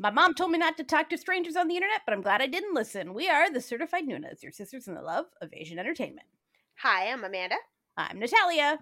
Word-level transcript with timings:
My 0.00 0.10
mom 0.10 0.34
told 0.34 0.52
me 0.52 0.58
not 0.58 0.76
to 0.76 0.84
talk 0.84 1.10
to 1.10 1.18
strangers 1.18 1.56
on 1.56 1.66
the 1.66 1.74
internet, 1.74 2.02
but 2.06 2.12
I'm 2.12 2.22
glad 2.22 2.40
I 2.40 2.46
didn't 2.46 2.74
listen. 2.74 3.14
We 3.14 3.28
are 3.28 3.52
the 3.52 3.60
Certified 3.60 4.06
Nunas, 4.06 4.44
your 4.44 4.52
sisters 4.52 4.86
in 4.86 4.94
the 4.94 5.02
love 5.02 5.26
of 5.42 5.50
Asian 5.52 5.76
entertainment. 5.76 6.28
Hi, 6.76 7.10
I'm 7.10 7.24
Amanda. 7.24 7.56
I'm 7.96 8.20
Natalia. 8.20 8.78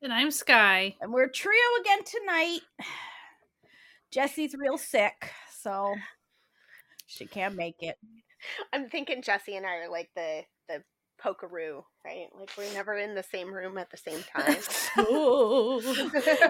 And 0.00 0.12
I'm 0.12 0.30
Sky. 0.30 0.94
And 1.00 1.12
we're 1.12 1.24
a 1.24 1.32
trio 1.32 1.58
again 1.80 2.04
tonight. 2.04 2.60
Jesse's 4.12 4.54
real 4.56 4.78
sick, 4.78 5.32
so 5.50 5.96
she 7.08 7.26
can't 7.26 7.56
make 7.56 7.76
it. 7.80 7.96
I'm 8.72 8.88
thinking 8.88 9.22
Jesse 9.22 9.56
and 9.56 9.66
I 9.66 9.74
are 9.78 9.90
like 9.90 10.10
the 10.14 10.42
the 10.59 10.59
pokeroo, 11.24 11.82
right? 12.04 12.26
Like 12.38 12.50
we're 12.56 12.72
never 12.72 12.94
in 12.96 13.14
the 13.14 13.22
same 13.22 13.52
room 13.52 13.78
at 13.78 13.90
the 13.90 13.96
same 13.96 14.22
time. 14.34 14.56
oh, 14.98 15.80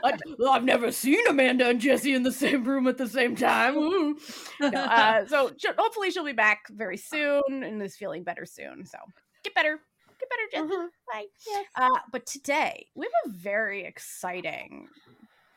I, 0.05 0.52
have 0.52 0.64
never 0.64 0.93
seen 0.93 1.27
Amanda 1.29 1.69
and 1.69 1.80
Jesse 1.80 2.14
in 2.14 2.23
the 2.23 2.32
same 2.32 2.64
room 2.64 2.87
at 2.87 2.98
the 2.98 3.09
same 3.09 3.37
time. 3.37 4.16
No, 4.61 4.69
uh, 4.69 5.27
so 5.27 5.51
hopefully 5.79 6.11
she'll 6.11 6.25
be 6.25 6.33
back 6.33 6.64
very 6.70 6.97
soon 6.97 7.42
and 7.48 7.83
is 7.83 7.97
feeling 7.97 8.23
better 8.23 8.45
soon. 8.45 8.84
So 8.84 8.98
get 9.42 9.55
better. 9.55 9.80
Get 10.19 10.28
better, 10.28 10.42
Jesse. 10.69 10.75
Mm-hmm. 10.75 10.87
Bye. 11.12 11.27
Yes. 11.47 11.66
Uh, 11.77 11.98
but 12.12 12.27
today 12.27 12.87
we 12.95 13.06
have 13.06 13.33
a 13.33 13.37
very 13.37 13.84
exciting 13.84 14.89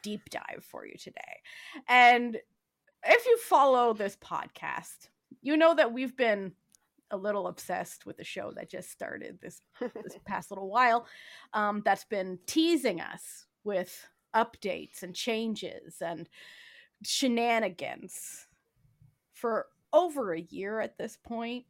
deep 0.04 0.30
dive 0.30 0.64
for 0.64 0.86
you 0.86 0.96
today. 0.98 1.42
And 1.88 2.38
if 3.06 3.26
you 3.26 3.38
follow 3.40 3.94
this 3.94 4.16
podcast, 4.18 5.10
you 5.42 5.58
know 5.58 5.76
that 5.76 5.94
we've 5.94 6.16
been 6.16 6.54
a 7.14 7.18
little 7.18 7.48
obsessed 7.48 8.06
with 8.06 8.18
the 8.18 8.24
show 8.24 8.52
that 8.56 8.70
just 8.70 8.92
started 8.92 9.40
this 9.42 9.62
this 9.80 10.18
past 10.26 10.52
little 10.52 10.70
while. 10.70 11.06
Um, 11.54 11.82
that's 11.86 12.04
been 12.04 12.40
teasing 12.46 13.00
us 13.00 13.46
with 13.64 14.06
updates 14.36 15.04
and 15.04 15.16
changes 15.16 16.02
and 16.02 16.28
shenanigans 17.06 18.48
for 19.32 19.68
over 19.94 20.34
a 20.34 20.42
year 20.42 20.80
at 20.80 20.98
this 20.98 21.18
point. 21.24 21.66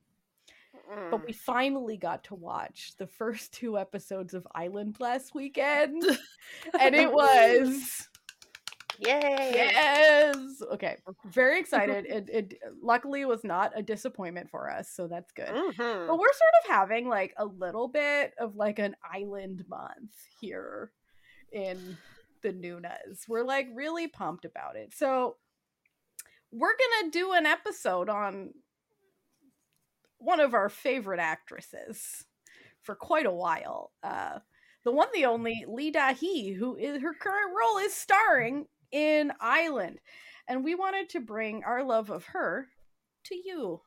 But 1.12 1.26
we 1.26 1.34
finally 1.34 1.98
got 1.98 2.24
to 2.26 2.36
watch 2.36 2.94
the 2.98 3.08
first 3.08 3.54
two 3.54 3.78
episodes 3.78 4.34
of 4.34 4.48
Island 4.56 4.98
last 5.00 5.36
weekend. 5.36 6.04
and 6.80 6.96
it 6.96 7.12
was 7.12 8.08
Yay! 9.00 9.52
Yes. 9.54 10.62
Okay. 10.72 10.98
Very 11.26 11.60
excited. 11.60 12.06
it, 12.06 12.30
it 12.30 12.60
luckily 12.82 13.26
was 13.26 13.44
not 13.44 13.72
a 13.76 13.82
disappointment 13.82 14.50
for 14.50 14.70
us, 14.70 14.90
so 14.90 15.08
that's 15.08 15.32
good. 15.32 15.48
Mm-hmm. 15.48 16.08
But 16.08 16.18
we're 16.18 16.34
sort 16.34 16.54
of 16.64 16.72
having 16.72 17.08
like 17.08 17.34
a 17.38 17.46
little 17.46 17.88
bit 17.88 18.34
of 18.40 18.56
like 18.56 18.80
an 18.80 18.96
island 19.12 19.66
month 19.70 20.14
here 20.40 20.92
in 21.52 21.98
the 22.42 22.54
Nunas. 22.54 23.28
We're 23.28 23.44
like 23.44 23.68
really 23.74 24.08
pumped 24.08 24.46
about 24.46 24.76
it. 24.76 24.94
So 24.96 25.38
we're 26.52 26.76
gonna 26.76 27.12
do 27.12 27.34
an 27.34 27.46
episode 27.46 28.10
on 28.10 28.52
one 30.20 30.40
of 30.40 30.54
our 30.54 30.70
favorite 30.70 31.20
actresses 31.20 32.26
for 32.82 32.96
quite 32.96 33.26
a 33.26 33.32
while. 33.32 33.92
Uh 34.04 34.40
the 34.84 34.92
one, 34.92 35.08
the 35.14 35.26
only 35.26 35.64
Lee 35.66 35.92
Da-hee, 35.92 36.52
who 36.52 36.76
is 36.76 37.02
her 37.02 37.14
current 37.14 37.54
role 37.58 37.78
is 37.78 37.94
starring 37.94 38.66
in 38.94 39.34
Island. 39.42 40.00
And 40.48 40.64
we 40.64 40.76
wanted 40.76 41.10
to 41.10 41.20
bring 41.20 41.64
our 41.66 41.84
love 41.84 42.10
of 42.10 42.26
her 42.28 42.68
to 43.26 43.36
you, 43.36 43.82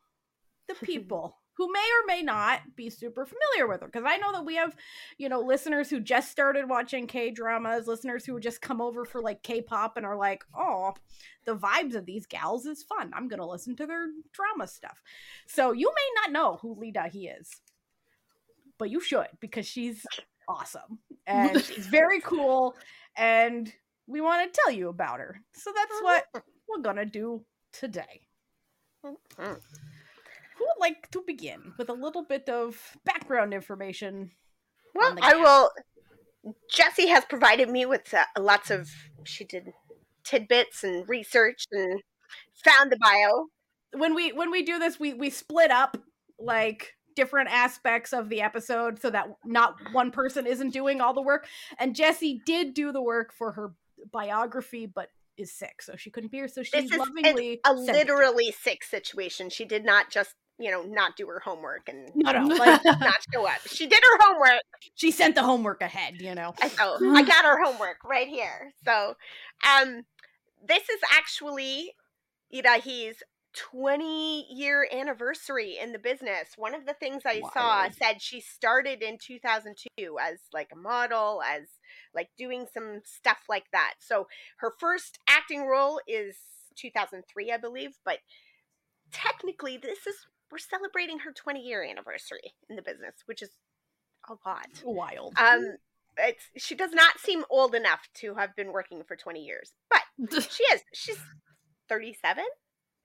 the 0.69 0.75
people. 0.87 1.39
who 1.57 1.73
may 1.73 1.81
or 1.81 2.07
may 2.07 2.23
not 2.23 2.61
be 2.77 2.91
super 2.91 3.25
familiar 3.25 3.67
with 3.67 3.81
her 3.81 3.87
because 3.87 4.05
i 4.07 4.19
know 4.19 4.31
that 4.33 4.45
we 4.45 4.57
have 4.57 4.77
you 5.17 5.27
know 5.29 5.41
listeners 5.41 5.89
who 5.89 6.01
just 6.01 6.31
started 6.31 6.69
watching 6.69 7.07
k 7.07 7.31
dramas 7.31 7.87
listeners 7.87 8.27
who 8.27 8.39
just 8.39 8.61
come 8.61 8.81
over 8.83 9.07
for 9.07 9.23
like 9.23 9.43
k-pop 9.43 9.97
and 9.97 10.05
are 10.05 10.19
like 10.19 10.45
oh 10.55 10.93
the 11.47 11.57
vibes 11.57 11.95
of 11.95 12.05
these 12.05 12.27
gals 12.27 12.67
is 12.67 12.83
fun 12.83 13.11
i'm 13.15 13.27
gonna 13.29 13.47
listen 13.49 13.75
to 13.75 13.87
their 13.87 14.07
drama 14.33 14.67
stuff 14.67 15.03
so 15.47 15.73
you 15.73 15.91
may 15.97 16.21
not 16.21 16.31
know 16.33 16.59
who 16.61 16.75
lee 16.79 16.91
da-hee 16.93 17.29
is 17.29 17.49
but 18.79 18.91
you 18.91 19.01
should 19.01 19.29
because 19.41 19.67
she's 19.67 20.05
awesome 20.49 20.99
and 21.27 21.63
she's 21.65 21.87
very 21.87 22.21
cool 22.21 22.75
and 23.17 23.73
we 24.07 24.21
want 24.21 24.53
to 24.53 24.61
tell 24.65 24.73
you 24.73 24.89
about 24.89 25.21
her. 25.21 25.41
So 25.55 25.73
that's 25.75 26.03
what 26.03 26.25
we're 26.69 26.83
gonna 26.83 27.05
do 27.05 27.45
today. 27.73 28.23
Mm-hmm. 29.05 29.45
Who 29.45 30.65
would 30.65 30.81
like 30.81 31.11
to 31.11 31.23
begin 31.27 31.73
with 31.79 31.89
a 31.89 31.95
little 31.95 32.25
bit 32.25 32.49
of 32.49 32.97
background 33.05 33.53
information? 33.53 34.31
Well, 34.95 35.17
I 35.21 35.35
will. 35.35 35.71
Jesse 36.71 37.09
has 37.09 37.25
provided 37.25 37.69
me 37.69 37.87
with 37.87 38.15
uh, 38.15 38.25
lots 38.39 38.71
of. 38.71 38.89
She 39.25 39.45
did 39.45 39.73
tidbits 40.25 40.83
and 40.83 41.09
research 41.09 41.65
and 41.71 42.01
found 42.65 42.91
the 42.91 42.97
bio. 42.97 43.47
When 43.93 44.15
we 44.15 44.33
when 44.33 44.51
we 44.51 44.63
do 44.63 44.79
this, 44.79 44.99
we 44.99 45.15
we 45.15 45.31
split 45.31 45.71
up 45.71 45.97
like 46.39 46.95
different 47.15 47.49
aspects 47.51 48.13
of 48.13 48.29
the 48.29 48.43
episode 48.43 49.01
so 49.01 49.11
that 49.11 49.27
not 49.45 49.75
one 49.93 50.11
person 50.11 50.47
isn't 50.47 50.71
doing 50.71 51.01
all 51.01 51.15
the 51.15 51.23
work. 51.23 51.47
And 51.79 51.97
Jesse 51.97 52.41
did 52.45 52.75
do 52.75 52.93
the 52.93 53.03
work 53.03 53.33
for 53.33 53.53
her 53.53 53.73
biography, 54.13 54.87
but 54.87 55.11
is 55.37 55.53
sick, 55.53 55.83
so 55.83 55.97
she 55.97 56.11
couldn't 56.11 56.31
be 56.31 56.39
here. 56.39 56.49
So 56.49 56.63
she's 56.63 56.91
lovingly 56.91 57.61
a 57.65 57.73
literally 57.75 58.53
sick 58.53 58.83
situation. 58.85 59.51
She 59.51 59.65
did 59.65 59.85
not 59.85 60.11
just 60.11 60.35
you 60.59 60.71
know 60.71 60.83
not 60.83 61.17
do 61.17 61.27
her 61.27 61.41
homework 61.41 61.89
and 61.89 62.11
no, 62.15 62.33
no, 62.33 62.55
like 62.55 62.85
not 62.85 63.19
show 63.33 63.47
up. 63.47 63.61
She 63.67 63.87
did 63.87 64.03
her 64.03 64.19
homework. 64.25 64.63
She 64.95 65.11
sent 65.11 65.35
the 65.35 65.43
homework 65.43 65.83
ahead. 65.83 66.21
You 66.21 66.35
know. 66.35 66.55
I, 66.61 66.71
oh, 66.81 66.99
I 67.17 67.23
got 67.23 67.45
her 67.45 67.63
homework 67.63 67.99
right 68.05 68.29
here. 68.29 68.73
So, 68.85 69.15
um, 69.67 70.03
this 70.67 70.89
is 70.89 71.01
actually 71.13 71.93
Da-hee's 72.53 73.23
20 73.57 74.47
year 74.51 74.87
anniversary 74.93 75.79
in 75.83 75.93
the 75.93 75.99
business. 75.99 76.51
One 76.57 76.75
of 76.75 76.85
the 76.87 76.95
things 76.95 77.23
I 77.25 77.41
saw 77.53 77.89
said 77.91 78.21
she 78.21 78.41
started 78.41 79.03
in 79.03 79.19
2002 79.19 80.19
as 80.21 80.39
like 80.53 80.71
a 80.73 80.77
model, 80.77 81.43
as 81.43 81.63
like 82.17 82.31
doing 82.37 82.67
some 82.73 83.03
stuff 83.05 83.39
like 83.49 83.67
that. 83.73 83.95
So 84.01 84.27
her 84.59 84.73
first 84.81 85.19
acting 85.29 85.67
role 85.67 86.01
is 86.09 86.37
2003, 86.77 87.53
I 87.53 87.57
believe, 87.59 87.99
but 88.05 88.19
technically 89.13 89.77
this 89.77 90.07
is 90.07 90.17
we're 90.51 90.59
celebrating 90.59 91.21
her 91.21 91.33
20 91.33 91.61
year 91.61 91.85
anniversary 91.85 92.55
in 92.69 92.77
the 92.77 92.83
business, 92.83 93.15
which 93.27 93.43
is 93.43 93.51
a 94.29 94.35
lot. 94.49 94.67
Wild. 94.85 95.35
Um 95.39 95.77
it's 96.19 96.45
she 96.57 96.75
does 96.75 96.93
not 96.93 97.21
seem 97.21 97.45
old 97.51 97.75
enough 97.75 98.09
to 98.15 98.35
have 98.35 98.57
been 98.57 98.73
working 98.73 99.03
for 99.07 99.17
20 99.17 99.45
years, 99.45 99.73
but 99.91 100.03
she 100.51 100.65
is. 100.65 100.83
She's 100.93 101.19
37 101.89 102.45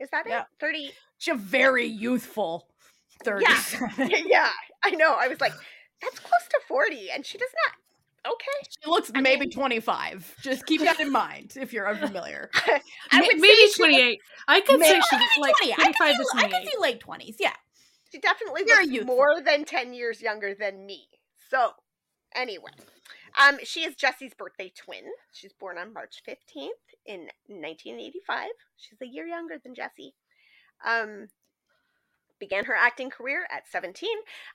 is 0.02 0.10
that 0.10 0.26
yeah. 0.28 0.42
it? 0.42 0.46
30. 0.60 0.92
She's 1.20 1.34
a 1.34 1.38
very 1.38 1.86
youthful 1.86 2.68
30. 3.24 3.46
Yeah. 3.48 4.08
yeah, 4.26 4.50
I 4.84 4.92
know. 4.92 5.16
I 5.18 5.28
was 5.28 5.40
like, 5.40 5.54
that's 6.02 6.20
close 6.20 6.48
to 6.50 6.60
40, 6.68 7.12
and 7.14 7.24
she 7.24 7.38
does 7.38 7.52
not. 7.68 7.76
Okay. 8.26 8.70
She 8.70 8.90
looks 8.90 9.12
I 9.16 9.22
maybe 9.22 9.42
mean, 9.42 9.52
25. 9.52 10.36
Just 10.42 10.66
keep 10.66 10.82
that 10.82 11.00
in 11.00 11.12
mind 11.12 11.54
if 11.60 11.74
you're 11.74 11.90
unfamiliar. 11.90 12.50
I 13.12 13.22
would 13.22 13.40
maybe 13.40 13.72
28. 13.76 14.20
I 14.48 14.62
could 14.62 14.80
say 14.82 15.02
she's 15.10 15.20
like 15.40 15.56
25 15.58 15.80
I 15.80 16.14
could, 16.16 16.28
see, 16.28 16.38
I 16.38 16.44
could 16.44 16.70
see 16.70 16.78
late 16.80 17.02
20s. 17.02 17.36
Yeah. 17.40 17.54
She 18.12 18.20
definitely 18.20 18.64
Very 18.66 18.84
looks 18.84 18.94
youthful. 18.94 19.16
more 19.16 19.42
than 19.44 19.66
10 19.66 19.94
years 19.94 20.22
younger 20.22 20.54
than 20.54 20.86
me. 20.86 21.08
So, 21.50 21.72
anyway. 22.36 22.72
Um, 23.42 23.58
she 23.64 23.82
is 23.82 23.96
Jesse's 23.96 24.34
birthday 24.38 24.72
twin. 24.76 25.06
She's 25.32 25.54
born 25.54 25.78
on 25.78 25.94
March 25.94 26.22
15th 26.28 26.68
in 27.06 27.22
1985. 27.48 28.48
She's 28.78 29.02
a 29.02 29.08
year 29.08 29.26
younger 29.26 29.56
than 29.64 29.74
Jesse. 29.74 30.14
Um, 30.86 31.28
began 32.42 32.66
her 32.66 32.76
acting 32.76 33.10
career 33.10 33.48
at 33.50 33.70
17 33.72 34.10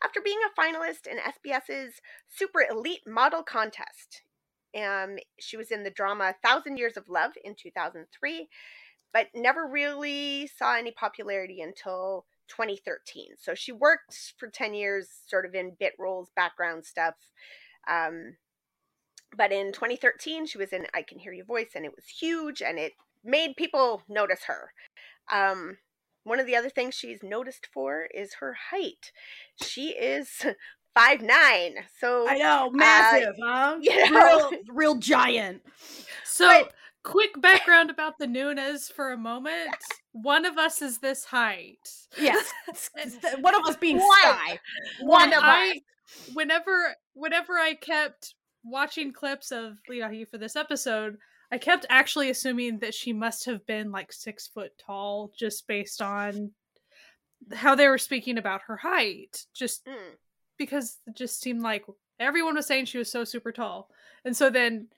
after 0.04 0.20
being 0.20 0.38
a 0.44 0.60
finalist 0.60 1.06
in 1.06 1.16
SBS's 1.16 1.94
Super 2.28 2.60
Elite 2.69 3.06
Model 3.06 3.42
Contest. 3.42 4.22
Um, 4.76 5.16
she 5.38 5.56
was 5.56 5.70
in 5.70 5.84
the 5.84 5.91
drama 5.91 6.34
Thousand 6.44 6.76
Years 6.76 6.98
of 6.98 7.08
Love 7.08 7.32
in 7.42 7.54
2003, 7.54 8.48
but 9.12 9.28
never 9.34 9.66
really 9.66 10.50
saw 10.58 10.76
any 10.76 10.91
popularity 10.91 11.62
until 11.62 12.27
2013. 12.48 13.36
So 13.41 13.54
she 13.54 13.72
worked 13.72 14.34
for 14.36 14.48
10 14.48 14.74
years, 14.74 15.09
sort 15.27 15.47
of 15.47 15.54
in 15.54 15.77
bit 15.78 15.94
roles, 15.98 16.28
background 16.36 16.84
stuff. 16.84 17.15
Um, 17.88 18.36
but 19.34 19.53
in 19.53 19.72
2013, 19.72 20.47
she 20.47 20.59
was 20.59 20.72
in 20.72 20.86
I 20.92 21.03
Can 21.03 21.18
Hear 21.18 21.33
Your 21.33 21.47
Voice, 21.47 21.71
and 21.74 21.84
it 21.84 21.94
was 21.94 22.06
huge, 22.06 22.60
and 22.60 22.78
it 22.78 22.92
made 23.24 23.56
people 23.56 24.03
notice 24.09 24.44
her. 24.44 24.72
Um, 25.33 25.78
one 26.26 26.40
of 26.40 26.46
the 26.46 26.56
other 26.56 26.68
things 26.68 26.94
she's 26.94 27.22
noticed 27.22 27.68
for 27.72 28.08
is 28.12 28.34
her 28.40 28.56
height. 28.70 29.12
She 29.62 29.90
is 29.90 30.44
five 30.94 31.22
nine. 31.22 31.76
So 32.00 32.28
I 32.28 32.36
know, 32.36 32.70
massive, 32.72 33.34
uh, 33.40 33.46
huh? 33.46 33.78
You 33.80 34.10
know, 34.10 34.50
real, 34.50 34.50
real 34.68 34.94
giant. 34.96 35.62
So, 36.24 36.48
but, 36.48 36.72
quick 37.04 37.40
background 37.40 37.90
about 37.90 38.18
the 38.18 38.26
Nunas 38.26 38.92
for 38.92 39.12
a 39.12 39.16
moment. 39.16 39.70
One 40.10 40.44
of 40.44 40.58
us 40.58 40.82
is 40.82 40.98
this 40.98 41.24
height. 41.26 41.78
Yes, 42.18 42.52
one 43.40 43.54
of 43.54 43.62
us 43.68 43.76
being 43.76 43.98
one, 43.98 44.18
Sky. 44.20 44.58
One, 45.00 45.30
one 45.30 45.32
of 45.32 45.44
I, 45.44 45.70
us. 45.70 46.30
Whenever, 46.34 46.96
whenever 47.14 47.52
I 47.54 47.74
kept 47.74 48.34
watching 48.64 49.12
clips 49.12 49.52
of 49.52 49.78
Lee 49.88 50.00
Da-hee 50.00 50.24
for 50.24 50.38
this 50.38 50.56
episode, 50.56 51.18
I 51.51 51.59
kept 51.59 51.87
actually 51.89 52.31
assuming 52.31 52.81
that 52.81 52.95
she 52.95 53.13
must 53.13 53.45
have 53.47 53.65
been 53.66 53.93
like 53.93 54.13
six 54.13 54.48
foot 54.48 54.72
tall 54.78 55.33
just 55.39 55.66
based 55.69 56.03
on 56.03 56.53
how 57.53 57.75
they 57.75 57.89
were 57.89 57.98
speaking 57.98 58.39
about 58.39 58.63
her 58.66 58.77
height. 58.77 59.47
Just 59.54 59.87
mm. 59.87 59.95
because 60.59 60.98
it 61.07 61.16
just 61.16 61.41
seemed 61.41 61.63
like 61.63 61.84
everyone 62.19 62.57
was 62.57 62.66
saying 62.66 62.87
she 62.87 62.98
was 62.98 63.10
so 63.10 63.25
super 63.25 63.53
tall. 63.53 63.89
And 64.25 64.37
so 64.37 64.51
then, 64.51 64.89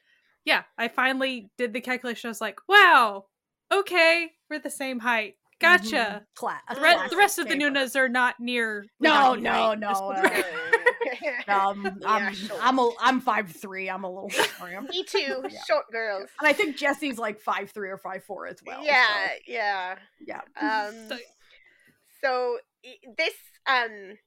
yeah, 0.44 0.62
I 0.78 0.88
finally 0.88 1.50
did 1.58 1.72
the 1.72 1.80
calculation. 1.80 2.28
I 2.28 2.30
was 2.30 2.40
like, 2.40 2.60
wow, 2.68 3.26
okay, 3.72 4.30
we're 4.48 4.60
the 4.60 4.70
same 4.70 5.00
height. 5.00 5.34
Gotcha. 5.60 5.96
Mm-hmm. 5.96 6.24
Cla- 6.36 6.62
the, 6.72 6.80
re- 6.80 7.08
the, 7.10 7.16
rest 7.16 7.38
of 7.38 7.48
the 7.48 7.54
Nunas 7.54 7.96
are 7.96 8.08
not 8.08 8.36
near. 8.38 8.86
No, 9.00 9.34
no, 9.34 9.74
no. 9.74 10.14
Um, 11.48 11.98
I'm, 12.04 12.34
I'm, 12.60 12.78
a, 12.78 12.90
I'm 13.00 13.20
five 13.20 13.50
three. 13.50 13.88
I'm 13.88 14.04
a 14.04 14.10
little 14.10 14.30
short. 14.30 14.90
Me 14.90 15.04
too. 15.04 15.42
Yeah. 15.48 15.58
Short 15.66 15.84
girls. 15.90 16.28
And 16.40 16.48
I 16.48 16.52
think 16.52 16.76
Jesse's 16.76 17.18
like 17.18 17.40
five 17.40 17.70
three 17.70 17.90
or 17.90 17.96
five 17.96 18.24
four 18.24 18.46
as 18.46 18.58
well. 18.66 18.84
Yeah, 18.84 19.06
so. 19.06 19.32
yeah, 19.46 19.94
yeah. 20.20 20.40
Um, 20.60 21.08
so, 21.08 21.18
so 22.22 22.58
this 23.16 23.34
um, 23.66 24.18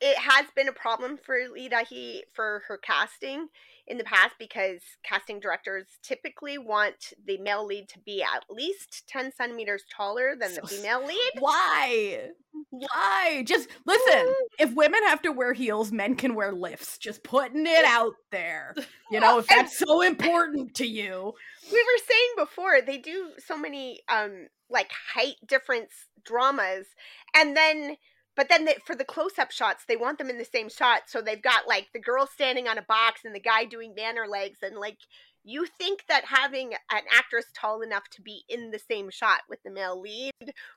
it 0.00 0.16
has 0.16 0.46
been 0.56 0.68
a 0.68 0.72
problem 0.72 1.16
for 1.16 1.36
Lee 1.52 1.68
Da-hee 1.68 2.24
for 2.32 2.62
her 2.68 2.78
casting 2.78 3.48
in 3.86 3.98
the 3.98 4.04
past 4.04 4.34
because 4.38 4.80
casting 5.02 5.40
directors 5.40 5.86
typically 6.02 6.56
want 6.56 7.12
the 7.26 7.36
male 7.38 7.66
lead 7.66 7.88
to 7.88 7.98
be 7.98 8.22
at 8.22 8.44
least 8.48 9.08
10 9.08 9.32
centimeters 9.32 9.82
taller 9.94 10.36
than 10.36 10.54
the 10.54 10.62
female 10.62 11.04
lead. 11.04 11.32
Why? 11.40 12.28
Why? 12.70 13.42
Just 13.46 13.68
listen, 13.84 14.32
if 14.58 14.72
women 14.74 15.02
have 15.04 15.22
to 15.22 15.32
wear 15.32 15.52
heels, 15.52 15.90
men 15.90 16.14
can 16.14 16.34
wear 16.34 16.52
lifts. 16.52 16.98
Just 16.98 17.24
putting 17.24 17.66
it 17.66 17.84
out 17.84 18.14
there. 18.30 18.74
You 19.10 19.20
know, 19.20 19.38
if 19.38 19.48
that's 19.48 19.76
so 19.76 20.02
important 20.02 20.74
to 20.76 20.86
you. 20.86 21.34
We 21.70 21.78
were 21.78 22.04
saying 22.08 22.30
before, 22.38 22.80
they 22.80 22.98
do 22.98 23.30
so 23.44 23.58
many 23.58 24.00
um 24.08 24.46
like 24.70 24.90
height 25.14 25.34
difference 25.46 25.90
dramas 26.24 26.86
and 27.34 27.56
then 27.56 27.96
but 28.40 28.48
then 28.48 28.66
for 28.86 28.96
the 28.96 29.04
close-up 29.04 29.50
shots 29.50 29.84
they 29.86 29.96
want 29.96 30.16
them 30.16 30.30
in 30.30 30.38
the 30.38 30.46
same 30.46 30.70
shot 30.70 31.02
so 31.06 31.20
they've 31.20 31.42
got 31.42 31.68
like 31.68 31.88
the 31.92 32.00
girl 32.00 32.26
standing 32.26 32.66
on 32.66 32.78
a 32.78 32.82
box 32.82 33.20
and 33.26 33.34
the 33.34 33.40
guy 33.40 33.66
doing 33.66 33.94
manner 33.94 34.26
legs 34.26 34.60
and 34.62 34.78
like 34.78 34.96
you 35.44 35.66
think 35.66 36.04
that 36.08 36.24
having 36.24 36.72
an 36.90 37.02
actress 37.12 37.46
tall 37.54 37.82
enough 37.82 38.04
to 38.10 38.22
be 38.22 38.44
in 38.48 38.70
the 38.70 38.78
same 38.78 39.10
shot 39.10 39.40
with 39.48 39.58
the 39.62 39.70
male 39.70 40.00
lead 40.00 40.32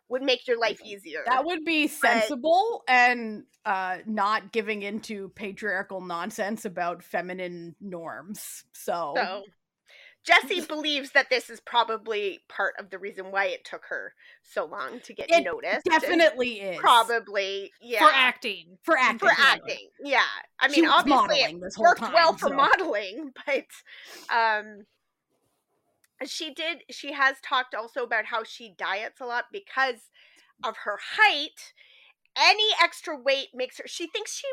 would 0.07 0.21
make 0.21 0.47
your 0.47 0.57
life 0.57 0.79
easier. 0.85 1.19
That 1.25 1.43
would 1.45 1.65
be 1.65 1.87
sensible 1.87 2.83
but, 2.85 2.93
and 2.93 3.43
uh 3.65 3.99
not 4.05 4.51
giving 4.51 4.81
into 4.81 5.29
patriarchal 5.29 6.01
nonsense 6.01 6.65
about 6.65 7.01
feminine 7.01 7.75
norms 7.79 8.65
so, 8.73 9.13
so 9.15 9.43
Jesse 10.23 10.61
believes 10.61 11.11
that 11.11 11.29
this 11.29 11.49
is 11.49 11.59
probably 11.59 12.39
part 12.47 12.75
of 12.79 12.89
the 12.89 12.97
reason 12.97 13.25
why 13.31 13.45
it 13.45 13.65
took 13.65 13.83
her 13.89 14.13
so 14.41 14.65
long 14.65 15.01
to 15.01 15.13
get 15.13 15.29
it 15.29 15.43
noticed. 15.43 15.85
Definitely 15.85 16.61
is. 16.61 16.79
Probably, 16.79 17.71
yeah. 17.81 17.99
For 17.99 18.13
acting. 18.13 18.77
For 18.83 18.97
acting. 18.97 19.19
For 19.19 19.35
acting, 19.37 19.89
yeah. 20.01 20.21
I 20.59 20.69
mean, 20.69 20.87
obviously 20.87 21.37
it 21.37 21.73
worked 21.77 21.99
time, 21.99 22.13
well 22.13 22.33
for 22.33 22.49
so. 22.49 22.55
modeling, 22.55 23.33
but 23.45 23.65
um 24.33 24.85
she 26.25 26.53
did 26.53 26.83
she 26.89 27.11
has 27.11 27.37
talked 27.41 27.75
also 27.75 28.03
about 28.03 28.25
how 28.25 28.43
she 28.45 28.73
diets 28.77 29.19
a 29.19 29.25
lot 29.25 29.45
because 29.51 30.09
of 30.63 30.77
her 30.85 30.97
height. 31.17 31.73
Any 32.37 32.67
extra 32.81 33.19
weight 33.19 33.49
makes 33.53 33.77
her 33.77 33.83
she 33.87 34.07
thinks 34.07 34.33
she 34.33 34.47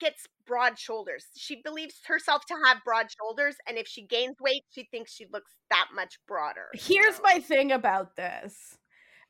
gets 0.00 0.26
broad 0.46 0.78
shoulders. 0.78 1.26
She 1.36 1.60
believes 1.62 1.94
herself 2.06 2.44
to 2.46 2.54
have 2.64 2.84
broad 2.84 3.06
shoulders, 3.10 3.56
and 3.66 3.76
if 3.76 3.86
she 3.86 4.06
gains 4.06 4.36
weight, 4.40 4.64
she 4.70 4.88
thinks 4.90 5.12
she 5.12 5.26
looks 5.32 5.52
that 5.70 5.88
much 5.94 6.18
broader. 6.26 6.68
Here's 6.74 7.16
so. 7.16 7.22
my 7.22 7.40
thing 7.40 7.72
about 7.72 8.16
this. 8.16 8.76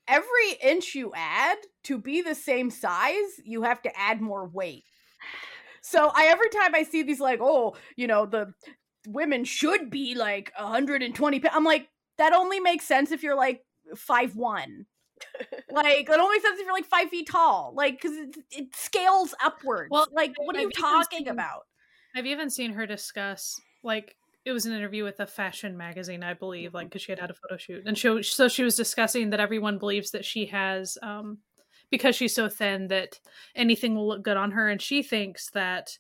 Every 0.09 0.53
inch 0.63 0.95
you 0.95 1.13
add 1.15 1.59
to 1.85 1.99
be 1.99 2.23
the 2.23 2.35
same 2.35 2.71
size, 2.71 3.41
you 3.45 3.63
have 3.63 3.83
to 3.83 3.99
add 3.99 4.21
more 4.21 4.49
weight. 4.49 4.85
So 5.81 6.11
I 6.15 6.27
every 6.27 6.49
time 6.49 6.75
I 6.75 6.83
see 6.83 7.03
these 7.03 7.21
like, 7.21 7.41
oh, 7.41 7.77
you 7.97 8.07
know, 8.07 8.27
the 8.27 8.53
women 9.07 9.45
should 9.45 9.91
be 9.91 10.15
like 10.15 10.53
120 10.59 11.41
pounds. 11.41 11.55
I'm 11.55 11.65
like, 11.65 11.89
that 12.19 12.33
only 12.33 12.61
makes 12.61 12.85
sense 12.85 13.11
if 13.11 13.23
you're 13.23 13.37
like 13.37 13.65
five 13.97 14.37
one 14.37 14.87
like 15.71 16.09
it 16.09 16.21
only 16.21 16.41
says 16.41 16.53
if 16.59 16.65
you're 16.65 16.73
like 16.73 16.87
five 16.87 17.09
feet 17.09 17.29
tall 17.29 17.73
like 17.77 18.01
because 18.01 18.17
it, 18.17 18.37
it, 18.51 18.77
scales 18.77 19.35
upwards. 19.43 19.89
Well 19.91 20.07
like 20.13 20.33
what 20.39 20.57
are 20.57 20.61
I've 20.61 20.65
you 20.65 20.71
talking 20.71 21.19
seen, 21.21 21.29
about? 21.29 21.67
i've 22.15 22.27
even 22.27 22.51
seen 22.51 22.73
her 22.73 22.87
discuss 22.87 23.61
like 23.83 24.17
it 24.45 24.53
was 24.53 24.67
an 24.67 24.73
interview 24.73 25.05
with 25.05 25.21
a 25.21 25.27
fashion 25.27 25.77
magazine 25.77 26.23
i 26.23 26.35
believe 26.35 26.75
like 26.75 26.89
because 26.89 27.03
she 27.03 27.13
had 27.13 27.19
had 27.19 27.31
a 27.31 27.35
photo 27.35 27.57
shoot 27.57 27.83
and 27.87 27.97
she, 27.97 28.23
so 28.23 28.49
she 28.49 28.65
was 28.65 28.77
discussing 28.77 29.31
that 29.31 29.41
everyone 29.41 29.79
believes 29.79 30.11
that 30.11 30.25
she 30.25 30.47
has 30.47 30.99
um 31.03 31.39
because 31.91 32.17
she's 32.17 32.35
so 32.35 32.49
thin 32.49 32.89
that 32.89 33.19
anything 33.55 33.95
will 33.95 34.09
look 34.09 34.23
good 34.23 34.37
on 34.37 34.51
her 34.53 34.69
and 34.69 34.81
she 34.81 35.03
thinks 35.03 35.51
that 35.51 35.99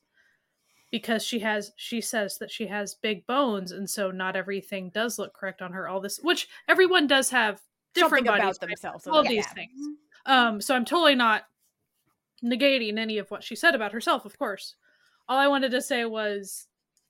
because 0.90 1.24
she 1.24 1.38
has 1.38 1.72
she 1.76 2.00
says 2.00 2.38
that 2.38 2.50
she 2.50 2.66
has 2.66 2.94
big 2.94 3.26
bones 3.26 3.72
and 3.72 3.88
so 3.88 4.10
not 4.10 4.36
everything 4.36 4.90
does 4.90 5.18
look 5.18 5.34
correct 5.34 5.62
on 5.62 5.72
her 5.72 5.88
all 5.88 6.00
this 6.00 6.18
which 6.22 6.48
everyone 6.68 7.06
does 7.06 7.30
have 7.30 7.60
different 7.94 8.26
Something 8.26 8.42
about 8.42 8.60
themselves. 8.60 9.06
All 9.06 9.22
these 9.22 9.46
things. 9.48 9.80
Um, 10.26 10.60
so 10.60 10.74
I'm 10.74 10.84
totally 10.84 11.14
not 11.14 11.44
negating 12.44 12.98
any 12.98 13.18
of 13.18 13.30
what 13.30 13.42
she 13.42 13.56
said 13.56 13.74
about 13.74 13.92
herself, 13.92 14.24
of 14.24 14.38
course. 14.38 14.76
All 15.28 15.38
I 15.38 15.48
wanted 15.48 15.70
to 15.72 15.82
say 15.82 16.04
was 16.04 16.66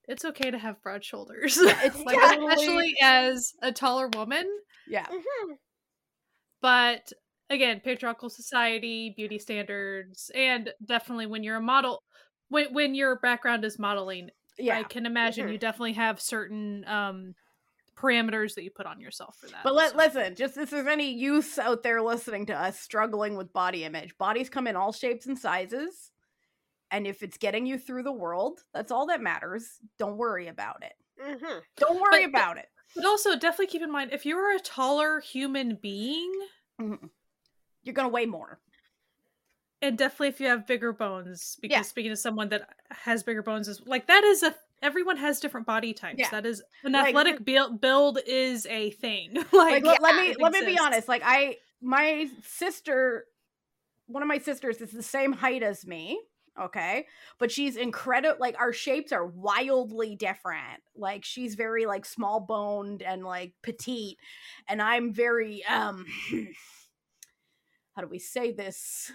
it's 0.09 0.25
okay 0.25 0.51
to 0.51 0.59
have 0.59 0.83
broad 0.83 1.05
shoulders. 1.05 1.59
Yeah, 1.63 1.79
it's 1.85 1.99
like 2.05 2.19
totally... 2.19 2.47
especially 2.47 2.95
as 3.03 3.53
a 3.63 3.73
taller 3.73 4.09
woman. 4.09 4.49
Yeah. 4.89 5.07
Mm-hmm. 5.07 5.53
But 6.61 7.13
again, 7.51 7.81
patriarchal 7.83 8.31
society, 8.31 9.13
beauty 9.17 9.39
standards, 9.39 10.31
and 10.35 10.73
definitely 10.85 11.27
when 11.27 11.43
you're 11.43 11.57
a 11.57 11.63
model 11.63 12.03
when 12.49 12.73
when 12.73 12.95
your 12.95 13.17
background 13.17 13.65
is 13.65 13.79
modeling, 13.79 14.31
yeah. 14.59 14.79
I 14.79 14.83
can 14.85 15.07
imagine 15.07 15.45
mm-hmm. 15.45 15.53
you 15.53 15.59
definitely 15.59 15.95
have 15.95 16.21
certain 16.21 16.85
um 16.87 17.35
parameters 17.97 18.55
that 18.55 18.65
you 18.65 18.71
put 18.71 18.87
on 18.87 19.01
yourself 19.01 19.37
for 19.37 19.49
that. 19.49 19.63
But 19.65 19.75
let, 19.75 19.91
so. 19.93 19.97
listen, 19.97 20.35
just 20.35 20.57
if 20.57 20.71
there's 20.71 20.87
any 20.87 21.13
youths 21.13 21.59
out 21.59 21.83
there 21.83 22.03
listening 22.03 22.47
to 22.47 22.55
us 22.55 22.79
struggling 22.79 23.37
with 23.37 23.53
body 23.53 23.85
image, 23.85 24.17
bodies 24.19 24.49
come 24.49 24.67
in 24.67 24.77
all 24.77 24.93
shapes 24.93 25.27
and 25.27 25.39
sizes. 25.39 26.11
And 26.91 27.07
if 27.07 27.23
it's 27.23 27.39
getting 27.39 27.65
you 27.67 27.79
through 27.79 28.03
the 28.03 28.13
world, 28.13 28.61
that's 28.75 28.93
all 28.93 29.07
that 29.07 29.23
matters. 29.23 29.67
Don't 29.99 30.17
worry 30.19 30.49
about 30.49 30.83
it. 30.83 30.93
Mm-hmm. 31.23 31.59
Don't 31.79 32.01
worry 32.01 32.27
but, 32.27 32.29
about 32.29 32.59
it. 32.59 32.67
But 32.95 33.07
also, 33.07 33.37
definitely 33.37 33.69
keep 33.69 33.83
in 33.83 33.91
mind 33.91 34.13
if 34.13 34.27
you're 34.27 34.55
a 34.55 34.61
taller 34.61 35.21
human 35.21 35.79
being, 35.81 36.31
mm-hmm. 36.81 37.07
you're 37.83 37.95
going 37.95 38.09
to 38.09 38.13
weigh 38.13 38.27
more. 38.27 38.61
And 39.83 39.99
definitely 39.99 40.29
if 40.29 40.41
you 40.41 40.47
have 40.47 40.67
bigger 40.67 40.93
bones, 40.93 41.59
because 41.61 41.77
yeah. 41.77 41.83
speaking 41.83 42.13
to 42.13 42.17
someone 42.17 42.49
that 42.51 42.69
has 42.91 43.23
bigger 43.23 43.43
bones 43.43 43.67
is 43.69 43.83
like 43.85 44.07
that 44.07 44.23
is 44.25 44.43
a 44.43 44.55
everyone 44.81 45.17
has 45.17 45.41
different 45.41 45.67
body 45.67 45.93
types. 45.93 46.19
Yeah. 46.19 46.31
That 46.31 46.47
is 46.47 46.63
an 46.85 46.93
like, 46.93 47.09
athletic 47.09 47.45
build 47.45 47.81
build 47.81 48.19
is 48.27 48.65
a 48.67 48.91
thing. 48.91 49.35
like, 49.53 49.53
like 49.53 49.85
yeah, 49.85 49.97
let 50.01 50.17
me 50.17 50.37
let 50.39 50.53
me 50.53 50.65
be 50.65 50.79
honest. 50.79 51.09
Like 51.09 51.23
I 51.25 51.57
my 51.81 52.29
sister 52.45 53.25
one 54.07 54.23
of 54.23 54.29
my 54.29 54.39
sisters 54.39 54.81
is 54.81 54.93
the 54.93 55.03
same 55.03 55.33
height 55.33 55.63
as 55.63 55.87
me 55.87 56.21
okay 56.61 57.07
but 57.39 57.51
she's 57.51 57.77
incredible 57.77 58.37
like 58.39 58.55
our 58.61 58.73
shapes 58.73 59.11
are 59.11 59.27
wildly 59.27 60.15
different 60.15 60.83
like 60.95 61.25
she's 61.25 61.55
very 61.55 61.87
like 61.87 62.05
small 62.05 62.41
boned 62.41 63.03
and 63.03 63.25
like 63.25 63.55
petite 63.63 64.19
and 64.69 64.83
i'm 64.83 65.15
very 65.15 65.65
um 65.65 66.05
how 67.97 68.03
do 68.03 68.09
we 68.09 68.19
say 68.19 68.53
this 68.53 69.11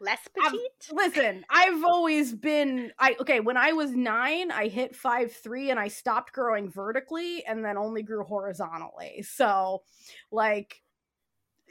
less 0.00 0.20
petite? 0.34 0.60
I've, 0.90 0.96
listen, 0.96 1.44
I've 1.48 1.84
always 1.84 2.32
been 2.34 2.92
I 2.98 3.16
okay, 3.20 3.40
when 3.40 3.56
I 3.56 3.72
was 3.72 3.92
9, 3.92 4.50
I 4.50 4.68
hit 4.68 4.94
five 4.94 5.32
three, 5.32 5.70
and 5.70 5.78
I 5.78 5.88
stopped 5.88 6.32
growing 6.32 6.70
vertically 6.70 7.44
and 7.44 7.64
then 7.64 7.76
only 7.76 8.02
grew 8.02 8.24
horizontally. 8.24 9.22
So, 9.22 9.82
like 10.30 10.82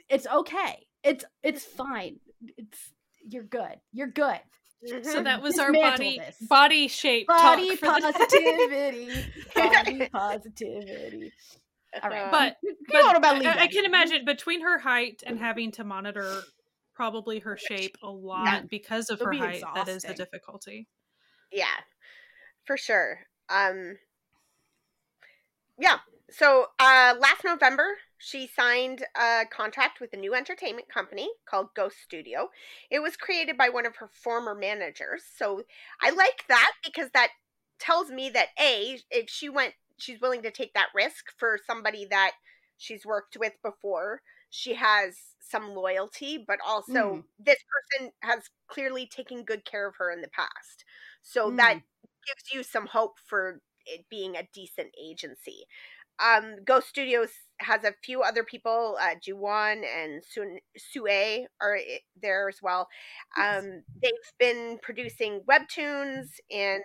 it's 0.08 0.26
okay. 0.26 0.86
It's 1.02 1.24
it's 1.42 1.64
fine. 1.64 2.20
It's 2.56 2.92
you're 3.28 3.44
good. 3.44 3.76
You're 3.92 4.08
good. 4.08 4.40
Mm-hmm. 4.86 5.08
So 5.08 5.22
that 5.22 5.40
was 5.40 5.58
our 5.58 5.72
body 5.72 6.18
this. 6.18 6.36
body 6.48 6.88
shape 6.88 7.26
body 7.26 7.76
positivity. 7.82 9.08
body 9.54 10.08
positivity. 10.12 11.32
All 12.02 12.10
right. 12.10 12.30
But, 12.30 12.56
but 12.90 13.24
I, 13.24 13.62
I, 13.62 13.66
can 13.68 13.84
imagine 13.84 14.24
between 14.24 14.62
her 14.62 14.78
height 14.78 15.22
and 15.24 15.38
having 15.38 15.70
to 15.72 15.84
monitor 15.84 16.42
probably 16.94 17.40
her 17.40 17.56
shape 17.56 17.96
a 18.02 18.10
lot 18.10 18.44
yeah. 18.44 18.60
because 18.68 19.10
of 19.10 19.20
It'll 19.20 19.26
her 19.26 19.32
be 19.32 19.38
height. 19.38 19.54
Exhausting. 19.56 19.84
That 19.84 19.90
is 19.90 20.02
the 20.02 20.14
difficulty. 20.14 20.88
Yeah, 21.52 21.66
for 22.64 22.76
sure. 22.76 23.20
Um, 23.48 23.96
yeah. 25.78 25.98
So 26.30 26.66
uh, 26.78 27.14
last 27.20 27.44
November, 27.44 27.86
she 28.18 28.46
signed 28.46 29.04
a 29.16 29.42
contract 29.50 30.00
with 30.00 30.12
a 30.12 30.16
new 30.16 30.34
entertainment 30.34 30.88
company 30.88 31.28
called 31.48 31.68
Ghost 31.76 31.96
Studio. 32.02 32.48
It 32.90 33.00
was 33.00 33.16
created 33.16 33.56
by 33.56 33.68
one 33.68 33.86
of 33.86 33.96
her 33.96 34.10
former 34.12 34.54
managers. 34.54 35.22
So 35.36 35.62
I 36.02 36.10
like 36.10 36.44
that 36.48 36.72
because 36.84 37.10
that 37.12 37.28
tells 37.78 38.10
me 38.10 38.30
that 38.30 38.48
A, 38.58 38.98
if 39.10 39.28
she 39.28 39.48
went 39.48 39.74
she's 39.96 40.20
willing 40.20 40.42
to 40.42 40.50
take 40.50 40.74
that 40.74 40.88
risk 40.94 41.26
for 41.36 41.58
somebody 41.66 42.06
that 42.10 42.32
she's 42.76 43.06
worked 43.06 43.36
with 43.38 43.52
before. 43.62 44.22
She 44.56 44.74
has 44.74 45.16
some 45.40 45.74
loyalty, 45.74 46.42
but 46.46 46.60
also 46.64 46.92
mm. 46.92 47.24
this 47.44 47.58
person 47.74 48.12
has 48.22 48.44
clearly 48.68 49.04
taken 49.04 49.42
good 49.42 49.64
care 49.64 49.88
of 49.88 49.96
her 49.98 50.12
in 50.12 50.20
the 50.20 50.28
past. 50.28 50.84
So 51.22 51.50
mm. 51.50 51.56
that 51.56 51.74
gives 51.74 52.52
you 52.52 52.62
some 52.62 52.86
hope 52.86 53.14
for 53.26 53.60
it 53.84 54.04
being 54.08 54.36
a 54.36 54.48
decent 54.54 54.90
agency. 55.02 55.66
Um, 56.24 56.58
Ghost 56.64 56.88
Studios 56.88 57.30
has 57.58 57.82
a 57.82 57.94
few 58.04 58.22
other 58.22 58.44
people, 58.44 58.96
uh, 59.00 59.16
Juwon 59.16 59.82
and 59.84 60.22
Sun- 60.24 60.60
Sue 60.76 61.46
are 61.60 61.78
there 62.22 62.48
as 62.48 62.58
well. 62.62 62.86
Um, 63.36 63.82
they've 64.00 64.12
been 64.38 64.78
producing 64.80 65.40
webtoons 65.50 66.28
and 66.48 66.84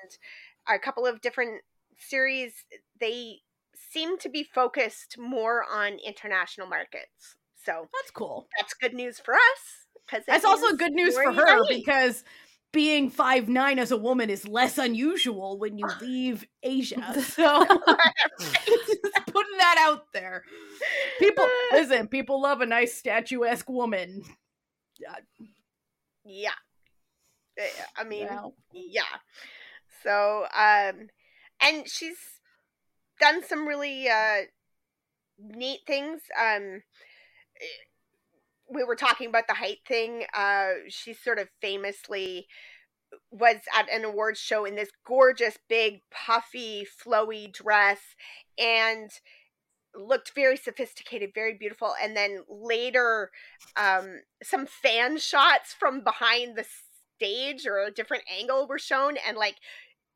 a 0.68 0.80
couple 0.80 1.06
of 1.06 1.22
different 1.22 1.62
series. 2.00 2.66
They 3.00 3.42
seem 3.76 4.18
to 4.18 4.30
be 4.30 4.44
focused 4.44 5.18
more 5.20 5.64
on 5.64 6.00
international 6.04 6.68
markets. 6.68 7.36
So 7.66 7.88
that's 7.94 8.12
cool. 8.12 8.48
That's 8.60 8.74
good 8.74 8.94
news 8.94 9.20
for 9.20 9.34
us. 9.34 9.88
Because 10.06 10.26
that's 10.26 10.46
also 10.46 10.76
good 10.76 10.94
news 10.94 11.16
for 11.16 11.32
her 11.32 11.60
because 11.68 12.24
being 12.72 13.10
five 13.10 13.48
nine 13.48 13.80
as 13.80 13.92
a 13.92 13.98
woman 13.98 14.30
is 14.30 14.48
less 14.48 14.78
unusual 14.78 15.58
when 15.60 15.78
you 15.78 15.86
leave 16.02 16.46
Asia. 16.64 17.14
So 17.22 17.66
just 18.66 19.26
putting 19.28 19.58
that 19.58 19.78
out 19.80 20.06
there. 20.14 20.44
People 21.20 21.46
listen, 21.72 22.08
people 22.08 22.42
love 22.42 22.62
a 22.62 22.66
nice 22.66 22.94
statuesque 22.94 23.70
woman. 23.70 24.24
Yeah. 26.26 26.52
Eh, 27.58 27.68
I 27.98 28.04
mean, 28.04 28.28
yeah. 28.74 29.04
So, 30.04 30.46
um 30.58 31.10
and 31.62 31.88
she's 31.88 32.18
done 33.20 33.44
some 33.44 33.68
really 33.68 34.08
uh 34.10 34.42
neat 35.40 35.82
things. 35.86 36.22
Um 36.40 36.82
we 38.70 38.84
were 38.84 38.96
talking 38.96 39.28
about 39.28 39.48
the 39.48 39.56
height 39.56 39.80
thing. 39.88 40.26
Uh, 40.34 40.74
she 40.90 41.14
sort 41.14 41.40
of 41.40 41.50
famously 41.62 42.48
was 43.32 43.58
at 43.76 43.90
an 43.92 44.06
awards 44.06 44.40
show 44.40 44.66
in 44.66 44.76
this 44.76 44.92
gorgeous, 45.06 45.58
big, 45.68 46.02
puffy, 46.12 46.86
flowy 46.86 47.52
dress 47.52 48.00
and 48.58 49.10
looked 49.96 50.34
very 50.36 50.56
sophisticated, 50.56 51.32
very 51.34 51.56
beautiful. 51.56 51.94
And 52.02 52.16
then 52.16 52.44
later, 52.48 53.32
um, 53.76 54.22
some 54.44 54.68
fan 54.68 55.18
shots 55.18 55.74
from 55.78 56.04
behind 56.04 56.56
the 56.56 56.66
stage 57.16 57.66
or 57.66 57.80
a 57.80 57.92
different 57.92 58.24
angle 58.32 58.68
were 58.68 58.80
shown. 58.80 59.16
And 59.28 59.38
like 59.38 59.56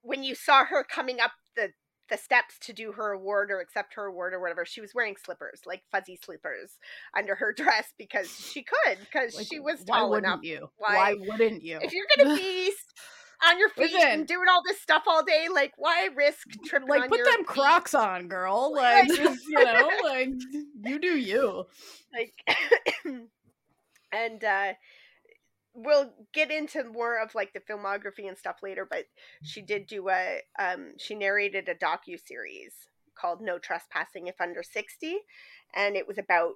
when 0.01 0.23
you 0.23 0.35
saw 0.35 0.65
her 0.65 0.83
coming 0.83 1.19
up 1.19 1.31
the 1.55 1.71
the 2.09 2.17
steps 2.17 2.57
to 2.59 2.73
do 2.73 2.91
her 2.91 3.11
award 3.11 3.49
or 3.51 3.59
accept 3.59 3.93
her 3.95 4.05
award 4.05 4.33
or 4.33 4.41
whatever, 4.41 4.65
she 4.65 4.81
was 4.81 4.93
wearing 4.93 5.15
slippers, 5.23 5.61
like 5.65 5.81
fuzzy 5.91 6.19
slippers, 6.23 6.77
under 7.17 7.35
her 7.35 7.53
dress 7.57 7.93
because 7.97 8.29
she 8.29 8.63
could, 8.63 8.97
because 8.99 9.35
like, 9.35 9.47
she 9.47 9.59
was 9.59 9.83
tall 9.83 10.11
why 10.11 10.17
enough. 10.19 10.39
You? 10.43 10.69
Why, 10.77 10.95
why 10.95 11.15
wouldn't 11.19 11.63
you? 11.63 11.79
If 11.81 11.93
you're 11.93 12.05
gonna 12.17 12.35
be 12.37 12.71
on 13.47 13.59
your 13.59 13.69
feet 13.69 13.93
Listen, 13.93 14.09
and 14.09 14.27
doing 14.27 14.47
all 14.49 14.61
this 14.65 14.81
stuff 14.81 15.03
all 15.07 15.23
day, 15.23 15.47
like 15.53 15.73
why 15.77 16.09
risk 16.15 16.47
tripping? 16.65 16.87
Like 16.87 17.09
put 17.09 17.23
them 17.23 17.37
feet? 17.39 17.47
Crocs 17.47 17.93
on, 17.93 18.27
girl. 18.27 18.73
Like 18.83 19.07
just, 19.07 19.45
you 19.47 19.63
know, 19.63 19.91
like 20.03 20.29
you 20.83 20.99
do 20.99 21.17
you. 21.17 21.65
Like, 22.13 22.33
and 24.11 24.43
uh 24.43 24.73
we'll 25.73 26.11
get 26.33 26.51
into 26.51 26.83
more 26.83 27.19
of 27.19 27.33
like 27.33 27.51
the 27.53 27.59
filmography 27.59 28.27
and 28.27 28.37
stuff 28.37 28.57
later 28.61 28.87
but 28.89 29.05
she 29.41 29.61
did 29.61 29.87
do 29.87 30.09
a 30.09 30.39
um 30.59 30.91
she 30.97 31.15
narrated 31.15 31.67
a 31.67 31.75
docu 31.75 32.17
series 32.23 32.73
called 33.15 33.41
no 33.41 33.57
trespassing 33.57 34.27
if 34.27 34.39
under 34.39 34.61
60 34.63 35.17
and 35.75 35.95
it 35.95 36.07
was 36.07 36.17
about 36.17 36.53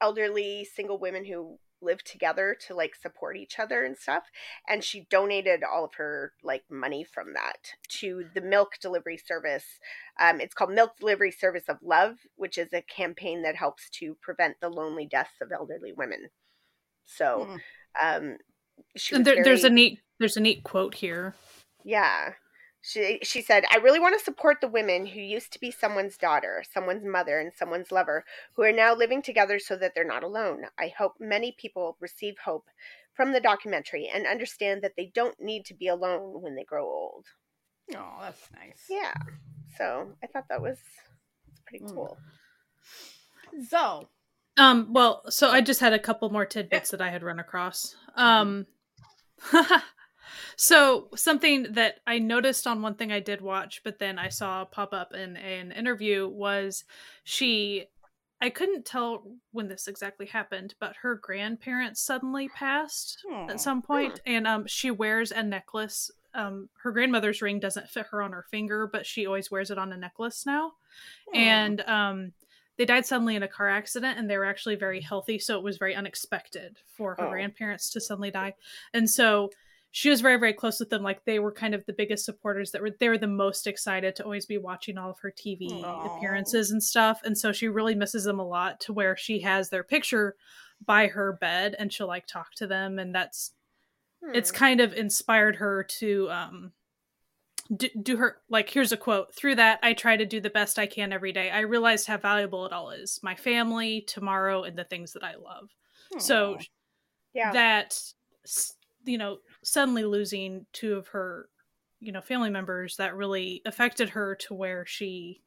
elderly 0.00 0.64
single 0.64 0.98
women 0.98 1.24
who 1.24 1.58
live 1.82 2.02
together 2.04 2.56
to 2.66 2.74
like 2.74 2.94
support 2.94 3.36
each 3.36 3.58
other 3.58 3.84
and 3.84 3.96
stuff 3.96 4.24
and 4.68 4.82
she 4.82 5.06
donated 5.10 5.62
all 5.62 5.84
of 5.84 5.94
her 5.94 6.32
like 6.42 6.64
money 6.70 7.04
from 7.04 7.34
that 7.34 7.72
to 7.88 8.24
the 8.34 8.40
milk 8.40 8.72
delivery 8.80 9.18
service 9.18 9.78
um, 10.20 10.40
it's 10.40 10.54
called 10.54 10.70
milk 10.70 10.92
delivery 10.98 11.30
service 11.30 11.64
of 11.68 11.76
love 11.82 12.16
which 12.36 12.56
is 12.56 12.72
a 12.72 12.82
campaign 12.82 13.42
that 13.42 13.56
helps 13.56 13.90
to 13.90 14.16
prevent 14.22 14.58
the 14.60 14.68
lonely 14.68 15.06
deaths 15.06 15.40
of 15.42 15.52
elderly 15.52 15.92
women 15.92 16.28
so 17.04 17.46
mm. 17.50 17.60
Um, 18.02 18.36
there, 19.10 19.22
very, 19.22 19.42
there's 19.42 19.64
a 19.64 19.70
neat 19.70 20.00
there's 20.18 20.36
a 20.36 20.40
neat 20.40 20.64
quote 20.64 20.94
here. 20.94 21.34
Yeah. 21.84 22.32
She, 22.80 23.18
she 23.22 23.42
said, 23.42 23.64
I 23.72 23.78
really 23.78 23.98
want 23.98 24.16
to 24.16 24.24
support 24.24 24.60
the 24.60 24.68
women 24.68 25.06
who 25.06 25.20
used 25.20 25.52
to 25.52 25.60
be 25.60 25.72
someone's 25.72 26.16
daughter, 26.16 26.62
someone's 26.72 27.04
mother, 27.04 27.40
and 27.40 27.52
someone's 27.52 27.90
lover, 27.90 28.24
who 28.54 28.62
are 28.62 28.72
now 28.72 28.94
living 28.94 29.22
together 29.22 29.58
so 29.58 29.74
that 29.76 29.92
they're 29.94 30.04
not 30.04 30.22
alone. 30.22 30.66
I 30.78 30.92
hope 30.96 31.14
many 31.18 31.54
people 31.58 31.96
receive 32.00 32.36
hope 32.44 32.68
from 33.12 33.32
the 33.32 33.40
documentary 33.40 34.08
and 34.12 34.24
understand 34.26 34.82
that 34.82 34.92
they 34.96 35.10
don't 35.12 35.40
need 35.40 35.64
to 35.64 35.74
be 35.74 35.88
alone 35.88 36.40
when 36.40 36.54
they 36.54 36.62
grow 36.62 36.84
old. 36.84 37.26
Oh, 37.96 38.18
that's 38.20 38.48
nice. 38.52 38.84
Yeah. 38.88 39.14
So 39.76 40.12
I 40.22 40.28
thought 40.28 40.48
that 40.48 40.62
was 40.62 40.78
pretty 41.66 41.84
hmm. 41.84 41.94
cool. 41.94 42.18
Mm. 43.52 43.66
So 43.66 44.08
um, 44.56 44.88
well, 44.92 45.22
so 45.28 45.50
I 45.50 45.60
just 45.60 45.80
had 45.80 45.92
a 45.92 45.98
couple 45.98 46.30
more 46.30 46.46
tidbits 46.46 46.90
that 46.90 47.00
I 47.00 47.10
had 47.10 47.22
run 47.22 47.38
across. 47.38 47.94
Um, 48.14 48.66
so 50.56 51.08
something 51.14 51.74
that 51.74 52.00
I 52.06 52.18
noticed 52.18 52.66
on 52.66 52.80
one 52.80 52.94
thing 52.94 53.12
I 53.12 53.20
did 53.20 53.40
watch, 53.40 53.82
but 53.84 53.98
then 53.98 54.18
I 54.18 54.28
saw 54.28 54.64
pop 54.64 54.94
up 54.94 55.12
in 55.14 55.36
an 55.36 55.72
interview 55.72 56.28
was 56.28 56.84
she. 57.24 57.86
I 58.38 58.50
couldn't 58.50 58.84
tell 58.84 59.22
when 59.52 59.68
this 59.68 59.88
exactly 59.88 60.26
happened, 60.26 60.74
but 60.78 60.96
her 61.00 61.14
grandparents 61.14 62.02
suddenly 62.02 62.50
passed 62.50 63.24
Aww. 63.30 63.50
at 63.50 63.62
some 63.62 63.80
point, 63.80 64.20
and 64.26 64.46
um, 64.46 64.66
she 64.66 64.90
wears 64.90 65.32
a 65.32 65.42
necklace. 65.42 66.10
Um, 66.34 66.68
her 66.82 66.92
grandmother's 66.92 67.40
ring 67.40 67.60
doesn't 67.60 67.88
fit 67.88 68.08
her 68.10 68.20
on 68.20 68.32
her 68.32 68.44
finger, 68.50 68.86
but 68.86 69.06
she 69.06 69.24
always 69.24 69.50
wears 69.50 69.70
it 69.70 69.78
on 69.78 69.90
a 69.90 69.96
necklace 69.96 70.44
now, 70.44 70.72
Aww. 71.34 71.36
and 71.36 71.80
um 71.82 72.32
they 72.76 72.84
died 72.84 73.06
suddenly 73.06 73.36
in 73.36 73.42
a 73.42 73.48
car 73.48 73.68
accident 73.68 74.18
and 74.18 74.28
they 74.28 74.38
were 74.38 74.44
actually 74.44 74.76
very 74.76 75.00
healthy 75.00 75.38
so 75.38 75.56
it 75.56 75.62
was 75.62 75.78
very 75.78 75.94
unexpected 75.94 76.78
for 76.86 77.14
her 77.14 77.26
oh. 77.26 77.30
grandparents 77.30 77.90
to 77.90 78.00
suddenly 78.00 78.30
die 78.30 78.54
and 78.94 79.08
so 79.08 79.50
she 79.92 80.10
was 80.10 80.20
very 80.20 80.38
very 80.38 80.52
close 80.52 80.78
with 80.78 80.90
them 80.90 81.02
like 81.02 81.24
they 81.24 81.38
were 81.38 81.52
kind 81.52 81.74
of 81.74 81.84
the 81.86 81.92
biggest 81.92 82.24
supporters 82.24 82.70
that 82.70 82.82
were 82.82 82.90
they 83.00 83.08
were 83.08 83.18
the 83.18 83.26
most 83.26 83.66
excited 83.66 84.14
to 84.14 84.24
always 84.24 84.46
be 84.46 84.58
watching 84.58 84.98
all 84.98 85.10
of 85.10 85.18
her 85.20 85.32
tv 85.32 85.70
Aww. 85.70 86.16
appearances 86.16 86.70
and 86.70 86.82
stuff 86.82 87.20
and 87.24 87.36
so 87.36 87.52
she 87.52 87.68
really 87.68 87.94
misses 87.94 88.24
them 88.24 88.40
a 88.40 88.46
lot 88.46 88.80
to 88.80 88.92
where 88.92 89.16
she 89.16 89.40
has 89.40 89.70
their 89.70 89.84
picture 89.84 90.36
by 90.84 91.06
her 91.06 91.32
bed 91.40 91.74
and 91.78 91.92
she'll 91.92 92.06
like 92.06 92.26
talk 92.26 92.52
to 92.56 92.66
them 92.66 92.98
and 92.98 93.14
that's 93.14 93.52
hmm. 94.22 94.34
it's 94.34 94.50
kind 94.50 94.80
of 94.80 94.92
inspired 94.92 95.56
her 95.56 95.82
to 95.84 96.28
um 96.30 96.72
do, 97.74 97.88
do 98.02 98.16
her 98.16 98.38
like 98.48 98.68
here's 98.68 98.92
a 98.92 98.96
quote 98.96 99.34
through 99.34 99.54
that 99.54 99.78
i 99.82 99.92
try 99.92 100.16
to 100.16 100.26
do 100.26 100.40
the 100.40 100.50
best 100.50 100.78
i 100.78 100.86
can 100.86 101.12
every 101.12 101.32
day. 101.32 101.50
I 101.50 101.60
realized 101.60 102.06
how 102.06 102.18
valuable 102.18 102.66
it 102.66 102.72
all 102.72 102.90
is 102.90 103.18
my 103.22 103.34
family 103.34 104.02
tomorrow 104.06 104.64
and 104.64 104.76
the 104.76 104.84
things 104.84 105.12
that 105.12 105.24
i 105.24 105.34
love. 105.34 105.70
Aww. 106.14 106.22
so 106.22 106.58
yeah. 107.34 107.52
that 107.52 107.98
you 109.04 109.18
know 109.18 109.38
suddenly 109.62 110.04
losing 110.04 110.66
two 110.72 110.94
of 110.94 111.08
her 111.08 111.48
you 112.00 112.12
know 112.12 112.20
family 112.20 112.50
members 112.50 112.96
that 112.96 113.16
really 113.16 113.62
affected 113.66 114.10
her 114.10 114.34
to 114.36 114.54
where 114.54 114.84
she 114.86 115.42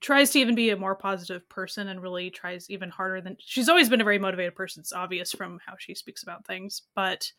tries 0.00 0.30
to 0.30 0.38
even 0.38 0.54
be 0.54 0.70
a 0.70 0.76
more 0.76 0.94
positive 0.94 1.48
person 1.48 1.88
and 1.88 2.02
really 2.02 2.30
tries 2.30 2.70
even 2.70 2.90
harder 2.90 3.20
than 3.20 3.36
she's 3.40 3.68
always 3.68 3.88
been 3.88 4.00
a 4.00 4.04
very 4.04 4.18
motivated 4.18 4.54
person 4.54 4.80
it's 4.80 4.92
obvious 4.92 5.32
from 5.32 5.58
how 5.66 5.74
she 5.78 5.94
speaks 5.94 6.22
about 6.22 6.46
things 6.46 6.82
but 6.94 7.30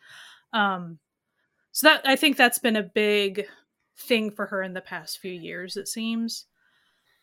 um 0.53 0.99
so 1.71 1.87
that 1.87 2.01
i 2.05 2.15
think 2.15 2.35
that's 2.35 2.59
been 2.59 2.75
a 2.75 2.83
big 2.83 3.45
thing 3.99 4.31
for 4.31 4.47
her 4.47 4.63
in 4.63 4.73
the 4.73 4.81
past 4.81 5.19
few 5.19 5.31
years, 5.31 5.77
it 5.77 5.87
seems. 5.87 6.45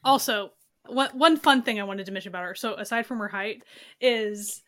Also, 0.04 0.52
one 0.86 1.10
one 1.12 1.36
fun 1.36 1.62
thing 1.62 1.80
I 1.80 1.84
wanted 1.84 2.06
to 2.06 2.12
mention 2.12 2.30
about 2.30 2.44
her. 2.44 2.54
So 2.54 2.74
aside 2.74 3.06
from 3.06 3.18
her 3.18 3.28
height, 3.28 3.62
is 4.00 4.62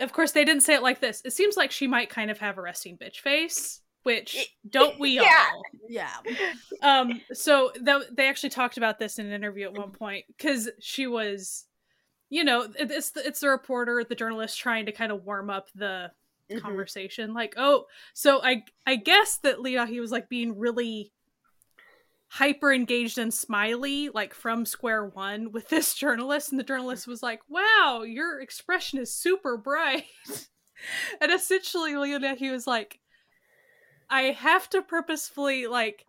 of 0.00 0.12
course 0.12 0.32
they 0.32 0.44
didn't 0.44 0.62
say 0.62 0.74
it 0.74 0.82
like 0.82 1.00
this. 1.00 1.22
It 1.24 1.32
seems 1.32 1.56
like 1.56 1.70
she 1.70 1.86
might 1.86 2.10
kind 2.10 2.30
of 2.30 2.38
have 2.38 2.58
a 2.58 2.62
resting 2.62 2.96
bitch 2.96 3.16
face, 3.16 3.80
which 4.02 4.54
don't 4.68 4.98
we 5.00 5.16
yeah. 5.16 5.48
all? 5.52 5.62
Yeah. 5.88 6.10
Um. 6.82 7.20
So 7.32 7.72
th- 7.84 8.08
they 8.12 8.28
actually 8.28 8.50
talked 8.50 8.76
about 8.76 8.98
this 8.98 9.18
in 9.18 9.26
an 9.26 9.32
interview 9.32 9.64
at 9.64 9.76
one 9.76 9.90
point 9.90 10.24
because 10.36 10.68
she 10.80 11.06
was, 11.06 11.66
you 12.30 12.44
know, 12.44 12.68
it's 12.78 13.10
the, 13.10 13.26
it's 13.26 13.40
the 13.40 13.48
reporter, 13.48 14.04
the 14.08 14.14
journalist 14.14 14.58
trying 14.58 14.86
to 14.86 14.92
kind 14.92 15.10
of 15.10 15.24
warm 15.24 15.50
up 15.50 15.68
the 15.74 16.10
mm-hmm. 16.50 16.58
conversation 16.60 17.34
like 17.34 17.54
oh 17.56 17.84
so 18.14 18.40
i 18.42 18.62
i 18.86 18.96
guess 18.96 19.38
that 19.38 19.60
Lee 19.60 19.74
Da-hee 19.74 20.00
was 20.00 20.12
like 20.12 20.28
being 20.28 20.58
really 20.58 21.12
hyper 22.28 22.72
engaged 22.72 23.18
and 23.18 23.32
smiley 23.32 24.10
like 24.10 24.34
from 24.34 24.66
square 24.66 25.04
one 25.04 25.52
with 25.52 25.68
this 25.70 25.94
journalist 25.94 26.50
and 26.50 26.58
the 26.58 26.64
journalist 26.64 27.06
was 27.06 27.22
like 27.22 27.40
wow 27.48 28.02
your 28.06 28.40
expression 28.40 28.98
is 28.98 29.12
super 29.12 29.56
bright 29.56 30.04
and 31.20 31.32
essentially 31.32 31.96
Lee 31.96 32.18
Da-hee 32.18 32.50
was 32.50 32.66
like 32.66 33.00
i 34.10 34.22
have 34.22 34.68
to 34.70 34.82
purposefully 34.82 35.66
like 35.66 36.04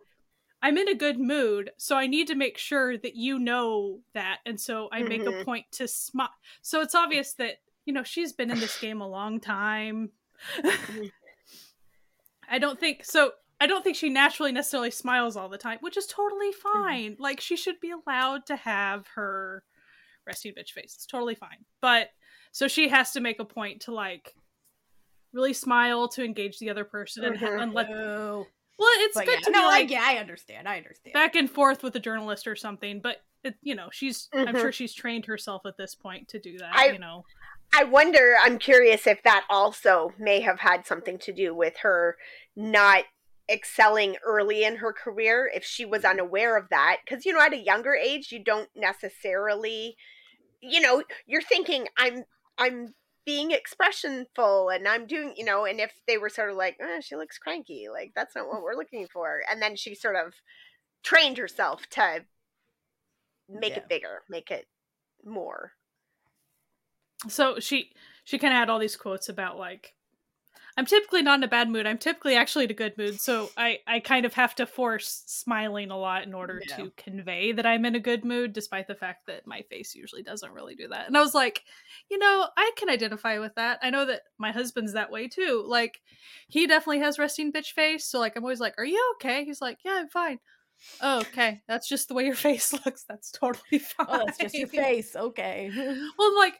I'm 0.62 0.76
in 0.76 0.88
a 0.88 0.94
good 0.94 1.18
mood, 1.18 1.70
so 1.78 1.96
I 1.96 2.06
need 2.06 2.26
to 2.26 2.34
make 2.34 2.58
sure 2.58 2.98
that 2.98 3.16
you 3.16 3.38
know 3.38 4.00
that. 4.12 4.38
And 4.44 4.60
so 4.60 4.88
I 4.92 5.02
make 5.02 5.22
mm-hmm. 5.22 5.40
a 5.40 5.44
point 5.44 5.66
to 5.72 5.88
smile. 5.88 6.28
So 6.60 6.82
it's 6.82 6.94
obvious 6.94 7.32
that, 7.34 7.60
you 7.86 7.94
know, 7.94 8.02
she's 8.02 8.32
been 8.32 8.50
in 8.50 8.60
this 8.60 8.78
game 8.78 9.00
a 9.00 9.08
long 9.08 9.40
time. 9.40 10.10
Mm-hmm. 10.62 11.04
I 12.50 12.58
don't 12.58 12.80
think 12.80 13.04
so. 13.04 13.32
I 13.60 13.66
don't 13.66 13.84
think 13.84 13.96
she 13.96 14.08
naturally 14.08 14.52
necessarily 14.52 14.90
smiles 14.90 15.36
all 15.36 15.48
the 15.48 15.58
time, 15.58 15.78
which 15.80 15.96
is 15.96 16.06
totally 16.06 16.50
mm-hmm. 16.50 16.82
fine. 16.82 17.12
Mm-hmm. 17.12 17.22
Like 17.22 17.40
she 17.40 17.56
should 17.56 17.80
be 17.80 17.92
allowed 17.92 18.46
to 18.46 18.56
have 18.56 19.06
her 19.14 19.62
resting 20.26 20.52
bitch 20.52 20.70
face. 20.70 20.94
It's 20.96 21.06
totally 21.06 21.34
fine. 21.34 21.64
But 21.80 22.08
so 22.52 22.68
she 22.68 22.88
has 22.88 23.12
to 23.12 23.20
make 23.20 23.38
a 23.38 23.44
point 23.44 23.82
to 23.82 23.92
like 23.92 24.34
really 25.32 25.52
smile 25.52 26.08
to 26.08 26.24
engage 26.24 26.58
the 26.58 26.70
other 26.70 26.84
person 26.84 27.24
and, 27.24 27.36
mm-hmm. 27.36 27.60
and 27.60 27.72
let 27.72 27.88
well, 27.88 28.88
it's 29.00 29.14
but 29.14 29.26
good 29.26 29.40
yeah, 29.40 29.44
to 29.44 29.50
no, 29.50 29.60
be 29.60 29.66
like, 29.66 29.90
I, 29.90 29.92
yeah, 29.92 30.04
I 30.04 30.16
understand. 30.16 30.66
I 30.66 30.78
understand. 30.78 31.12
Back 31.12 31.36
and 31.36 31.50
forth 31.50 31.82
with 31.82 31.94
a 31.96 32.00
journalist 32.00 32.46
or 32.46 32.56
something, 32.56 33.00
but 33.02 33.18
it, 33.44 33.56
you 33.62 33.74
know, 33.74 33.88
she's 33.92 34.28
mm-hmm. 34.34 34.48
I'm 34.48 34.56
sure 34.56 34.72
she's 34.72 34.94
trained 34.94 35.26
herself 35.26 35.66
at 35.66 35.76
this 35.76 35.94
point 35.94 36.28
to 36.28 36.40
do 36.40 36.56
that. 36.58 36.74
I, 36.74 36.86
you 36.86 36.98
know, 36.98 37.26
I 37.72 37.84
wonder. 37.84 38.34
I'm 38.42 38.58
curious 38.58 39.06
if 39.06 39.22
that 39.22 39.44
also 39.48 40.12
may 40.18 40.40
have 40.40 40.60
had 40.60 40.86
something 40.86 41.18
to 41.18 41.32
do 41.32 41.54
with 41.54 41.78
her 41.82 42.16
not 42.56 43.04
excelling 43.50 44.16
early 44.24 44.64
in 44.64 44.76
her 44.76 44.92
career. 44.92 45.50
If 45.52 45.64
she 45.64 45.84
was 45.84 46.04
unaware 46.04 46.56
of 46.56 46.68
that, 46.70 46.98
because 47.04 47.24
you 47.24 47.32
know, 47.32 47.40
at 47.40 47.52
a 47.52 47.58
younger 47.58 47.94
age, 47.94 48.32
you 48.32 48.42
don't 48.42 48.68
necessarily, 48.74 49.96
you 50.60 50.80
know, 50.80 51.02
you're 51.26 51.42
thinking 51.42 51.86
I'm 51.96 52.24
I'm 52.58 52.94
being 53.24 53.50
expressionful 53.50 54.74
and 54.74 54.88
I'm 54.88 55.06
doing, 55.06 55.34
you 55.36 55.44
know, 55.44 55.64
and 55.64 55.80
if 55.80 55.92
they 56.08 56.18
were 56.18 56.28
sort 56.28 56.50
of 56.50 56.56
like, 56.56 56.76
oh, 56.82 56.98
she 57.00 57.16
looks 57.16 57.38
cranky, 57.38 57.86
like 57.92 58.12
that's 58.16 58.34
not 58.34 58.48
what 58.48 58.62
we're 58.62 58.76
looking 58.76 59.06
for. 59.12 59.42
And 59.50 59.62
then 59.62 59.76
she 59.76 59.94
sort 59.94 60.16
of 60.16 60.34
trained 61.02 61.38
herself 61.38 61.86
to 61.90 62.24
make 63.48 63.72
yeah. 63.72 63.78
it 63.78 63.88
bigger, 63.88 64.22
make 64.28 64.50
it 64.50 64.66
more. 65.24 65.72
So 67.28 67.60
she 67.60 67.90
she 68.24 68.38
kind 68.38 68.52
of 68.54 68.58
had 68.58 68.70
all 68.70 68.78
these 68.78 68.96
quotes 68.96 69.28
about 69.28 69.58
like 69.58 69.94
I'm 70.76 70.86
typically 70.86 71.20
not 71.20 71.38
in 71.38 71.44
a 71.44 71.48
bad 71.48 71.68
mood. 71.68 71.86
I'm 71.86 71.98
typically 71.98 72.36
actually 72.36 72.64
in 72.64 72.70
a 72.70 72.74
good 72.74 72.96
mood. 72.96 73.20
So 73.20 73.50
I, 73.56 73.80
I 73.86 74.00
kind 74.00 74.24
of 74.24 74.34
have 74.34 74.54
to 74.54 74.66
force 74.66 75.24
smiling 75.26 75.90
a 75.90 75.98
lot 75.98 76.22
in 76.22 76.32
order 76.32 76.62
yeah. 76.66 76.76
to 76.76 76.92
convey 76.96 77.52
that 77.52 77.66
I'm 77.66 77.84
in 77.84 77.96
a 77.96 78.00
good 78.00 78.24
mood, 78.24 78.52
despite 78.52 78.86
the 78.86 78.94
fact 78.94 79.26
that 79.26 79.46
my 79.46 79.62
face 79.68 79.94
usually 79.94 80.22
doesn't 80.22 80.52
really 80.52 80.74
do 80.74 80.88
that. 80.88 81.06
And 81.06 81.16
I 81.16 81.20
was 81.20 81.34
like, 81.34 81.64
you 82.10 82.18
know, 82.18 82.48
I 82.56 82.70
can 82.76 82.88
identify 82.88 83.38
with 83.40 83.54
that. 83.56 83.78
I 83.82 83.90
know 83.90 84.06
that 84.06 84.22
my 84.38 84.52
husband's 84.52 84.94
that 84.94 85.10
way 85.10 85.28
too. 85.28 85.64
Like, 85.66 86.00
he 86.48 86.66
definitely 86.66 87.00
has 87.00 87.18
resting 87.18 87.52
bitch 87.52 87.72
face. 87.72 88.06
So, 88.06 88.18
like, 88.18 88.36
I'm 88.36 88.44
always 88.44 88.60
like, 88.60 88.74
are 88.78 88.84
you 88.84 89.14
okay? 89.16 89.44
He's 89.44 89.60
like, 89.60 89.78
yeah, 89.84 89.98
I'm 89.98 90.08
fine. 90.08 90.38
Oh, 91.02 91.18
okay. 91.20 91.60
That's 91.68 91.88
just 91.88 92.08
the 92.08 92.14
way 92.14 92.24
your 92.24 92.34
face 92.36 92.72
looks. 92.72 93.04
That's 93.08 93.30
totally 93.30 93.80
fine. 93.80 94.06
Oh, 94.08 94.24
that's 94.24 94.38
just 94.38 94.54
your 94.54 94.68
face. 94.68 95.14
Okay. 95.14 95.70
well, 96.18 96.38
like, 96.38 96.54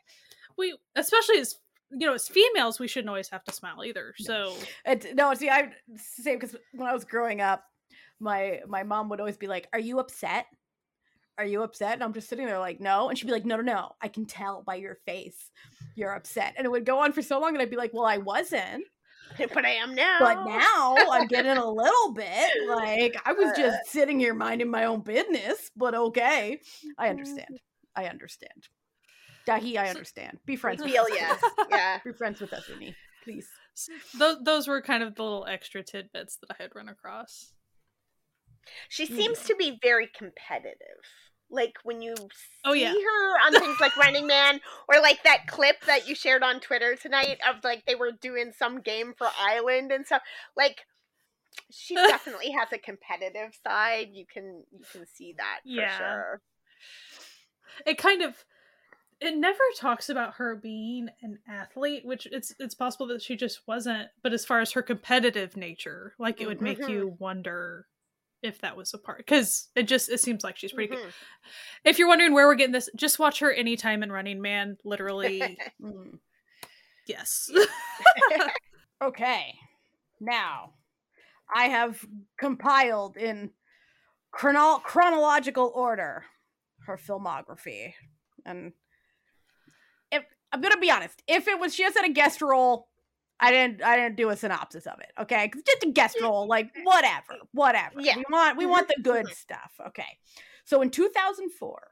we, 0.60 0.76
especially 0.94 1.38
as 1.38 1.56
you 1.90 2.06
know, 2.06 2.14
as 2.14 2.28
females, 2.28 2.78
we 2.78 2.86
shouldn't 2.86 3.08
always 3.08 3.28
have 3.30 3.42
to 3.44 3.52
smile 3.52 3.84
either. 3.84 4.14
So 4.18 4.54
it, 4.84 5.14
no, 5.14 5.34
see, 5.34 5.50
I 5.50 5.72
same 5.96 6.38
because 6.38 6.56
when 6.72 6.88
I 6.88 6.92
was 6.92 7.04
growing 7.04 7.40
up, 7.40 7.64
my 8.20 8.60
my 8.68 8.82
mom 8.82 9.08
would 9.08 9.20
always 9.20 9.36
be 9.36 9.48
like, 9.48 9.68
"Are 9.72 9.80
you 9.80 9.98
upset? 9.98 10.46
Are 11.38 11.44
you 11.44 11.62
upset?" 11.62 11.94
And 11.94 12.04
I'm 12.04 12.12
just 12.12 12.28
sitting 12.28 12.46
there 12.46 12.58
like, 12.58 12.80
"No," 12.80 13.08
and 13.08 13.18
she'd 13.18 13.26
be 13.26 13.32
like, 13.32 13.44
"No, 13.46 13.56
no, 13.56 13.62
no, 13.62 13.92
I 14.00 14.08
can 14.08 14.26
tell 14.26 14.62
by 14.62 14.76
your 14.76 14.98
face 15.06 15.50
you're 15.96 16.14
upset." 16.14 16.54
And 16.56 16.64
it 16.64 16.70
would 16.70 16.86
go 16.86 17.00
on 17.00 17.12
for 17.12 17.22
so 17.22 17.40
long, 17.40 17.54
and 17.54 17.62
I'd 17.62 17.70
be 17.70 17.76
like, 17.76 17.92
"Well, 17.92 18.06
I 18.06 18.18
wasn't." 18.18 18.84
But 19.54 19.64
I 19.64 19.70
am 19.74 19.94
now. 19.94 20.16
But 20.18 20.44
now 20.44 20.96
I'm 21.12 21.28
getting 21.28 21.56
a 21.56 21.70
little 21.70 22.12
bit 22.12 22.50
like 22.68 23.16
I 23.24 23.32
was 23.32 23.56
just 23.56 23.76
uh. 23.76 23.84
sitting 23.86 24.18
here 24.18 24.34
minding 24.34 24.68
my 24.68 24.86
own 24.86 25.02
business. 25.02 25.70
But 25.76 25.94
okay, 25.94 26.60
I 26.98 27.06
mm. 27.06 27.10
understand. 27.10 27.60
I 27.94 28.06
understand. 28.06 28.68
Da-hee, 29.50 29.78
I 29.78 29.88
understand. 29.88 30.38
Be 30.46 30.56
friends. 30.56 30.82
Feel 30.84 31.06
yes. 31.08 31.42
Yeah. 31.70 31.98
Be 32.04 32.12
friends 32.12 32.40
with 32.40 32.52
us, 32.52 32.64
Unnie, 32.72 32.94
please. 33.24 33.48
Those 34.18 34.36
those 34.44 34.68
were 34.68 34.82
kind 34.82 35.02
of 35.02 35.14
the 35.14 35.22
little 35.22 35.46
extra 35.46 35.82
tidbits 35.82 36.36
that 36.36 36.50
I 36.50 36.62
had 36.62 36.74
run 36.74 36.88
across. 36.88 37.52
She 38.88 39.06
seems 39.06 39.42
to 39.44 39.54
be 39.56 39.78
very 39.82 40.08
competitive. 40.14 41.00
Like 41.50 41.74
when 41.82 42.00
you 42.00 42.14
oh, 42.64 42.74
see 42.74 42.82
yeah. 42.82 42.92
her 42.92 43.46
on 43.46 43.52
things 43.52 43.80
like 43.80 43.96
Running 43.96 44.26
Man, 44.26 44.60
or 44.88 45.00
like 45.00 45.22
that 45.24 45.46
clip 45.48 45.84
that 45.86 46.06
you 46.06 46.14
shared 46.14 46.42
on 46.42 46.60
Twitter 46.60 46.94
tonight 46.94 47.38
of 47.48 47.64
like 47.64 47.84
they 47.86 47.96
were 47.96 48.12
doing 48.12 48.52
some 48.56 48.80
game 48.80 49.14
for 49.16 49.26
Island 49.38 49.90
and 49.90 50.06
stuff. 50.06 50.22
Like 50.56 50.82
she 51.70 51.94
definitely 51.96 52.52
has 52.52 52.68
a 52.72 52.78
competitive 52.78 53.58
side. 53.66 54.10
You 54.12 54.26
can 54.32 54.62
you 54.70 54.84
can 54.92 55.06
see 55.06 55.34
that 55.38 55.60
for 55.64 55.70
yeah. 55.70 55.98
sure. 55.98 56.40
It 57.86 57.98
kind 57.98 58.22
of 58.22 58.44
it 59.20 59.36
never 59.36 59.58
talks 59.76 60.08
about 60.08 60.34
her 60.34 60.56
being 60.56 61.08
an 61.22 61.38
athlete, 61.46 62.04
which 62.04 62.26
it's 62.30 62.54
it's 62.58 62.74
possible 62.74 63.06
that 63.08 63.22
she 63.22 63.36
just 63.36 63.60
wasn't. 63.66 64.08
But 64.22 64.32
as 64.32 64.44
far 64.44 64.60
as 64.60 64.72
her 64.72 64.82
competitive 64.82 65.56
nature, 65.56 66.14
like 66.18 66.40
it 66.40 66.46
would 66.46 66.62
make 66.62 66.80
mm-hmm. 66.80 66.90
you 66.90 67.16
wonder 67.18 67.86
if 68.42 68.60
that 68.62 68.76
was 68.76 68.94
a 68.94 68.98
part 68.98 69.18
because 69.18 69.68
it 69.76 69.82
just 69.82 70.08
it 70.08 70.20
seems 70.20 70.42
like 70.42 70.56
she's 70.56 70.72
pretty 70.72 70.92
mm-hmm. 70.94 71.04
good. 71.04 71.12
If 71.84 71.98
you're 71.98 72.08
wondering 72.08 72.32
where 72.32 72.46
we're 72.46 72.54
getting 72.54 72.72
this, 72.72 72.88
just 72.96 73.18
watch 73.18 73.40
her 73.40 73.52
anytime 73.52 74.02
in 74.02 74.10
Running 74.10 74.40
Man. 74.40 74.78
Literally, 74.84 75.58
mm. 75.82 76.18
yes. 77.06 77.50
okay, 79.02 79.54
now 80.18 80.72
I 81.54 81.64
have 81.64 82.04
compiled 82.38 83.18
in 83.18 83.50
chrono- 84.32 84.78
chronological 84.78 85.70
order 85.74 86.24
her 86.86 86.96
filmography 86.96 87.92
and 88.46 88.72
I'm 90.52 90.60
gonna 90.60 90.78
be 90.78 90.90
honest. 90.90 91.22
If 91.26 91.48
it 91.48 91.58
was 91.58 91.76
just 91.76 91.96
at 91.96 92.04
a 92.04 92.12
guest 92.12 92.42
role, 92.42 92.88
I 93.38 93.50
didn't 93.50 93.82
I 93.82 93.96
didn't 93.96 94.16
do 94.16 94.30
a 94.30 94.36
synopsis 94.36 94.86
of 94.86 95.00
it. 95.00 95.12
Okay, 95.20 95.46
because 95.46 95.62
just 95.62 95.84
a 95.84 95.90
guest 95.90 96.16
role, 96.20 96.46
like 96.46 96.70
whatever, 96.84 97.36
whatever. 97.52 98.00
Yeah. 98.00 98.16
We 98.16 98.24
want 98.30 98.58
we 98.58 98.66
want 98.66 98.88
the 98.88 98.96
good 99.02 99.28
stuff. 99.28 99.72
Okay, 99.88 100.18
so 100.64 100.82
in 100.82 100.90
2004, 100.90 101.88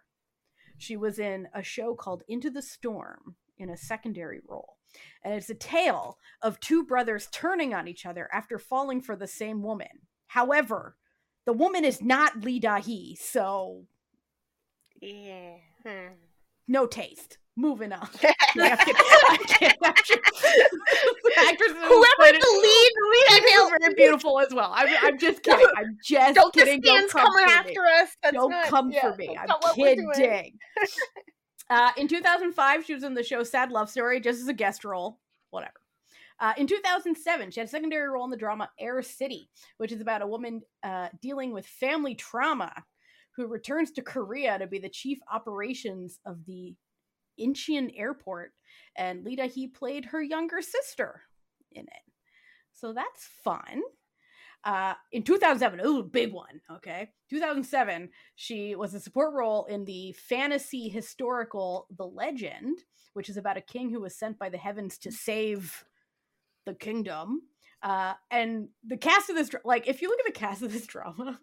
she 0.76 0.96
was 0.96 1.18
in 1.18 1.48
a 1.54 1.62
show 1.62 1.94
called 1.94 2.22
Into 2.28 2.50
the 2.50 2.62
Storm 2.62 3.36
in 3.58 3.70
a 3.70 3.76
secondary 3.76 4.40
role. 4.46 4.76
And 5.24 5.34
it's 5.34 5.50
a 5.50 5.54
tale 5.54 6.18
of 6.42 6.60
two 6.60 6.84
brothers 6.84 7.28
turning 7.30 7.74
on 7.74 7.88
each 7.88 8.06
other 8.06 8.28
after 8.32 8.58
falling 8.58 9.00
for 9.00 9.16
the 9.16 9.26
same 9.26 9.62
woman. 9.62 10.06
However, 10.28 10.96
the 11.44 11.52
woman 11.52 11.84
is 11.84 12.02
not 12.02 12.44
Lee 12.44 12.60
Da-hee, 12.60 13.16
so 13.20 13.84
yeah. 15.00 15.54
Hmm. 15.84 16.14
no 16.66 16.86
taste 16.86 17.38
moving 17.58 17.92
on. 17.92 17.98
Whoever 18.06 18.72
the 22.32 22.50
lead, 22.62 22.92
lead 23.12 23.42
is 23.44 23.70
very 23.80 23.94
beautiful 23.94 24.38
as 24.40 24.54
well. 24.54 24.72
I'm, 24.74 24.88
I'm 25.02 25.18
just 25.18 25.42
kidding. 25.42 25.66
I'm 25.76 25.98
just 26.02 26.34
don't 26.36 26.54
kidding. 26.54 26.80
Don't 26.80 27.10
come 27.10 27.36
after 27.48 27.70
me. 27.70 28.00
us. 28.00 28.16
That's 28.22 28.34
don't 28.34 28.50
not, 28.50 28.66
come 28.66 28.90
yeah, 28.90 29.10
for 29.10 29.16
me. 29.16 29.36
I'm 29.36 29.48
kidding. 29.74 30.56
uh, 31.70 31.90
in 31.96 32.06
2005, 32.08 32.84
she 32.84 32.94
was 32.94 33.02
in 33.02 33.14
the 33.14 33.24
show 33.24 33.42
Sad 33.42 33.72
Love 33.72 33.90
Story 33.90 34.20
just 34.20 34.40
as 34.40 34.48
a 34.48 34.54
guest 34.54 34.84
role. 34.84 35.18
Whatever. 35.50 35.72
Uh, 36.40 36.52
in 36.56 36.68
2007, 36.68 37.50
she 37.50 37.58
had 37.58 37.66
a 37.66 37.70
secondary 37.70 38.08
role 38.08 38.24
in 38.24 38.30
the 38.30 38.36
drama 38.36 38.70
Air 38.78 39.02
City, 39.02 39.50
which 39.78 39.90
is 39.90 40.00
about 40.00 40.22
a 40.22 40.26
woman 40.26 40.62
uh, 40.84 41.08
dealing 41.20 41.52
with 41.52 41.66
family 41.66 42.14
trauma 42.14 42.72
who 43.34 43.48
returns 43.48 43.90
to 43.92 44.02
Korea 44.02 44.56
to 44.58 44.68
be 44.68 44.78
the 44.78 44.88
chief 44.88 45.18
operations 45.32 46.20
of 46.24 46.44
the 46.46 46.74
Incheon 47.40 47.92
Airport, 47.96 48.52
and 48.96 49.24
Lee 49.24 49.36
Da-hee 49.36 49.68
played 49.68 50.06
her 50.06 50.22
younger 50.22 50.60
sister 50.62 51.22
in 51.72 51.84
it. 51.84 52.12
So 52.72 52.92
that's 52.92 53.28
fun. 53.44 53.82
Uh, 54.64 54.94
in 55.12 55.22
2007, 55.22 55.80
ooh, 55.86 56.02
big 56.02 56.32
one. 56.32 56.60
Okay, 56.70 57.08
2007, 57.30 58.10
she 58.34 58.74
was 58.74 58.92
a 58.94 59.00
support 59.00 59.32
role 59.34 59.64
in 59.66 59.84
the 59.84 60.12
fantasy 60.12 60.88
historical 60.88 61.86
The 61.96 62.06
Legend, 62.06 62.78
which 63.14 63.28
is 63.28 63.36
about 63.36 63.56
a 63.56 63.62
king 63.62 63.90
who 63.90 64.00
was 64.00 64.16
sent 64.16 64.38
by 64.38 64.48
the 64.48 64.58
heavens 64.58 64.98
to 64.98 65.12
save 65.12 65.84
the 66.66 66.74
kingdom. 66.74 67.42
Uh, 67.82 68.14
and 68.30 68.68
the 68.84 68.96
cast 68.96 69.30
of 69.30 69.36
this, 69.36 69.50
like, 69.64 69.86
if 69.86 70.02
you 70.02 70.08
look 70.08 70.20
at 70.20 70.26
the 70.26 70.38
cast 70.38 70.62
of 70.62 70.72
this 70.72 70.86
drama, 70.88 71.38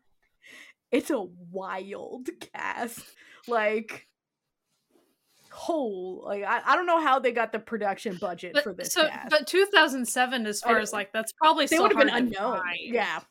it's 0.91 1.09
a 1.09 1.21
wild 1.51 2.29
cast. 2.53 3.01
Like, 3.47 4.07
whole 5.55 6.23
like 6.25 6.43
I, 6.43 6.61
I 6.65 6.75
don't 6.75 6.85
know 6.85 7.01
how 7.01 7.19
they 7.19 7.31
got 7.31 7.51
the 7.51 7.59
production 7.59 8.17
budget 8.17 8.53
but, 8.53 8.63
for 8.63 8.73
this 8.73 8.93
so 8.93 9.07
cast. 9.07 9.29
but 9.29 9.47
2007 9.47 10.45
as 10.45 10.61
far 10.61 10.79
as 10.79 10.91
like 10.91 11.13
that's 11.13 11.31
probably 11.31 11.65
they 11.65 11.79
would 11.79 11.93
have 11.93 12.05
been 12.05 12.13
unknown 12.13 12.61
yeah 12.79 13.21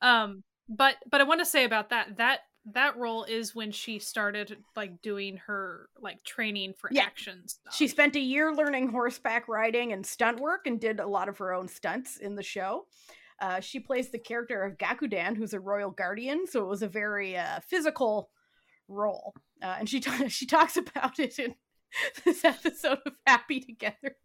um 0.00 0.42
but 0.68 0.96
but 1.10 1.20
i 1.20 1.24
want 1.24 1.40
to 1.40 1.46
say 1.46 1.64
about 1.64 1.90
that 1.90 2.16
that 2.16 2.40
that 2.72 2.96
role 2.96 3.24
is 3.24 3.54
when 3.54 3.70
she 3.70 3.98
started 3.98 4.56
like 4.76 5.00
doing 5.02 5.36
her 5.38 5.88
like 6.00 6.22
training 6.24 6.74
for 6.76 6.88
yeah. 6.92 7.02
action 7.02 7.46
stuff. 7.46 7.74
she 7.74 7.86
spent 7.86 8.16
a 8.16 8.20
year 8.20 8.54
learning 8.54 8.88
horseback 8.88 9.46
riding 9.46 9.92
and 9.92 10.04
stunt 10.04 10.40
work 10.40 10.66
and 10.66 10.80
did 10.80 11.00
a 11.00 11.06
lot 11.06 11.28
of 11.28 11.38
her 11.38 11.52
own 11.52 11.68
stunts 11.68 12.16
in 12.16 12.34
the 12.34 12.42
show 12.42 12.86
Uh, 13.40 13.58
she 13.58 13.80
plays 13.80 14.10
the 14.10 14.18
character 14.18 14.62
of 14.62 14.76
Gakudan, 14.76 15.34
who's 15.34 15.54
a 15.54 15.60
royal 15.60 15.90
guardian, 15.90 16.46
so 16.46 16.60
it 16.60 16.68
was 16.68 16.82
a 16.82 16.88
very 16.88 17.38
uh, 17.38 17.60
physical 17.66 18.28
role. 18.86 19.34
Uh, 19.62 19.76
and 19.78 19.88
she 19.88 20.00
t- 20.00 20.28
she 20.28 20.46
talks 20.46 20.76
about 20.76 21.18
it 21.18 21.38
in 21.38 21.54
this 22.24 22.44
episode 22.44 22.98
of 23.06 23.12
Happy 23.26 23.60
Together. 23.60 24.16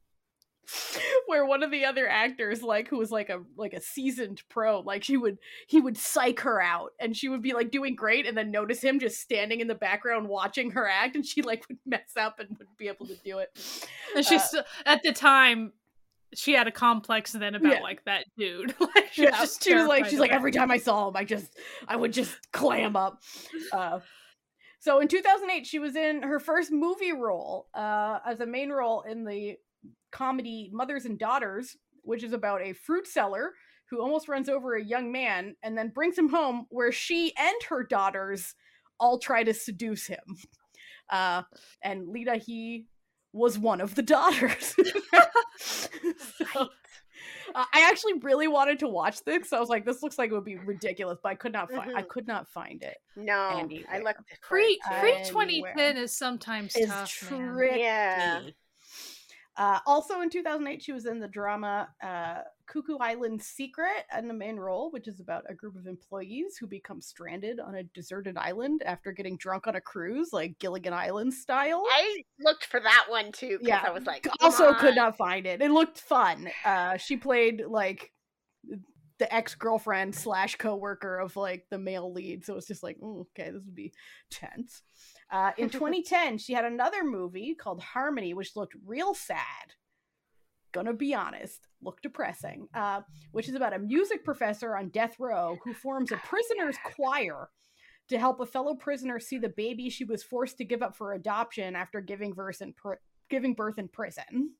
where 1.27 1.45
one 1.45 1.63
of 1.63 1.71
the 1.71 1.85
other 1.85 2.07
actors 2.07 2.63
like 2.63 2.87
who 2.87 2.97
was 2.97 3.11
like 3.11 3.29
a 3.29 3.41
like 3.55 3.73
a 3.73 3.81
seasoned 3.81 4.41
pro 4.49 4.79
like 4.79 5.03
she 5.03 5.17
would 5.17 5.37
he 5.67 5.79
would 5.79 5.97
psych 5.97 6.39
her 6.39 6.61
out 6.61 6.91
and 6.99 7.15
she 7.15 7.29
would 7.29 7.41
be 7.41 7.53
like 7.53 7.71
doing 7.71 7.95
great 7.95 8.25
and 8.25 8.37
then 8.37 8.51
notice 8.51 8.81
him 8.81 8.99
just 8.99 9.19
standing 9.19 9.59
in 9.59 9.67
the 9.67 9.75
background 9.75 10.27
watching 10.27 10.71
her 10.71 10.87
act 10.87 11.15
and 11.15 11.25
she 11.25 11.41
like 11.41 11.65
would 11.67 11.77
mess 11.85 12.11
up 12.17 12.39
and 12.39 12.49
wouldn't 12.57 12.77
be 12.77 12.87
able 12.87 13.05
to 13.05 13.15
do 13.23 13.39
it 13.39 13.49
and 14.15 14.25
she's 14.25 14.53
uh, 14.53 14.63
at 14.85 15.03
the 15.03 15.13
time 15.13 15.71
she 16.33 16.53
had 16.53 16.67
a 16.67 16.71
complex 16.71 17.31
then 17.31 17.55
about 17.55 17.73
yeah. 17.73 17.81
like 17.81 18.03
that 18.05 18.25
dude 18.37 18.73
like 18.79 19.11
she 19.11 19.23
yeah, 19.23 19.39
was 19.39 19.57
she 19.61 19.73
was 19.73 19.87
like 19.87 20.05
she's 20.05 20.19
like 20.19 20.31
every 20.31 20.51
time 20.51 20.71
i 20.71 20.77
saw 20.77 21.07
him 21.07 21.15
i 21.15 21.23
just 21.23 21.57
i 21.87 21.95
would 21.95 22.11
just 22.11 22.33
clam 22.51 22.95
up 22.95 23.21
uh 23.71 23.99
so 24.85 24.99
in 24.99 25.07
2008 25.07 25.65
she 25.65 25.79
was 25.79 25.95
in 25.95 26.21
her 26.21 26.39
first 26.39 26.71
movie 26.71 27.11
role 27.11 27.67
uh 27.73 28.19
as 28.25 28.39
a 28.39 28.45
main 28.45 28.69
role 28.69 29.01
in 29.01 29.25
the 29.25 29.57
comedy 30.15 30.69
Mothers 30.71 31.05
and 31.05 31.19
Daughters, 31.19 31.75
which 32.03 32.23
is 32.23 32.31
about 32.31 32.61
a 32.61 32.73
fruit 32.73 33.05
seller 33.05 33.51
who 33.89 34.01
almost 34.01 34.29
runs 34.29 34.47
over 34.47 34.75
a 34.75 34.83
young 34.83 35.11
man 35.11 35.55
and 35.61 35.77
then 35.77 35.89
brings 35.89 36.17
him 36.17 36.29
home 36.29 36.65
where 36.69 36.91
she 36.91 37.33
and 37.37 37.55
her 37.69 37.83
daughters 37.83 38.55
all 38.99 39.19
try 39.19 39.43
to 39.43 39.53
seduce 39.53 40.07
him. 40.07 40.37
Uh, 41.09 41.43
and 41.83 42.07
Lee 42.07 42.23
Da-hee 42.23 42.87
was 43.33 43.59
one 43.59 43.81
of 43.81 43.93
the 43.95 44.01
daughters. 44.01 44.75
so, 45.59 46.69
uh, 47.55 47.65
I 47.73 47.87
actually 47.89 48.19
really 48.21 48.47
wanted 48.47 48.79
to 48.79 48.87
watch 48.87 49.23
this. 49.23 49.49
So 49.49 49.57
I 49.57 49.59
was 49.59 49.69
like, 49.69 49.85
this 49.85 50.03
looks 50.03 50.17
like 50.17 50.29
it 50.29 50.33
would 50.33 50.43
be 50.43 50.57
ridiculous, 50.57 51.17
but 51.23 51.29
I 51.29 51.35
could 51.35 51.53
not 51.53 51.71
find. 51.71 51.89
Mm-hmm. 51.89 51.97
I 51.97 52.01
could 52.01 52.27
not 52.27 52.47
find 52.49 52.83
it. 52.83 52.97
No, 53.15 53.57
anywhere. 53.57 53.85
I 53.89 53.99
looked 53.99 54.21
pre 54.41 54.77
pre 54.85 55.23
twenty 55.23 55.63
ten 55.77 55.97
is 55.97 56.15
sometimes 56.15 56.75
is 56.75 56.89
tough. 56.89 57.09
Tricky. 57.09 57.79
Yeah. 57.79 58.41
Uh, 59.57 59.79
also 59.85 60.21
in 60.21 60.29
2008, 60.29 60.81
she 60.81 60.91
was 60.91 61.05
in 61.05 61.19
the 61.19 61.27
drama 61.27 61.87
uh, 62.03 62.39
Cuckoo 62.67 62.97
Island 62.97 63.41
Secret 63.41 64.03
in 64.17 64.27
the 64.27 64.33
main 64.33 64.57
role, 64.57 64.91
which 64.91 65.07
is 65.07 65.21
about 65.21 65.45
a 65.47 65.53
group 65.53 65.77
of 65.77 65.87
employees 65.87 66.57
who 66.59 66.67
become 66.67 67.01
stranded 67.01 67.59
on 67.59 67.75
a 67.75 67.83
deserted 67.83 68.37
island 68.37 68.83
after 68.85 69.13
getting 69.13 69.37
drunk 69.37 69.67
on 69.67 69.75
a 69.75 69.81
cruise, 69.81 70.33
like 70.33 70.59
Gilligan 70.59 70.93
Island 70.93 71.33
style. 71.33 71.83
I 71.89 72.23
looked 72.39 72.65
for 72.65 72.81
that 72.81 73.05
one 73.07 73.31
too. 73.31 73.59
Yeah, 73.61 73.81
I 73.85 73.91
was 73.91 74.05
like, 74.05 74.27
also 74.41 74.67
on. 74.67 74.75
could 74.75 74.95
not 74.95 75.15
find 75.15 75.45
it. 75.45 75.61
It 75.61 75.71
looked 75.71 75.99
fun. 75.99 76.49
Uh, 76.65 76.97
she 76.97 77.15
played 77.15 77.63
like 77.65 78.11
the 79.19 79.33
ex 79.33 79.55
girlfriend 79.55 80.13
slash 80.13 80.55
co 80.55 80.75
worker 80.75 81.19
of 81.19 81.35
like 81.37 81.65
the 81.69 81.77
male 81.77 82.11
lead, 82.11 82.45
so 82.45 82.57
it's 82.57 82.67
just 82.67 82.83
like, 82.83 82.97
mm, 82.99 83.21
okay, 83.21 83.51
this 83.51 83.63
would 83.65 83.75
be 83.75 83.93
tense. 84.29 84.81
Uh, 85.31 85.51
in 85.57 85.69
2010, 85.71 86.37
she 86.37 86.53
had 86.53 86.65
another 86.65 87.03
movie 87.03 87.55
called 87.55 87.81
Harmony, 87.81 88.33
which 88.33 88.55
looked 88.55 88.75
real 88.85 89.13
sad. 89.13 89.73
Gonna 90.73 90.93
be 90.93 91.13
honest, 91.13 91.67
looked 91.81 92.03
depressing. 92.03 92.67
Uh, 92.73 93.01
which 93.31 93.47
is 93.47 93.55
about 93.55 93.73
a 93.73 93.79
music 93.79 94.25
professor 94.25 94.75
on 94.75 94.89
death 94.89 95.15
row 95.19 95.57
who 95.63 95.73
forms 95.73 96.11
a 96.11 96.17
prisoner's 96.17 96.75
choir 96.83 97.49
to 98.09 98.19
help 98.19 98.39
a 98.39 98.45
fellow 98.45 98.75
prisoner 98.75 99.19
see 99.19 99.37
the 99.37 99.49
baby 99.49 99.89
she 99.89 100.03
was 100.03 100.21
forced 100.21 100.57
to 100.57 100.65
give 100.65 100.83
up 100.83 100.95
for 100.95 101.13
adoption 101.13 101.75
after 101.75 102.01
giving 102.01 102.33
birth 102.33 102.61
in, 102.61 102.73
pr- 102.73 102.95
giving 103.29 103.53
birth 103.53 103.79
in 103.79 103.87
prison. 103.87 104.51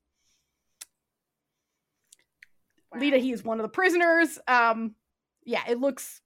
Wow. 2.91 2.99
Lee 2.99 3.11
Da-hee 3.11 3.33
is 3.33 3.43
one 3.43 3.59
of 3.59 3.63
the 3.63 3.69
prisoners. 3.69 4.39
Um, 4.47 4.95
yeah, 5.43 5.61
it 5.69 5.79
looks. 5.79 6.21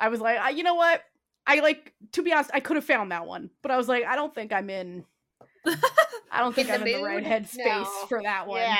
I 0.00 0.08
was 0.08 0.20
like, 0.20 0.56
you 0.56 0.62
know 0.62 0.74
what? 0.74 1.02
I 1.46 1.60
like 1.60 1.92
to 2.12 2.22
be 2.22 2.32
honest, 2.32 2.50
I 2.54 2.60
could 2.60 2.76
have 2.76 2.84
found 2.84 3.12
that 3.12 3.26
one, 3.26 3.50
but 3.62 3.70
I 3.70 3.76
was 3.76 3.88
like, 3.88 4.04
I 4.04 4.16
don't 4.16 4.34
think 4.34 4.52
I'm 4.52 4.70
in. 4.70 5.04
I 5.66 6.40
don't 6.40 6.54
think 6.54 6.68
in 6.68 6.74
I'm 6.74 6.86
in 6.86 7.00
the 7.00 7.02
right 7.02 7.24
headspace 7.24 7.64
no. 7.64 8.06
for 8.08 8.22
that 8.22 8.46
one. 8.46 8.60
Yeah. 8.60 8.76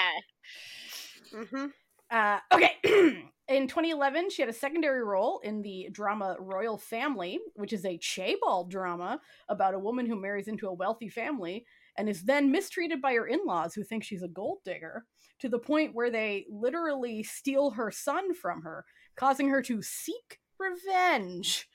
Mm-hmm. 1.34 1.66
Uh, 2.10 2.38
okay. 2.52 2.72
in 3.48 3.68
2011, 3.68 4.30
she 4.30 4.42
had 4.42 4.48
a 4.48 4.52
secondary 4.54 5.02
role 5.02 5.40
in 5.40 5.62
the 5.62 5.88
drama 5.92 6.36
Royal 6.38 6.78
Family, 6.78 7.38
which 7.54 7.72
is 7.72 7.84
a 7.84 7.98
chaebol 7.98 8.68
drama 8.68 9.20
about 9.48 9.74
a 9.74 9.78
woman 9.78 10.06
who 10.06 10.20
marries 10.20 10.48
into 10.48 10.68
a 10.68 10.74
wealthy 10.74 11.08
family 11.08 11.66
and 11.96 12.08
is 12.08 12.22
then 12.22 12.50
mistreated 12.50 13.00
by 13.00 13.14
her 13.14 13.26
in-laws 13.26 13.74
who 13.74 13.84
think 13.84 14.04
she's 14.04 14.22
a 14.22 14.28
gold 14.28 14.58
digger 14.64 15.04
to 15.40 15.48
the 15.48 15.58
point 15.58 15.94
where 15.94 16.10
they 16.10 16.46
literally 16.50 17.22
steal 17.22 17.70
her 17.70 17.90
son 17.90 18.34
from 18.34 18.62
her, 18.62 18.84
causing 19.16 19.48
her 19.48 19.62
to 19.62 19.82
seek 19.82 20.38
revenge 20.58 21.68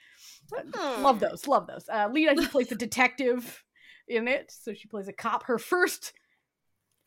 Hmm. 0.54 1.04
Love 1.04 1.20
those. 1.20 1.48
Love 1.48 1.68
those. 1.68 1.86
Uh, 1.92 2.10
Lee 2.12 2.26
Da-hee 2.26 2.48
plays 2.48 2.72
a 2.72 2.76
detective 2.76 3.64
in 4.08 4.28
it, 4.28 4.52
so 4.52 4.74
she 4.74 4.88
plays 4.88 5.08
a 5.08 5.14
cop. 5.14 5.44
Her 5.44 5.58
first, 5.58 6.14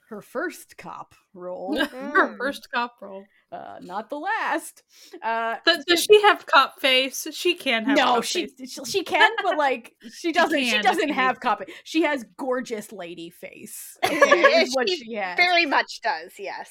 her 0.08 0.22
first 0.22 0.76
cop 0.76 1.14
role. 1.34 1.76
her 1.84 2.28
hmm. 2.28 2.36
first 2.36 2.68
cop 2.72 2.94
role. 3.00 3.24
Uh, 3.50 3.76
not 3.82 4.08
the 4.08 4.16
last. 4.16 4.82
Uh, 5.22 5.56
does, 5.66 5.84
does, 5.84 6.02
she 6.02 6.22
have 6.22 6.46
cop 6.46 6.80
face? 6.80 7.26
She 7.32 7.54
can 7.54 7.84
have. 7.84 7.96
No, 7.98 8.22
she, 8.22 8.48
she, 8.58 8.84
she 8.84 9.04
can, 9.04 9.30
but 9.42 9.58
like 9.58 9.94
she 10.14 10.32
doesn't. 10.32 10.58
She, 10.58 10.70
she 10.70 10.78
doesn't 10.78 11.10
have 11.10 11.38
cop. 11.38 11.58
Face. 11.58 11.74
She 11.84 12.02
has 12.02 12.24
gorgeous 12.38 12.92
lady 12.92 13.28
face. 13.28 13.98
Okay, 14.04 14.66
what 14.72 14.88
she, 14.88 14.96
she 14.96 15.14
has. 15.14 15.36
Very 15.36 15.66
much 15.66 16.00
does. 16.02 16.32
Yes. 16.38 16.70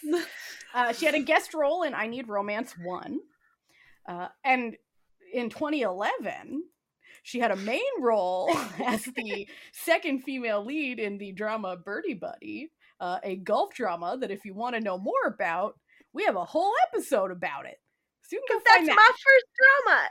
Uh, 0.73 0.93
she 0.93 1.05
had 1.05 1.15
a 1.15 1.19
guest 1.19 1.53
role 1.53 1.83
in 1.83 1.93
I 1.93 2.07
Need 2.07 2.27
Romance 2.27 2.73
One, 2.83 3.19
uh, 4.07 4.29
and 4.43 4.75
in 5.33 5.49
2011, 5.49 6.63
she 7.23 7.39
had 7.39 7.51
a 7.51 7.55
main 7.55 7.81
role 7.99 8.49
as 8.85 9.03
the 9.03 9.47
second 9.73 10.23
female 10.23 10.63
lead 10.65 10.99
in 10.99 11.17
the 11.17 11.31
drama 11.31 11.77
Birdie 11.77 12.15
Buddy, 12.15 12.71
uh, 12.99 13.19
a 13.23 13.37
golf 13.37 13.73
drama 13.73 14.17
that 14.19 14.31
if 14.31 14.45
you 14.45 14.53
want 14.53 14.75
to 14.75 14.81
know 14.81 14.97
more 14.97 15.25
about, 15.27 15.75
we 16.13 16.23
have 16.25 16.35
a 16.35 16.45
whole 16.45 16.73
episode 16.91 17.31
about 17.31 17.65
it. 17.65 17.77
So 18.23 18.35
you 18.35 18.43
can 18.47 18.57
go 18.57 18.63
that's 18.65 18.87
that. 18.87 18.95
my 18.95 19.11
first 19.11 19.45
drama. 19.85 20.07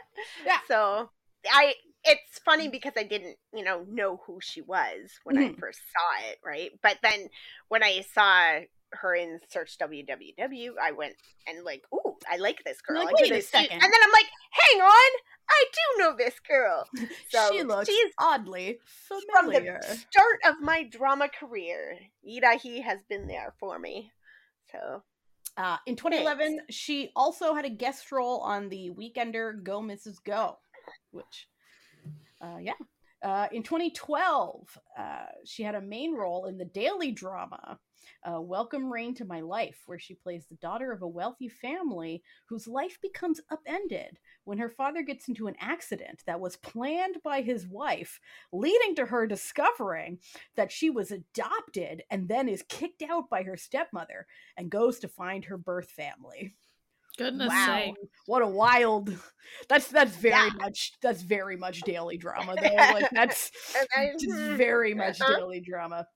Yeah. 0.47 0.59
So 0.69 1.11
I 1.51 1.75
it's 2.05 2.39
funny 2.45 2.69
because 2.69 2.93
I 2.97 3.03
didn't, 3.03 3.37
you 3.55 3.65
know, 3.65 3.85
know 3.89 4.21
who 4.27 4.39
she 4.41 4.63
was 4.63 5.11
when 5.25 5.37
mm-hmm. 5.37 5.55
I 5.55 5.61
first 5.61 5.81
saw 5.93 6.31
it, 6.31 6.39
right? 6.45 6.71
But 6.83 6.99
then 7.03 7.29
when 7.69 7.83
I 7.83 8.03
saw 8.13 8.61
her 8.93 9.15
in 9.15 9.39
search 9.49 9.77
www 9.79 10.71
i 10.83 10.93
went 10.93 11.15
and 11.47 11.65
like 11.65 11.83
ooh 11.95 12.17
i 12.31 12.37
like 12.37 12.63
this 12.65 12.81
girl 12.81 13.05
like, 13.05 13.15
wait 13.15 13.33
a 13.33 13.43
second. 13.43 13.73
And 13.73 13.83
then 13.83 14.01
i'm 14.03 14.13
like 14.13 14.27
hang 14.51 14.81
on 14.83 15.11
i 15.49 15.65
do 15.73 16.03
know 16.03 16.17
this 16.17 16.39
girl. 16.41 16.85
So 17.31 17.51
she 17.53 17.63
looks 17.63 17.89
she's 17.89 18.13
oddly 18.19 18.79
familiar 19.33 19.81
from 19.83 19.91
the 19.91 19.97
start 19.97 20.41
of 20.47 20.61
my 20.61 20.85
drama 20.85 21.29
career. 21.29 21.99
Da-hee 22.41 22.81
has 22.81 22.99
been 23.09 23.27
there 23.29 23.55
for 23.59 23.79
me. 23.79 24.11
So 24.73 25.03
uh, 25.57 25.77
in 25.87 25.97
2011 25.97 26.47
Thanks. 26.47 26.75
she 26.75 27.11
also 27.15 27.55
had 27.55 27.65
a 27.65 27.71
guest 27.71 28.11
role 28.13 28.39
on 28.39 28.69
the 28.69 28.91
weekender 28.97 29.63
go 29.63 29.81
mrs 29.81 30.17
go 30.25 30.59
which 31.11 31.49
uh, 32.41 32.59
yeah. 32.61 32.73
Uh, 33.23 33.49
in 33.53 33.63
2012, 33.63 34.79
uh, 34.99 35.03
she 35.45 35.63
had 35.63 35.75
a 35.75 35.81
main 35.81 36.15
role 36.15 36.47
in 36.47 36.57
the 36.57 36.65
daily 36.65 37.13
drama 37.13 37.79
uh, 38.25 38.41
Welcome 38.41 38.93
Rain 38.93 39.15
to 39.15 39.25
My 39.25 39.41
Life, 39.41 39.83
where 39.87 39.99
she 39.99 40.15
plays 40.15 40.47
the 40.47 40.57
daughter 40.57 40.93
of 40.93 41.03
a 41.03 41.09
wealthy 41.09 41.49
family 41.49 42.23
whose 42.49 42.67
life 42.67 42.99
becomes 43.01 43.41
upended 43.51 44.19
when 44.45 44.59
her 44.59 44.69
father 44.69 45.03
gets 45.03 45.29
into 45.29 45.47
an 45.47 45.57
accident 45.61 46.23
that 46.27 46.41
was 46.41 46.57
planned 46.57 47.17
by 47.23 47.43
his 47.43 47.67
wife, 47.67 48.21
leading 48.53 48.95
to 48.97 49.07
her 49.07 49.27
discovering 49.27 50.19
that 50.57 50.73
she 50.73 50.91
was 50.91 51.11
adopted 51.11 52.03
and 52.11 52.29
then 52.29 52.49
is 52.49 52.65
kicked 52.69 53.03
out 53.03 53.31
by 53.31 53.43
her 53.43 53.57
stepmother 53.57 54.27
and 54.57 54.71
goes 54.71 54.99
to 54.99 55.09
find 55.09 55.45
her 55.45 55.59
birth 55.59 55.91
family. 55.91 56.55
Goodness 57.19 57.49
wow. 57.49 57.67
sake. 57.67 57.95
What 58.27 58.43
a 58.43 58.47
wild 58.47 59.15
that's 59.69 59.89
that's 59.89 60.17
very 60.17 60.35
yeah. 60.35 60.51
much 60.57 60.93
that's 61.03 61.23
very 61.23 61.57
much 61.57 61.81
daily 61.83 62.17
drama 62.17 62.55
though. 62.61 62.75
Like 62.75 63.11
that's 63.11 63.51
hmm, 63.75 64.57
very 64.57 64.95
much 64.95 65.21
uh-huh. 65.21 65.37
daily 65.37 65.61
drama. 65.61 66.07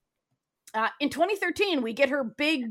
Uh, 0.74 0.88
in 1.00 1.08
2013, 1.08 1.82
we 1.82 1.92
get 1.92 2.08
her 2.08 2.24
big 2.24 2.66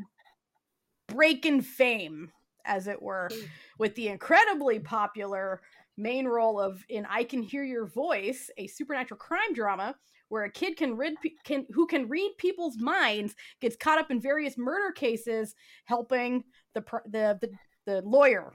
break 1.08 1.46
in 1.46 1.62
fame, 1.62 2.32
as 2.66 2.88
it 2.88 3.02
were, 3.02 3.30
mm. 3.32 3.48
with 3.80 3.96
the 3.96 4.10
incredibly 4.10 4.80
popular 4.80 5.62
main 5.98 6.28
role 6.28 6.60
of 6.60 6.84
in 6.89 7.06
I 7.06 7.24
Can 7.24 7.42
Hear 7.42 7.63
Your 7.63 7.86
Voice, 7.86 8.50
a 8.58 8.68
supernatural 8.68 9.20
crime 9.20 9.54
drama 9.54 9.96
where 10.30 10.46
a 10.46 10.52
kid 10.52 10.78
can 10.78 10.98
read 10.98 11.13
can 11.46 11.66
who 11.70 11.86
can 11.86 12.10
read 12.10 12.34
people's 12.39 12.78
minds 12.80 13.36
gets 13.62 13.76
caught 13.76 14.00
up 14.00 14.10
in 14.10 14.20
various 14.20 14.58
murder 14.58 14.92
cases, 14.92 15.54
helping 15.86 16.44
the 16.74 16.84
the 17.06 17.38
the, 17.39 17.50
the 17.86 18.02
lawyer, 18.02 18.54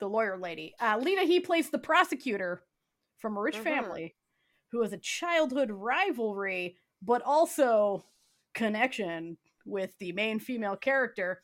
the 0.00 0.06
lawyer 0.06 0.36
lady. 0.38 0.74
Uh, 0.80 0.98
Lee 1.02 1.16
Da-hee 1.16 1.40
plays 1.40 1.70
the 1.70 1.78
prosecutor 1.78 2.62
from 3.18 3.36
a 3.36 3.40
rich 3.40 3.54
mm-hmm. 3.54 3.64
family 3.64 4.14
who 4.70 4.82
has 4.82 4.92
a 4.92 4.98
childhood 4.98 5.70
rivalry, 5.70 6.76
but 7.00 7.22
also 7.22 8.04
connection 8.54 9.36
with 9.66 9.96
the 9.98 10.12
main 10.12 10.38
female 10.38 10.76
character 10.76 11.40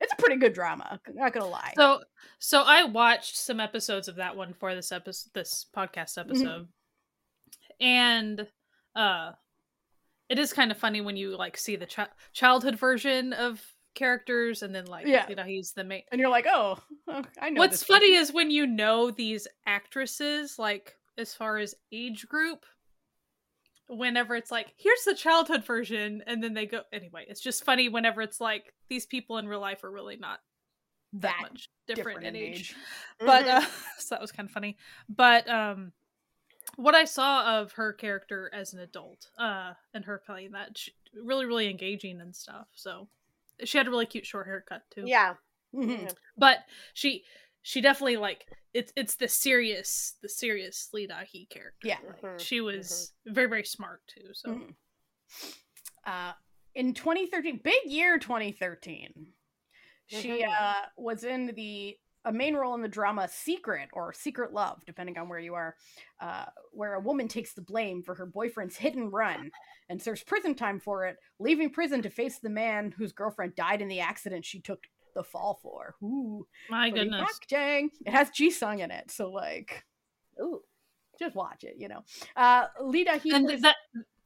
it's 0.00 0.12
a 0.12 0.16
pretty 0.16 0.36
good 0.36 0.52
drama. 0.52 1.00
Not 1.14 1.32
gonna 1.32 1.46
lie. 1.46 1.72
So, 1.76 2.00
so 2.38 2.62
I 2.66 2.84
watched 2.84 3.36
some 3.36 3.58
episodes 3.58 4.08
of 4.08 4.16
that 4.16 4.36
one 4.36 4.52
for 4.52 4.74
this 4.74 4.92
episode, 4.92 5.30
this 5.34 5.66
podcast 5.74 6.18
mm-hmm. 6.18 6.30
episode, 6.30 6.62
mm-hmm. 6.62 7.84
and 7.84 8.46
uh, 8.94 9.32
it 10.28 10.38
is 10.38 10.52
kind 10.52 10.70
of 10.70 10.76
funny 10.76 11.00
when 11.00 11.16
you 11.16 11.36
like 11.36 11.56
see 11.56 11.76
the 11.76 11.86
ch- 11.86 12.00
childhood 12.32 12.78
version 12.78 13.32
of 13.32 13.62
characters 13.94 14.62
and 14.62 14.74
then 14.74 14.86
like 14.86 15.06
yeah. 15.06 15.24
you 15.28 15.36
know 15.36 15.44
he's 15.44 15.72
the 15.72 15.84
main 15.84 16.02
and 16.10 16.20
you're 16.20 16.30
like 16.30 16.46
oh, 16.48 16.76
oh 17.06 17.22
i 17.40 17.48
know 17.48 17.60
what's 17.60 17.84
funny 17.84 18.14
is 18.14 18.32
when 18.32 18.50
you 18.50 18.66
know 18.66 19.12
these 19.12 19.46
actresses 19.66 20.58
like 20.58 20.96
as 21.16 21.32
far 21.32 21.58
as 21.58 21.76
age 21.92 22.26
group 22.26 22.66
whenever 23.88 24.34
it's 24.34 24.50
like 24.50 24.72
here's 24.76 25.04
the 25.04 25.14
childhood 25.14 25.64
version 25.64 26.22
and 26.26 26.42
then 26.42 26.54
they 26.54 26.66
go 26.66 26.80
anyway 26.92 27.24
it's 27.28 27.40
just 27.40 27.64
funny 27.64 27.88
whenever 27.88 28.22
it's 28.22 28.40
like 28.40 28.72
these 28.88 29.04
people 29.04 29.38
in 29.38 29.46
real 29.46 29.60
life 29.60 29.84
are 29.84 29.90
really 29.90 30.16
not 30.16 30.40
that, 31.12 31.34
that 31.40 31.42
much 31.42 31.68
different, 31.86 32.20
different 32.20 32.26
in 32.26 32.36
age, 32.36 32.58
age. 32.58 32.76
but 33.20 33.44
mm-hmm. 33.44 33.58
uh, 33.58 33.66
so 33.98 34.14
that 34.14 34.20
was 34.20 34.32
kind 34.32 34.48
of 34.48 34.52
funny 34.52 34.76
but 35.08 35.48
um 35.48 35.92
what 36.76 36.94
i 36.94 37.04
saw 37.04 37.60
of 37.60 37.72
her 37.72 37.92
character 37.92 38.50
as 38.54 38.72
an 38.72 38.80
adult 38.80 39.28
uh 39.38 39.72
and 39.92 40.04
her 40.06 40.20
playing 40.24 40.52
that 40.52 40.78
really 41.22 41.44
really 41.44 41.68
engaging 41.68 42.20
and 42.20 42.34
stuff 42.34 42.66
so 42.74 43.06
she 43.64 43.76
had 43.78 43.86
a 43.86 43.90
really 43.90 44.06
cute 44.06 44.26
short 44.26 44.46
haircut 44.46 44.82
too 44.90 45.04
yeah 45.04 45.34
mm-hmm. 45.74 46.06
but 46.38 46.58
she 46.94 47.22
she 47.64 47.80
definitely 47.80 48.18
like 48.18 48.46
it's 48.74 48.92
it's 48.94 49.16
the 49.16 49.26
serious 49.26 50.16
the 50.22 50.28
serious 50.28 50.90
Lee 50.92 51.06
Da-hee 51.06 51.46
character. 51.50 51.88
Yeah, 51.88 51.96
mm-hmm. 51.96 52.36
she 52.36 52.60
was 52.60 53.12
mm-hmm. 53.26 53.34
very 53.34 53.48
very 53.48 53.64
smart 53.64 54.02
too. 54.06 54.28
So, 54.34 54.50
mm-hmm. 54.50 55.50
uh, 56.06 56.32
in 56.74 56.92
2013, 56.92 57.60
big 57.64 57.74
year 57.86 58.18
2013, 58.18 59.12
she 60.06 60.28
mm-hmm. 60.28 60.50
uh 60.50 60.82
was 60.98 61.24
in 61.24 61.46
the 61.56 61.96
a 62.26 62.32
main 62.32 62.54
role 62.54 62.74
in 62.74 62.82
the 62.82 62.88
drama 62.88 63.28
Secret 63.28 63.88
or 63.92 64.12
Secret 64.12 64.52
Love, 64.52 64.82
depending 64.86 65.18
on 65.18 65.28
where 65.28 65.38
you 65.38 65.54
are, 65.54 65.74
uh, 66.20 66.46
where 66.72 66.94
a 66.94 67.00
woman 67.00 67.28
takes 67.28 67.52
the 67.52 67.60
blame 67.60 68.02
for 68.02 68.14
her 68.14 68.24
boyfriend's 68.24 68.76
hit 68.76 68.94
and 68.94 69.12
run 69.12 69.50
and 69.90 70.00
serves 70.00 70.22
prison 70.22 70.54
time 70.54 70.80
for 70.80 71.06
it, 71.06 71.16
leaving 71.38 71.68
prison 71.68 72.00
to 72.00 72.08
face 72.08 72.38
the 72.38 72.48
man 72.48 72.94
whose 72.96 73.12
girlfriend 73.12 73.54
died 73.54 73.82
in 73.82 73.88
the 73.88 74.00
accident 74.00 74.44
she 74.44 74.60
took 74.60 74.84
the 75.14 75.24
fall 75.24 75.58
for. 75.62 75.94
Ooh, 76.02 76.46
my 76.68 76.90
goodness, 76.90 77.38
Jang. 77.48 77.90
It 78.04 78.10
has 78.10 78.30
Ji 78.30 78.50
Sung 78.50 78.80
in 78.80 78.90
it, 78.90 79.10
so 79.10 79.30
like, 79.30 79.84
ooh, 80.40 80.60
just 81.18 81.34
watch 81.34 81.64
it. 81.64 81.76
You 81.78 81.88
know, 81.88 82.04
uh, 82.36 82.66
Lee 82.82 83.04
Da-hee 83.04 83.34
and 83.34 83.46
plays- 83.46 83.62
that 83.62 83.76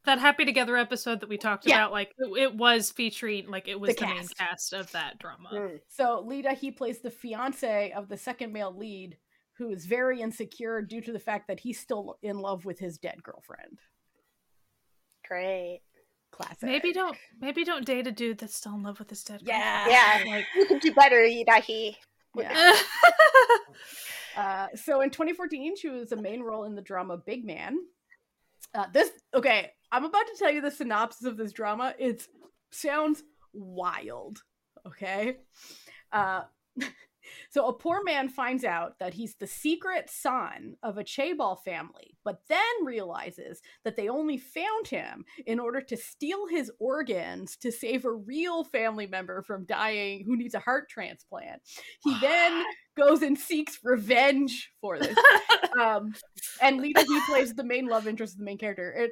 that 0.05 0.18
Happy 0.18 0.44
Together 0.44 0.77
episode 0.77 1.20
that 1.20 1.29
we 1.29 1.37
talked 1.37 1.66
yeah. 1.66 1.77
about, 1.77 1.92
like 1.92 2.14
it, 2.18 2.42
it, 2.42 2.55
was 2.57 2.90
featuring, 2.90 3.51
like 3.51 3.68
it 3.68 3.79
was 3.79 3.94
the, 3.94 4.01
the 4.01 4.07
main 4.07 4.29
cast 4.29 4.72
of 4.72 4.90
that 4.92 5.18
drama. 5.18 5.51
Mm. 5.53 5.81
So 5.88 6.24
Lee 6.27 6.42
Da-hee 6.42 6.70
plays 6.70 7.01
the 7.01 7.11
fiance 7.11 7.92
of 7.92 8.09
the 8.09 8.16
second 8.16 8.53
male 8.53 8.74
lead, 8.74 9.18
who 9.59 9.70
is 9.70 9.85
very 9.85 10.22
insecure 10.22 10.81
due 10.81 11.03
to 11.03 11.12
the 11.12 11.18
fact 11.18 11.48
that 11.48 11.61
he's 11.61 11.79
still 11.79 12.18
in 12.22 12.38
love 12.38 12.64
with 12.64 12.79
his 12.79 12.96
dead 12.96 13.22
girlfriend. 13.22 13.81
Great. 15.27 15.83
Classic. 16.31 16.62
Maybe 16.62 16.93
don't 16.93 17.17
maybe 17.41 17.64
don't 17.64 17.85
date 17.85 18.07
a 18.07 18.12
dude 18.12 18.38
that's 18.38 18.55
still 18.55 18.75
in 18.75 18.83
love 18.83 18.99
with 18.99 19.11
his 19.11 19.25
dead. 19.25 19.43
Yeah, 19.45 19.88
yeah. 19.88 20.25
Like 20.31 20.47
you 20.55 20.67
can 20.67 20.79
do 20.79 20.93
better, 20.93 21.17
Idahi. 21.17 21.97
Yeah. 22.37 22.77
uh, 24.37 24.67
so 24.75 25.01
in 25.01 25.11
2014, 25.11 25.77
she 25.77 25.88
was 25.88 26.12
a 26.12 26.17
main 26.17 26.43
role 26.43 26.64
in 26.64 26.75
the 26.75 26.83
drama 26.83 27.17
Big 27.17 27.45
Man. 27.45 27.79
Uh, 28.75 28.87
this 28.93 29.11
okay. 29.35 29.71
I'm 29.91 30.05
about 30.05 30.27
to 30.27 30.37
tell 30.38 30.53
you 30.53 30.61
the 30.61 30.71
synopsis 30.71 31.27
of 31.27 31.37
this 31.37 31.53
drama. 31.53 31.95
It 31.99 32.27
sounds 32.71 33.23
wild. 33.53 34.43
Okay. 34.87 35.38
Uh, 36.12 36.43
So 37.51 37.67
a 37.67 37.73
poor 37.73 38.03
man 38.05 38.29
finds 38.29 38.64
out 38.64 38.99
that 38.99 39.14
he's 39.14 39.35
the 39.35 39.47
secret 39.47 40.11
son 40.11 40.77
of 40.83 40.99
a 40.99 41.05
Chaebol 41.05 41.62
family, 41.64 42.17
but 42.25 42.43
then 42.49 42.59
realizes 42.85 43.61
that 43.85 43.97
they 43.97 44.09
only 44.09 44.38
found 44.38 44.88
him 44.88 45.25
in 45.47 45.59
order 45.59 45.81
to 45.81 45.97
steal 45.97 46.47
his 46.47 46.71
organs 46.79 47.57
to 47.59 47.73
save 47.73 48.05
a 48.05 48.12
real 48.12 48.64
family 48.64 49.07
member 49.07 49.43
from 49.43 49.64
dying 49.64 50.25
who 50.25 50.37
needs 50.37 50.55
a 50.55 50.61
heart 50.61 50.88
transplant. 50.88 51.62
He 52.03 52.19
then 52.21 52.64
goes 52.97 53.23
and 53.23 53.38
seeks 53.38 53.79
revenge 53.83 54.71
for 54.81 54.99
this. 54.99 55.17
um, 55.81 56.14
and 56.61 56.81
Lee 56.81 56.93
Da-hee 56.93 57.21
plays 57.27 57.55
the 57.55 57.64
main 57.64 57.87
love 57.87 58.07
interest 58.07 58.35
of 58.35 58.38
the 58.38 58.45
main 58.45 58.59
character. 58.59 58.93
It 58.93 59.11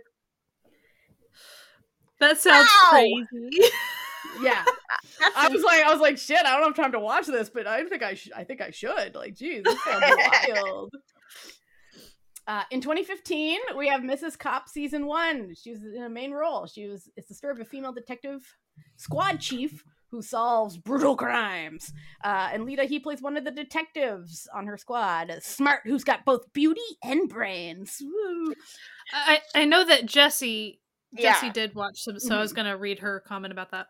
that 2.18 2.38
sounds 2.38 2.68
Ow! 2.70 2.88
crazy. 2.90 3.70
yeah 4.40 4.64
i 5.36 5.48
was 5.48 5.62
like 5.62 5.82
i 5.82 5.90
was 5.90 6.00
like 6.00 6.18
shit 6.18 6.44
i 6.44 6.56
don't 6.56 6.64
have 6.64 6.76
time 6.76 6.92
to 6.92 7.00
watch 7.00 7.26
this 7.26 7.48
but 7.48 7.66
i 7.66 7.84
think 7.84 8.02
i 8.02 8.14
should 8.14 8.32
i 8.32 8.44
think 8.44 8.60
i 8.60 8.70
should 8.70 9.14
like 9.14 9.34
geez 9.34 9.62
this 9.64 9.82
sounds 9.84 10.04
wild 10.48 10.92
uh, 12.48 12.62
in 12.70 12.80
2015 12.80 13.58
we 13.76 13.88
have 13.88 14.02
mrs 14.02 14.38
Cop 14.38 14.68
season 14.68 15.06
one 15.06 15.54
she 15.54 15.70
was 15.70 15.82
in 15.82 16.02
a 16.02 16.08
main 16.08 16.32
role 16.32 16.66
she 16.66 16.86
was 16.86 17.08
it's 17.16 17.28
the 17.28 17.34
story 17.34 17.52
of 17.52 17.60
a 17.60 17.64
female 17.64 17.92
detective 17.92 18.42
squad 18.96 19.40
chief 19.40 19.82
who 20.12 20.22
solves 20.22 20.76
brutal 20.76 21.16
crimes 21.16 21.92
uh, 22.22 22.50
and 22.52 22.64
Lee 22.64 22.76
Da-hee 22.76 23.00
plays 23.00 23.20
one 23.20 23.36
of 23.36 23.44
the 23.44 23.50
detectives 23.50 24.48
on 24.54 24.66
her 24.66 24.76
squad 24.76 25.32
smart 25.40 25.80
who's 25.84 26.04
got 26.04 26.24
both 26.24 26.52
beauty 26.52 26.80
and 27.02 27.28
brains 27.28 28.00
Woo. 28.00 28.54
I, 29.12 29.40
I 29.54 29.64
know 29.64 29.84
that 29.84 30.06
jesse 30.06 30.80
Jesse 31.16 31.46
yeah. 31.46 31.52
did 31.52 31.74
watch 31.74 32.00
some, 32.00 32.18
so 32.18 32.36
I 32.36 32.40
was 32.40 32.50
mm-hmm. 32.50 32.56
gonna 32.56 32.76
read 32.76 32.98
her 33.00 33.20
comment 33.20 33.52
about 33.52 33.70
that. 33.70 33.86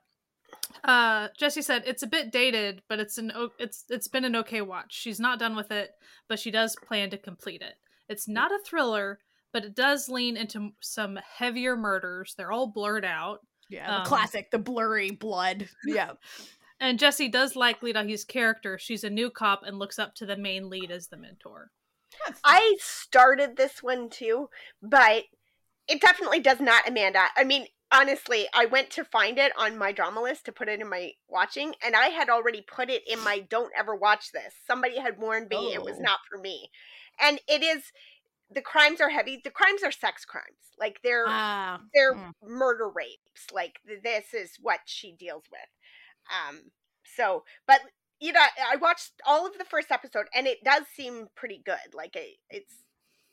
Uh, 0.84 1.28
Jesse 1.36 1.62
said 1.62 1.82
it's 1.86 2.02
a 2.02 2.08
bit 2.08 2.32
dated, 2.32 2.82
but 2.88 2.98
it's 2.98 3.18
an 3.18 3.32
it's 3.58 3.84
it's 3.88 4.08
been 4.08 4.24
an 4.24 4.36
okay 4.36 4.60
watch. 4.60 4.92
She's 4.94 5.20
not 5.20 5.38
done 5.38 5.56
with 5.56 5.70
it, 5.70 5.90
but 6.28 6.38
she 6.38 6.50
does 6.50 6.76
plan 6.76 7.10
to 7.10 7.18
complete 7.18 7.62
it. 7.62 7.74
It's 8.08 8.28
not 8.28 8.52
a 8.52 8.58
thriller, 8.64 9.18
but 9.52 9.64
it 9.64 9.74
does 9.74 10.08
lean 10.08 10.36
into 10.36 10.70
some 10.80 11.18
heavier 11.38 11.76
murders. 11.76 12.34
They're 12.36 12.52
all 12.52 12.68
blurred 12.68 13.04
out. 13.04 13.40
Yeah, 13.68 13.86
the 13.86 14.00
um, 14.00 14.06
classic, 14.06 14.50
the 14.50 14.58
blurry 14.58 15.10
blood. 15.10 15.68
Yeah. 15.86 16.12
and 16.78 16.98
Jesse 16.98 17.28
does 17.28 17.56
like 17.56 17.82
Lee 17.82 17.92
Da-hee's 17.92 18.24
character. 18.24 18.78
She's 18.78 19.02
a 19.02 19.10
new 19.10 19.30
cop 19.30 19.62
and 19.64 19.78
looks 19.78 19.98
up 19.98 20.14
to 20.16 20.26
the 20.26 20.36
main 20.36 20.68
lead 20.70 20.90
as 20.90 21.08
the 21.08 21.16
mentor. 21.16 21.70
I 22.44 22.76
started 22.80 23.56
this 23.56 23.82
one 23.82 24.08
too, 24.08 24.48
but 24.82 25.24
it 25.88 26.00
definitely 26.00 26.40
does 26.40 26.60
not, 26.60 26.88
Amanda. 26.88 27.24
I 27.36 27.44
mean, 27.44 27.66
honestly, 27.92 28.46
I 28.54 28.66
went 28.66 28.90
to 28.90 29.04
find 29.04 29.38
it 29.38 29.52
on 29.58 29.78
my 29.78 29.92
drama 29.92 30.22
list 30.22 30.44
to 30.46 30.52
put 30.52 30.68
it 30.68 30.80
in 30.80 30.88
my 30.88 31.12
watching, 31.28 31.74
and 31.84 31.94
I 31.94 32.08
had 32.08 32.28
already 32.28 32.62
put 32.62 32.90
it 32.90 33.02
in 33.06 33.22
my 33.22 33.40
don't 33.40 33.72
ever 33.76 33.94
watch 33.94 34.32
this. 34.32 34.54
Somebody 34.66 34.98
had 34.98 35.18
warned 35.18 35.48
me 35.48 35.70
oh. 35.70 35.72
it 35.72 35.82
was 35.82 35.96
oh. 35.98 36.02
not 36.02 36.18
for 36.30 36.38
me. 36.38 36.70
And 37.20 37.40
it 37.48 37.62
is 37.62 37.92
the 38.50 38.60
crimes 38.60 39.00
are 39.00 39.10
heavy. 39.10 39.40
The 39.42 39.50
crimes 39.50 39.82
are 39.82 39.92
sex 39.92 40.24
crimes. 40.24 40.46
Like 40.78 41.00
they're 41.02 41.26
uh, 41.26 41.78
they're 41.94 42.14
mm. 42.14 42.32
murder 42.42 42.88
rapes. 42.88 43.46
Like 43.52 43.80
this 43.86 44.34
is 44.34 44.52
what 44.60 44.80
she 44.84 45.12
deals 45.12 45.44
with. 45.50 45.60
Um 46.30 46.70
so 47.16 47.44
but 47.66 47.80
you 48.20 48.32
know, 48.32 48.40
I 48.40 48.76
watched 48.76 49.12
all 49.26 49.46
of 49.46 49.58
the 49.58 49.64
first 49.64 49.90
episode 49.90 50.26
and 50.34 50.46
it 50.46 50.64
does 50.64 50.82
seem 50.94 51.28
pretty 51.34 51.60
good. 51.64 51.94
Like 51.94 52.16
it, 52.16 52.36
it's 52.50 52.74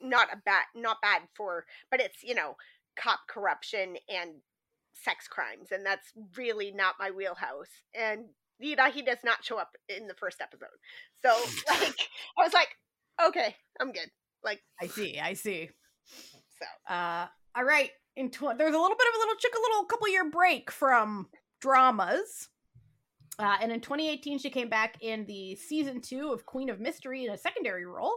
not 0.02 0.28
a 0.34 0.38
bad 0.38 0.64
not 0.76 1.02
bad 1.02 1.24
for 1.36 1.66
but 1.92 2.00
it's, 2.00 2.24
you 2.24 2.36
know, 2.36 2.56
cop 2.98 3.20
corruption 3.28 3.96
and 4.10 4.32
sex 4.94 5.28
crimes, 5.28 5.72
and 5.72 5.86
that's 5.86 6.12
really 6.38 6.72
not 6.72 6.96
my 7.00 7.12
wheelhouse. 7.12 7.70
And 7.94 8.26
you 8.60 8.76
know, 8.76 8.90
he 8.90 9.02
does 9.02 9.18
not 9.24 9.44
show 9.44 9.58
up 9.58 9.72
in 9.90 10.08
the 10.08 10.14
first 10.14 10.42
episode. 10.42 10.68
So 11.22 11.30
like 11.70 11.96
I 12.38 12.44
was 12.44 12.54
like, 12.54 12.70
okay, 13.28 13.56
I'm 13.80 13.92
good. 13.92 14.10
Like 14.44 14.62
I 14.82 14.88
see, 14.88 15.20
I 15.20 15.34
see. 15.34 15.70
So 16.06 16.94
uh 16.94 17.28
all 17.56 17.64
right. 17.64 17.92
In 18.16 18.30
tw- 18.30 18.58
there's 18.58 18.76
a 18.76 18.80
little 18.80 18.98
bit 18.98 19.08
of 19.08 19.16
a 19.16 19.20
little 19.20 19.36
chick 19.40 19.54
a 19.56 19.62
little 19.62 19.86
couple 19.86 20.08
year 20.08 20.30
break 20.30 20.72
from 20.72 21.28
dramas. 21.62 22.50
Uh, 23.40 23.58
and 23.62 23.72
in 23.72 23.82
2018, 23.82 24.38
she 24.38 24.52
came 24.52 24.70
back 24.70 24.98
in 25.02 25.26
the 25.26 25.56
season 25.56 26.00
two 26.02 26.32
of 26.32 26.46
Queen 26.46 26.70
of 26.70 26.80
Mystery 26.80 27.26
in 27.26 27.32
a 27.32 27.38
secondary 27.38 27.86
role. 27.86 28.14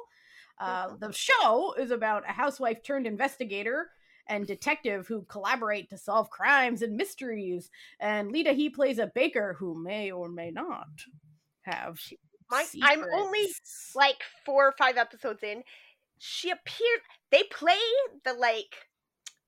Uh, 0.60 0.88
the 1.00 1.10
show 1.12 1.74
is 1.78 1.90
about 1.90 2.28
a 2.28 2.32
housewife 2.32 2.82
turned 2.82 3.06
investigator 3.06 3.88
and 4.28 4.46
detective 4.46 5.06
who 5.06 5.22
collaborate 5.22 5.90
to 5.90 5.98
solve 5.98 6.30
crimes 6.30 6.82
and 6.82 6.96
mysteries. 6.96 7.70
And 8.00 8.30
Lee 8.30 8.42
Da-hee 8.42 8.70
plays 8.70 8.98
a 8.98 9.06
baker 9.06 9.56
who 9.58 9.80
may 9.80 10.10
or 10.10 10.28
may 10.28 10.50
not 10.50 10.88
have. 11.62 12.00
My, 12.50 12.64
I'm 12.82 13.04
only 13.14 13.46
like 13.94 14.22
four 14.44 14.68
or 14.68 14.74
five 14.78 14.96
episodes 14.96 15.42
in. 15.42 15.62
She 16.18 16.50
appeared. 16.50 17.00
They 17.30 17.42
play 17.50 17.78
the 18.24 18.32
like 18.32 18.74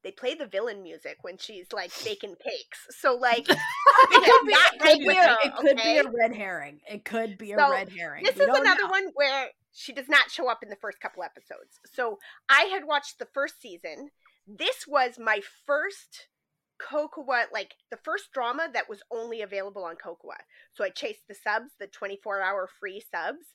they 0.05 0.12
play 0.12 0.35
the 0.35 0.47
villain 0.47 0.83
music 0.83 1.19
when 1.23 1.38
she's 1.38 1.67
like 1.73 1.93
baking 2.05 2.37
cakes. 2.45 2.87
So 2.91 3.14
like 3.14 3.49
it 3.49 3.49
could, 3.49 4.47
be, 4.47 4.53
it 4.53 4.81
could, 4.81 4.99
be, 5.01 5.14
her, 5.14 5.37
it 5.45 5.57
could 5.57 5.79
okay? 5.79 6.03
be 6.03 6.09
a 6.09 6.11
red 6.11 6.35
herring. 6.35 6.81
It 6.91 7.05
could 7.05 7.38
be 7.38 7.53
a 7.53 7.57
red 7.57 7.88
herring. 7.88 8.25
This 8.25 8.37
we 8.37 8.45
is 8.45 8.59
another 8.59 8.85
know. 8.85 8.91
one 8.91 9.07
where 9.14 9.49
she 9.73 9.93
does 9.93 10.09
not 10.09 10.31
show 10.31 10.49
up 10.49 10.62
in 10.62 10.69
the 10.69 10.77
first 10.77 11.01
couple 11.01 11.23
episodes. 11.23 11.81
So 11.93 12.19
I 12.49 12.64
had 12.73 12.85
watched 12.85 13.19
the 13.19 13.27
first 13.27 13.61
season 13.61 14.11
this 14.48 14.87
was 14.87 15.18
my 15.18 15.40
first 15.66 16.28
Kocowa, 16.80 17.44
like 17.52 17.74
the 17.90 17.98
first 17.98 18.32
drama 18.32 18.68
that 18.72 18.88
was 18.88 19.02
only 19.11 19.42
available 19.42 19.84
on 19.84 19.96
Kocowa. 19.96 20.38
So 20.72 20.84
I 20.84 20.90
chased 20.90 21.28
the 21.28 21.34
subs, 21.34 21.72
the 21.78 21.87
24 21.87 22.40
hour 22.40 22.68
free 22.80 23.02
subs, 23.12 23.46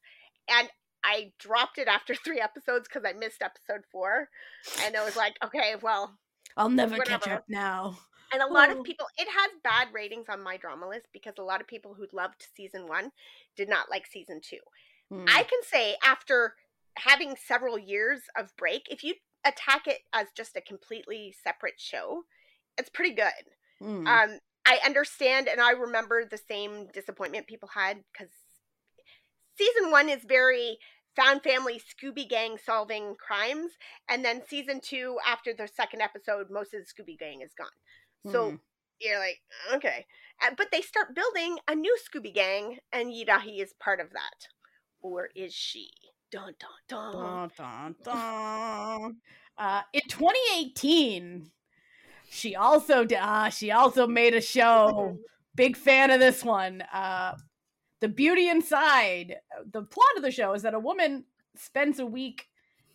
and 0.50 0.70
I 1.04 1.32
dropped 1.40 1.78
it 1.78 1.88
after 1.88 2.14
three 2.26 2.40
episodes 2.40 2.88
because 2.88 3.04
I 3.08 3.18
missed 3.18 3.42
episode 3.42 3.86
four. 3.92 4.30
And 4.84 4.96
I 4.96 5.04
was 5.04 5.16
like, 5.16 5.36
okay, 5.44 5.76
well, 5.82 6.18
I'll 6.56 6.70
never 6.70 6.98
whatever. 6.98 7.24
catch 7.24 7.34
up 7.34 7.46
now. 7.50 7.98
And 8.32 8.42
a 8.42 8.52
lot 8.52 8.70
oh. 8.70 8.80
of 8.80 8.84
people, 8.84 9.06
it 9.18 9.28
has 9.28 9.52
bad 9.64 9.88
ratings 9.94 10.26
on 10.30 10.44
my 10.44 10.58
drama 10.58 10.88
list 10.88 11.08
because 11.14 11.36
a 11.38 11.44
lot 11.44 11.62
of 11.62 11.68
people 11.68 11.94
who 11.94 12.08
loved 12.12 12.46
season 12.56 12.88
one 12.88 13.12
did 13.56 13.70
not 13.70 13.90
like 13.90 14.08
season 14.08 14.42
two. 14.44 14.58
Hmm. 15.12 15.26
I 15.28 15.44
can 15.44 15.60
say 15.64 15.96
after 16.04 16.56
having 16.98 17.36
several 17.36 17.78
years 17.78 18.22
of 18.38 18.56
break, 18.58 18.88
if 18.90 19.04
you 19.04 19.16
attack 19.46 19.88
it 19.88 20.00
as 20.14 20.28
just 20.36 20.56
a 20.56 20.62
completely 20.62 21.34
separate 21.44 21.80
show, 21.80 22.24
it's 22.78 22.90
pretty 22.90 23.14
good. 23.14 23.32
Mm. 23.82 24.08
Um, 24.08 24.40
I 24.66 24.80
understand 24.86 25.48
and 25.48 25.60
I 25.60 25.72
remember 25.72 26.24
the 26.26 26.40
same 26.50 26.88
disappointment 26.94 27.48
people 27.48 27.70
had 27.74 28.04
because 28.12 28.32
season 29.58 29.92
one 29.92 30.10
is 30.10 30.24
very 30.28 30.78
found 31.16 31.44
family 31.44 31.80
Scooby 31.80 32.28
Gang 32.28 32.58
solving 32.64 33.16
crimes, 33.20 33.72
and 34.10 34.26
then 34.26 34.42
season 34.48 34.80
two, 34.82 35.18
after 35.28 35.54
the 35.54 35.68
second 35.68 36.02
episode, 36.02 36.48
most 36.50 36.74
of 36.74 36.82
the 36.82 37.04
Scooby 37.04 37.18
Gang 37.20 37.42
is 37.42 37.54
gone. 37.56 38.32
So 38.32 38.52
mm. 38.52 38.60
you're 39.00 39.20
like, 39.20 39.42
okay, 39.76 40.06
uh, 40.42 40.52
but 40.58 40.68
they 40.72 40.82
start 40.82 41.14
building 41.14 41.58
a 41.68 41.76
new 41.76 41.96
Scooby 41.98 42.34
Gang, 42.34 42.78
and 42.92 43.10
Lee 43.10 43.26
Da-hee 43.26 43.62
is 43.62 43.74
part 43.80 44.00
of 44.00 44.12
that, 44.14 44.48
or 45.02 45.30
is 45.36 45.54
she? 45.54 45.90
Dun 46.34 46.52
dun 46.60 47.14
dun. 47.14 47.52
dun, 47.56 47.96
dun, 48.04 49.18
uh, 49.56 49.82
in 49.94 50.02
2018, 50.08 51.52
she 52.28 52.56
also 52.56 53.06
uh, 53.06 53.50
she 53.50 53.70
also 53.70 54.08
made 54.08 54.34
a 54.34 54.42
show. 54.42 55.20
Big 55.56 55.78
fan 55.78 56.10
of 56.10 56.20
this 56.20 56.44
one. 56.44 56.82
Uh, 56.92 57.36
the 58.02 58.08
beauty 58.08 58.50
inside. 58.50 59.36
The 59.72 59.84
plot 59.84 60.18
of 60.18 60.24
the 60.24 60.32
show 60.32 60.54
is 60.54 60.64
that 60.64 60.74
a 60.74 60.80
woman 60.80 61.26
spends 61.56 62.00
a 62.00 62.06
week 62.08 62.48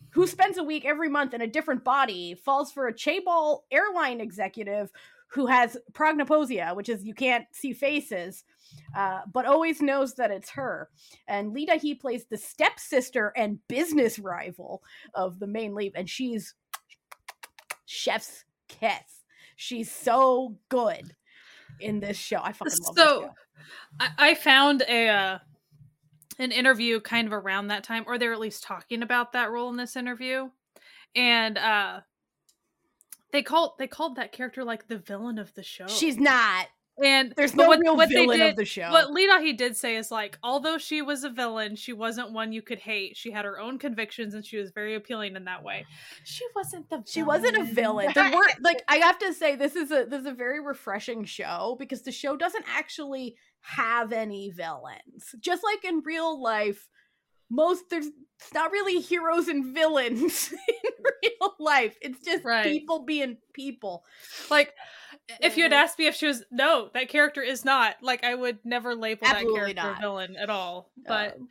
who 0.09 0.27
spends 0.27 0.57
a 0.57 0.63
week 0.63 0.83
every 0.83 1.07
month 1.07 1.33
in 1.33 1.39
a 1.39 1.47
different 1.47 1.85
body 1.85 2.35
falls 2.43 2.73
for 2.73 2.87
a 2.87 2.93
chaebol 2.93 3.59
airline 3.71 4.19
executive 4.19 4.91
who 5.31 5.45
has 5.45 5.77
prognosia, 5.93 6.71
which 6.73 6.89
is 6.89 7.03
you 7.03 7.13
can't 7.13 7.45
see 7.51 7.73
faces, 7.73 8.43
uh, 8.95 9.21
but 9.31 9.45
always 9.45 9.81
knows 9.81 10.15
that 10.15 10.31
it's 10.31 10.49
her. 10.51 10.89
And 11.27 11.53
Lee 11.53 11.65
Da-hee 11.65 11.95
plays 11.95 12.25
the 12.25 12.37
stepsister 12.37 13.31
and 13.35 13.59
business 13.67 14.17
rival 14.19 14.81
of 15.13 15.39
the 15.39 15.47
main 15.47 15.75
lead, 15.75 15.93
and 15.95 16.09
she's 16.09 16.55
chef's 17.85 18.45
kiss. 18.67 19.23
She's 19.55 19.91
so 19.91 20.57
good 20.69 21.15
in 21.79 21.99
this 21.99 22.17
show. 22.17 22.39
I 22.41 22.51
fucking 22.53 22.73
love 22.85 22.95
so, 22.95 23.29
I, 23.99 24.09
I 24.17 24.35
found 24.35 24.83
a 24.87 25.09
uh, 25.09 25.39
an 26.39 26.51
interview 26.51 27.01
kind 27.01 27.27
of 27.27 27.33
around 27.33 27.67
that 27.67 27.83
time, 27.83 28.05
or 28.07 28.17
they're 28.17 28.33
at 28.33 28.39
least 28.39 28.63
talking 28.63 29.03
about 29.03 29.33
that 29.33 29.51
role 29.51 29.69
in 29.69 29.77
this 29.77 29.95
interview, 29.95 30.49
and 31.15 31.57
uh, 31.57 31.99
they 33.31 33.43
called 33.43 33.73
they 33.77 33.87
called 33.87 34.15
that 34.15 34.31
character 34.31 34.63
like 34.63 34.87
the 34.87 34.97
villain 34.97 35.39
of 35.39 35.53
the 35.53 35.63
show. 35.63 35.87
She's 35.87 36.17
not. 36.17 36.67
And 37.01 37.33
there's 37.37 37.55
no 37.55 37.67
what, 37.67 37.79
real 37.79 37.95
what 37.95 38.09
villain 38.09 38.39
did, 38.39 38.49
of 38.49 38.55
the 38.57 38.65
show. 38.65 38.91
What 38.91 39.11
Lee 39.11 39.25
Da-hee 39.25 39.53
did 39.53 39.77
say 39.77 39.95
is 39.95 40.11
like, 40.11 40.37
although 40.43 40.77
she 40.77 41.01
was 41.01 41.23
a 41.23 41.29
villain, 41.29 41.77
she 41.77 41.93
wasn't 41.93 42.33
one 42.33 42.51
you 42.51 42.61
could 42.61 42.79
hate. 42.79 43.15
She 43.15 43.31
had 43.31 43.45
her 43.45 43.57
own 43.57 43.79
convictions, 43.79 44.33
and 44.33 44.45
she 44.45 44.57
was 44.57 44.71
very 44.71 44.95
appealing 44.95 45.37
in 45.37 45.45
that 45.45 45.63
way. 45.63 45.85
She 46.25 46.43
wasn't 46.55 46.89
the. 46.89 46.97
Villain. 46.97 47.07
She 47.07 47.23
wasn't 47.23 47.57
a 47.57 47.63
villain. 47.63 48.11
There 48.13 48.35
were 48.35 48.47
like 48.61 48.83
I 48.87 48.97
have 48.97 49.17
to 49.19 49.33
say 49.33 49.55
this 49.55 49.77
is 49.77 49.91
a 49.91 50.05
this 50.09 50.21
is 50.21 50.27
a 50.27 50.33
very 50.33 50.59
refreshing 50.59 51.23
show 51.23 51.77
because 51.79 52.01
the 52.01 52.11
show 52.11 52.35
doesn't 52.35 52.65
actually 52.67 53.37
have 53.61 54.11
any 54.11 54.49
villains. 54.49 55.35
Just 55.39 55.63
like 55.63 55.85
in 55.85 56.01
real 56.05 56.41
life, 56.41 56.89
most 57.49 57.89
there's 57.89 58.09
not 58.53 58.71
really 58.71 58.99
heroes 59.01 59.47
and 59.47 59.73
villains 59.73 60.51
in 60.67 60.91
real 61.23 61.55
life. 61.59 61.97
It's 62.01 62.23
just 62.23 62.43
right. 62.43 62.63
people 62.63 63.03
being 63.03 63.37
people. 63.53 64.03
Like 64.49 64.73
if 65.41 65.57
you 65.57 65.63
had 65.63 65.71
mm-hmm. 65.71 65.83
asked 65.83 65.99
me 65.99 66.07
if 66.07 66.15
she 66.15 66.27
was 66.27 66.43
no, 66.51 66.89
that 66.93 67.09
character 67.09 67.41
is 67.41 67.65
not. 67.65 67.95
Like 68.01 68.23
I 68.23 68.35
would 68.35 68.59
never 68.63 68.95
label 68.95 69.27
Absolutely 69.27 69.73
that 69.73 69.75
character 69.75 69.83
not. 69.83 69.97
a 69.97 70.01
villain 70.01 70.35
at 70.37 70.49
all. 70.49 70.91
But 71.05 71.35
um, 71.35 71.47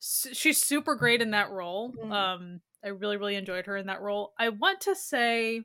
she's 0.00 0.62
super 0.62 0.94
great 0.94 1.22
in 1.22 1.32
that 1.32 1.50
role. 1.50 1.92
Mm-hmm. 1.92 2.12
Um 2.12 2.60
I 2.84 2.88
really 2.88 3.16
really 3.16 3.36
enjoyed 3.36 3.66
her 3.66 3.76
in 3.76 3.86
that 3.86 4.02
role. 4.02 4.32
I 4.38 4.50
want 4.50 4.82
to 4.82 4.94
say 4.94 5.62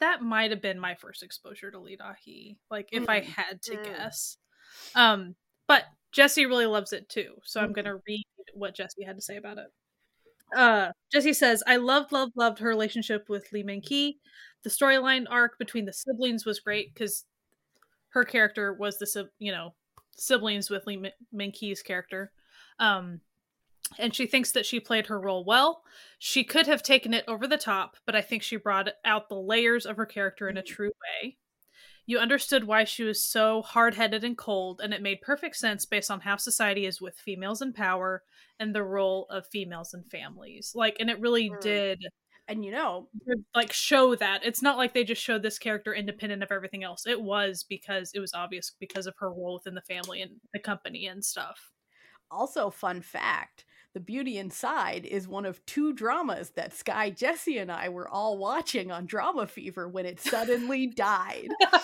that 0.00 0.20
might 0.20 0.50
have 0.50 0.62
been 0.62 0.80
my 0.80 0.96
first 0.96 1.22
exposure 1.22 1.70
to 1.70 1.78
Lee 1.78 1.96
Da-hee. 1.96 2.58
Like 2.70 2.88
if 2.92 3.04
mm-hmm. 3.04 3.10
I 3.10 3.20
had 3.20 3.62
to 3.62 3.76
mm. 3.76 3.84
guess. 3.84 4.36
Um 4.94 5.34
but 5.68 5.84
Jesse 6.12 6.46
really 6.46 6.66
loves 6.66 6.92
it 6.92 7.08
too. 7.08 7.34
So 7.44 7.58
mm-hmm. 7.58 7.66
I'm 7.66 7.72
going 7.72 7.84
to 7.86 8.00
read 8.06 8.24
what 8.54 8.74
Jesse 8.74 9.04
had 9.04 9.16
to 9.16 9.22
say 9.22 9.36
about 9.36 9.58
it. 9.58 9.66
Uh, 10.56 10.92
Jesse 11.10 11.32
says, 11.32 11.62
I 11.66 11.76
loved, 11.76 12.12
loved, 12.12 12.32
loved 12.36 12.58
her 12.58 12.68
relationship 12.68 13.28
with 13.28 13.50
Lee 13.52 13.62
Min-ki. 13.62 14.18
The 14.62 14.70
storyline 14.70 15.24
arc 15.28 15.58
between 15.58 15.86
the 15.86 15.92
siblings 15.92 16.44
was 16.44 16.60
great 16.60 16.92
because 16.92 17.24
her 18.10 18.24
character 18.24 18.74
was 18.74 18.98
the, 18.98 19.28
you 19.38 19.50
know, 19.50 19.74
siblings 20.16 20.68
with 20.68 20.86
Lee 20.86 21.10
Min-ki's 21.32 21.82
character. 21.82 22.32
Um, 22.78 23.20
and 23.98 24.14
she 24.14 24.26
thinks 24.26 24.52
that 24.52 24.66
she 24.66 24.78
played 24.80 25.06
her 25.06 25.20
role 25.20 25.44
well. 25.44 25.82
She 26.18 26.44
could 26.44 26.66
have 26.66 26.82
taken 26.82 27.14
it 27.14 27.24
over 27.26 27.46
the 27.46 27.58
top, 27.58 27.96
but 28.06 28.14
I 28.14 28.20
think 28.20 28.42
she 28.42 28.56
brought 28.56 28.88
out 29.04 29.28
the 29.28 29.34
layers 29.34 29.86
of 29.86 29.96
her 29.96 30.06
character 30.06 30.48
in 30.48 30.56
a 30.56 30.60
mm-hmm. 30.60 30.74
true 30.74 30.90
way. 31.22 31.36
You 32.06 32.18
understood 32.18 32.64
why 32.64 32.84
she 32.84 33.04
was 33.04 33.22
so 33.22 33.62
hard 33.62 33.94
headed 33.94 34.24
and 34.24 34.36
cold, 34.36 34.80
and 34.82 34.92
it 34.92 35.02
made 35.02 35.20
perfect 35.20 35.56
sense 35.56 35.86
based 35.86 36.10
on 36.10 36.20
how 36.20 36.36
society 36.36 36.86
is 36.86 37.00
with 37.00 37.16
females 37.16 37.62
in 37.62 37.72
power 37.72 38.22
and 38.58 38.74
the 38.74 38.82
role 38.82 39.26
of 39.30 39.46
females 39.46 39.94
in 39.94 40.02
families. 40.04 40.72
Like, 40.74 40.96
and 40.98 41.08
it 41.08 41.20
really 41.20 41.50
mm. 41.50 41.60
did. 41.60 42.00
And 42.48 42.64
you 42.64 42.72
know, 42.72 43.08
like 43.54 43.72
show 43.72 44.16
that 44.16 44.44
it's 44.44 44.62
not 44.62 44.76
like 44.76 44.94
they 44.94 45.04
just 45.04 45.22
showed 45.22 45.42
this 45.42 45.60
character 45.60 45.94
independent 45.94 46.42
of 46.42 46.50
everything 46.50 46.82
else. 46.82 47.06
It 47.06 47.22
was 47.22 47.64
because 47.68 48.10
it 48.14 48.20
was 48.20 48.34
obvious 48.34 48.72
because 48.80 49.06
of 49.06 49.14
her 49.18 49.30
role 49.30 49.54
within 49.54 49.74
the 49.74 49.80
family 49.82 50.22
and 50.22 50.32
the 50.52 50.58
company 50.58 51.06
and 51.06 51.24
stuff. 51.24 51.70
Also, 52.30 52.68
fun 52.68 53.00
fact 53.00 53.64
the 53.94 54.00
Beauty 54.00 54.38
Inside 54.38 55.04
is 55.04 55.28
one 55.28 55.44
of 55.44 55.64
two 55.66 55.92
dramas 55.92 56.50
that 56.50 56.74
Sky, 56.74 57.10
Jesse, 57.10 57.58
and 57.58 57.70
I 57.70 57.90
were 57.90 58.08
all 58.08 58.38
watching 58.38 58.90
on 58.90 59.06
Drama 59.06 59.46
Fever 59.46 59.88
when 59.88 60.06
it 60.06 60.20
suddenly 60.20 60.86
died. 60.96 61.48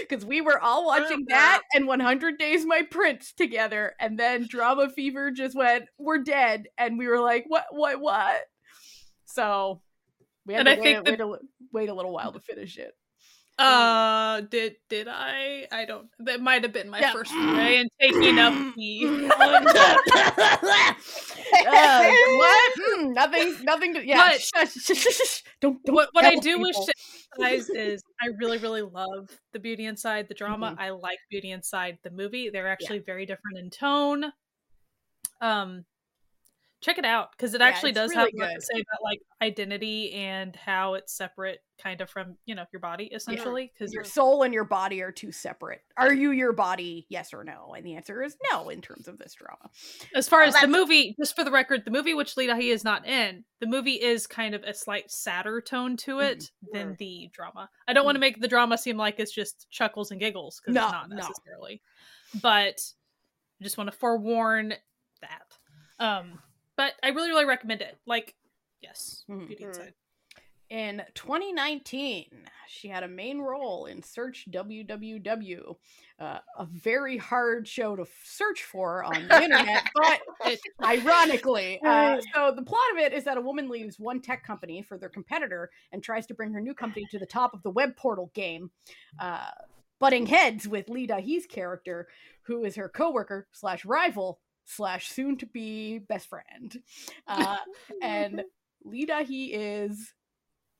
Because 0.00 0.24
we 0.24 0.40
were 0.40 0.58
all 0.58 0.86
watching 0.86 1.26
that 1.28 1.60
and 1.74 1.86
100 1.86 2.38
Days 2.38 2.64
My 2.64 2.82
Prince 2.82 3.32
together, 3.32 3.94
and 4.00 4.18
then 4.18 4.46
Drama 4.48 4.88
Fever 4.88 5.30
just 5.30 5.54
went, 5.54 5.84
"We're 5.98 6.18
dead," 6.22 6.68
and 6.78 6.98
we 6.98 7.08
were 7.08 7.20
like, 7.20 7.44
"What? 7.46 7.66
What? 7.72 8.00
What?" 8.00 8.40
So 9.26 9.82
we 10.46 10.54
had 10.54 10.66
and 10.66 10.68
to 10.68 10.72
I 10.72 10.76
wait, 10.82 11.04
think 11.04 11.06
wait, 11.06 11.20
a, 11.20 11.38
wait 11.72 11.88
a 11.90 11.94
little 11.94 12.12
while 12.12 12.32
to 12.32 12.40
finish 12.40 12.78
it. 12.78 12.96
Uh, 13.58 14.40
did 14.42 14.76
did 14.88 15.08
I? 15.08 15.66
I 15.72 15.84
don't. 15.84 16.06
That 16.20 16.40
might 16.40 16.62
have 16.62 16.72
been 16.72 16.88
my 16.88 17.00
yeah. 17.00 17.12
first 17.12 17.34
way 17.34 17.78
and 17.78 17.90
taking 18.00 18.38
up 18.38 18.54
the. 18.76 19.28
uh, 21.66 22.12
what? 22.38 22.72
Nothing. 23.14 23.64
Nothing. 23.64 23.94
To, 23.94 24.06
yeah. 24.06 24.38
But, 24.52 24.70
don't, 25.60 25.82
don't. 25.84 25.94
What, 25.94 26.10
what 26.12 26.24
I 26.24 26.36
do 26.36 26.56
people. 26.56 26.62
wish 26.62 26.76
to 26.76 26.94
emphasize 27.36 27.68
is 27.70 28.00
I 28.22 28.28
really 28.38 28.58
really 28.58 28.82
love 28.82 29.28
the 29.52 29.58
Beauty 29.58 29.86
Inside 29.86 30.28
the 30.28 30.34
drama. 30.34 30.70
Mm-hmm. 30.70 30.80
I 30.80 30.90
like 30.90 31.18
Beauty 31.28 31.50
Inside 31.50 31.98
the 32.04 32.10
movie. 32.10 32.50
They're 32.50 32.68
actually 32.68 32.98
yeah. 32.98 33.06
very 33.06 33.26
different 33.26 33.58
in 33.58 33.70
tone. 33.70 34.32
Um, 35.40 35.84
check 36.80 36.98
it 36.98 37.04
out 37.04 37.32
because 37.32 37.54
it 37.54 37.60
yeah, 37.60 37.66
actually 37.66 37.92
does 37.92 38.14
really 38.14 38.32
have 38.40 38.54
to 38.54 38.60
say 38.60 38.80
about 38.80 39.02
like 39.02 39.20
identity 39.42 40.12
and 40.12 40.54
how 40.54 40.94
it's 40.94 41.12
separate 41.12 41.58
kind 41.82 42.00
of 42.00 42.08
from 42.08 42.36
you 42.44 42.54
know 42.54 42.64
your 42.72 42.80
body 42.80 43.04
essentially 43.12 43.70
because 43.72 43.92
yeah. 43.92 43.98
your 43.98 44.04
soul 44.04 44.42
and 44.42 44.54
your 44.54 44.64
body 44.64 45.02
are 45.02 45.10
two 45.10 45.32
separate 45.32 45.80
are 45.96 46.12
you 46.12 46.30
your 46.30 46.52
body 46.52 47.06
yes 47.08 47.34
or 47.34 47.42
no 47.42 47.74
and 47.76 47.84
the 47.84 47.96
answer 47.96 48.22
is 48.22 48.36
no 48.52 48.68
in 48.68 48.80
terms 48.80 49.08
of 49.08 49.18
this 49.18 49.34
drama 49.34 49.70
as 50.14 50.28
far 50.28 50.42
as 50.42 50.54
the 50.60 50.68
movie 50.68 51.14
just 51.18 51.34
for 51.34 51.44
the 51.44 51.50
record 51.50 51.84
the 51.84 51.90
movie 51.90 52.14
which 52.14 52.36
Lee 52.36 52.46
Da-hee 52.46 52.70
is 52.70 52.84
not 52.84 53.06
in 53.06 53.44
the 53.60 53.66
movie 53.66 53.92
is 53.92 54.26
kind 54.26 54.54
of 54.54 54.62
a 54.62 54.74
slight 54.74 55.10
sadder 55.10 55.60
tone 55.60 55.96
to 55.98 56.20
it 56.20 56.38
mm-hmm. 56.38 56.78
than 56.78 56.96
the 56.98 57.28
drama 57.32 57.68
i 57.86 57.92
don't 57.92 58.00
mm-hmm. 58.00 58.06
want 58.06 58.16
to 58.16 58.20
make 58.20 58.40
the 58.40 58.48
drama 58.48 58.78
seem 58.78 58.96
like 58.96 59.18
it's 59.18 59.32
just 59.32 59.68
chuckles 59.70 60.10
and 60.10 60.20
giggles 60.20 60.60
because 60.60 60.74
no, 60.74 60.84
it's 60.84 60.92
not 60.92 61.10
necessarily 61.10 61.80
no. 62.34 62.40
but 62.40 62.80
I 63.60 63.64
just 63.64 63.76
want 63.76 63.90
to 63.90 63.96
forewarn 63.96 64.74
that 65.20 65.58
um 65.98 66.38
but 66.78 66.94
I 67.02 67.08
really, 67.08 67.28
really 67.28 67.44
recommend 67.44 67.82
it. 67.82 67.98
Like, 68.06 68.36
yes, 68.80 69.24
mm-hmm. 69.28 69.46
Beauty 69.46 69.64
Inside. 69.64 69.94
In 70.70 71.02
2019, 71.14 72.26
she 72.68 72.88
had 72.88 73.02
a 73.02 73.08
main 73.08 73.40
role 73.40 73.86
in 73.86 74.02
Search 74.02 74.46
WWW, 74.50 75.76
uh, 76.20 76.38
a 76.58 76.66
very 76.66 77.16
hard 77.16 77.66
show 77.66 77.96
to 77.96 78.06
search 78.22 78.62
for 78.62 79.02
on 79.02 79.26
the 79.28 79.42
internet, 79.42 79.88
but 80.42 80.58
ironically. 80.84 81.80
Uh, 81.84 82.20
so, 82.34 82.52
the 82.54 82.62
plot 82.62 82.80
of 82.92 82.98
it 82.98 83.12
is 83.12 83.24
that 83.24 83.38
a 83.38 83.40
woman 83.40 83.68
leaves 83.68 83.98
one 83.98 84.20
tech 84.20 84.44
company 84.44 84.82
for 84.82 84.98
their 84.98 85.08
competitor 85.08 85.70
and 85.90 86.02
tries 86.02 86.26
to 86.26 86.34
bring 86.34 86.52
her 86.52 86.60
new 86.60 86.74
company 86.74 87.06
to 87.10 87.18
the 87.18 87.26
top 87.26 87.54
of 87.54 87.62
the 87.62 87.70
web 87.70 87.96
portal 87.96 88.30
game, 88.34 88.70
uh, 89.18 89.48
butting 89.98 90.26
heads 90.26 90.68
with 90.68 90.90
Lee 90.90 91.06
Da-hee's 91.06 91.46
character, 91.46 92.06
who 92.42 92.64
is 92.64 92.76
her 92.76 92.90
coworker 92.90 93.48
slash 93.52 93.84
rival 93.84 94.38
slash 94.68 95.08
soon 95.08 95.36
to 95.38 95.46
be 95.46 95.98
best 95.98 96.28
friend. 96.28 96.76
Uh, 97.26 97.56
and 98.02 98.42
Lee 98.84 99.04
Da-hee 99.04 99.52
is 99.52 100.14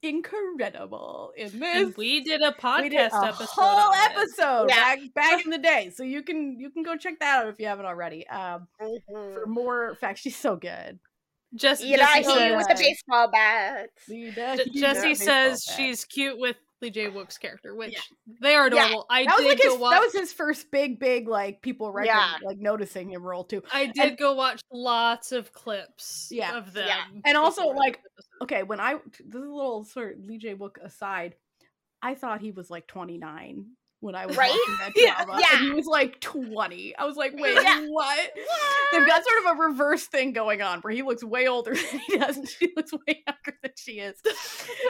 incredible 0.03 1.32
in 1.36 1.59
this. 1.59 1.76
And 1.76 1.97
we 1.97 2.22
did 2.22 2.41
a 2.41 2.53
podcast 2.53 2.82
did 2.82 2.95
a 2.95 3.26
episode. 3.26 3.49
Whole 3.51 3.93
episode 3.93 4.66
yeah. 4.68 4.76
back 4.76 4.99
back 5.14 5.45
in 5.45 5.51
the 5.51 5.59
day. 5.59 5.91
So 5.95 6.03
you 6.05 6.22
can 6.22 6.59
you 6.59 6.70
can 6.70 6.82
go 6.82 6.97
check 6.97 7.18
that 7.20 7.43
out 7.43 7.49
if 7.49 7.57
you 7.59 7.66
haven't 7.66 7.86
already. 7.86 8.26
Um 8.28 8.68
mm-hmm. 8.80 9.34
for 9.34 9.47
more 9.47 9.95
facts. 9.97 10.20
She's 10.20 10.36
so 10.36 10.57
good. 10.57 10.99
Just 11.55 11.82
Jesse 11.82 12.24
says, 12.24 12.57
with 12.57 12.68
the 12.68 12.74
baseball 12.74 13.30
bat. 13.30 13.91
Jesse 14.74 15.14
says 15.14 15.64
she's 15.76 16.05
cute 16.05 16.39
with 16.39 16.57
Lee 16.81 16.91
Jae 16.91 17.12
Wook's 17.12 17.39
character, 17.39 17.74
which 17.74 17.93
yeah. 17.93 18.35
they 18.41 18.55
are 18.55 18.66
adorable. 18.66 19.07
Yeah. 19.11 19.16
I 19.16 19.24
that 19.24 19.37
did 19.39 19.45
was 19.45 19.53
like 19.53 19.62
his, 19.62 19.79
watch... 19.79 19.91
that 19.93 20.01
was 20.01 20.12
his 20.12 20.33
first 20.33 20.70
big, 20.70 21.01
big 21.01 21.29
like 21.29 21.61
people 21.62 21.93
reckon, 21.93 22.14
yeah. 22.14 22.35
like 22.43 22.59
noticing 22.59 23.11
him 23.11 23.22
role 23.22 23.45
too. 23.45 23.62
I 23.72 23.87
did 23.87 24.11
and... 24.11 24.18
go 24.18 24.35
watch 24.35 24.61
lots 24.72 25.33
of 25.33 25.53
clips 25.53 26.29
yeah. 26.31 26.57
of 26.57 26.72
them. 26.72 26.87
Yeah. 26.87 27.20
And 27.24 27.37
also 27.37 27.66
like 27.68 28.01
okay, 28.43 28.62
when 28.62 28.81
I 28.81 28.95
this 29.24 29.43
is 29.43 29.49
a 29.49 29.55
little 29.55 29.85
sort 29.85 30.18
of 30.18 30.24
Lee 30.24 30.39
Jae 30.39 30.57
Wook 30.57 30.76
aside, 30.83 31.35
I 32.03 32.14
thought 32.14 32.41
he 32.41 32.53
was 32.53 32.70
like 32.70 32.87
29 32.87 33.66
when 34.01 34.14
I 34.14 34.26
was 34.26 34.36
right? 34.36 34.51
watching 34.51 34.76
that 35.07 35.26
drama. 35.26 35.40
Yeah. 35.40 35.59
And 35.59 35.64
he 35.66 35.70
was 35.72 35.86
like 35.86 36.20
20. 36.20 36.96
I 36.96 37.05
was 37.05 37.16
like, 37.16 37.32
wait, 37.38 37.55
yeah. 37.55 37.80
what? 37.80 38.18
what? 38.18 38.30
They've 38.92 39.07
got 39.07 39.22
sort 39.24 39.44
of 39.44 39.59
a 39.59 39.62
reverse 39.62 40.05
thing 40.05 40.32
going 40.32 40.62
on 40.62 40.80
where 40.80 40.92
he 40.92 41.03
looks 41.03 41.24
way 41.24 41.49
older 41.49 41.74
than 41.92 42.01
he 42.07 42.18
does, 42.18 42.36
and 42.36 42.49
she 42.49 42.72
looks 42.76 42.92
way 42.92 43.22
younger 43.26 43.59
than 43.62 43.72
she 43.76 43.92
is. 43.92 44.16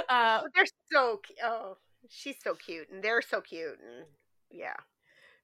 Uh, 0.09 0.42
they're 0.54 0.66
so 0.92 1.20
oh, 1.44 1.76
she's 2.09 2.36
so 2.42 2.54
cute, 2.54 2.88
and 2.90 3.02
they're 3.02 3.22
so 3.22 3.40
cute, 3.40 3.78
and 3.84 4.06
yeah. 4.50 4.74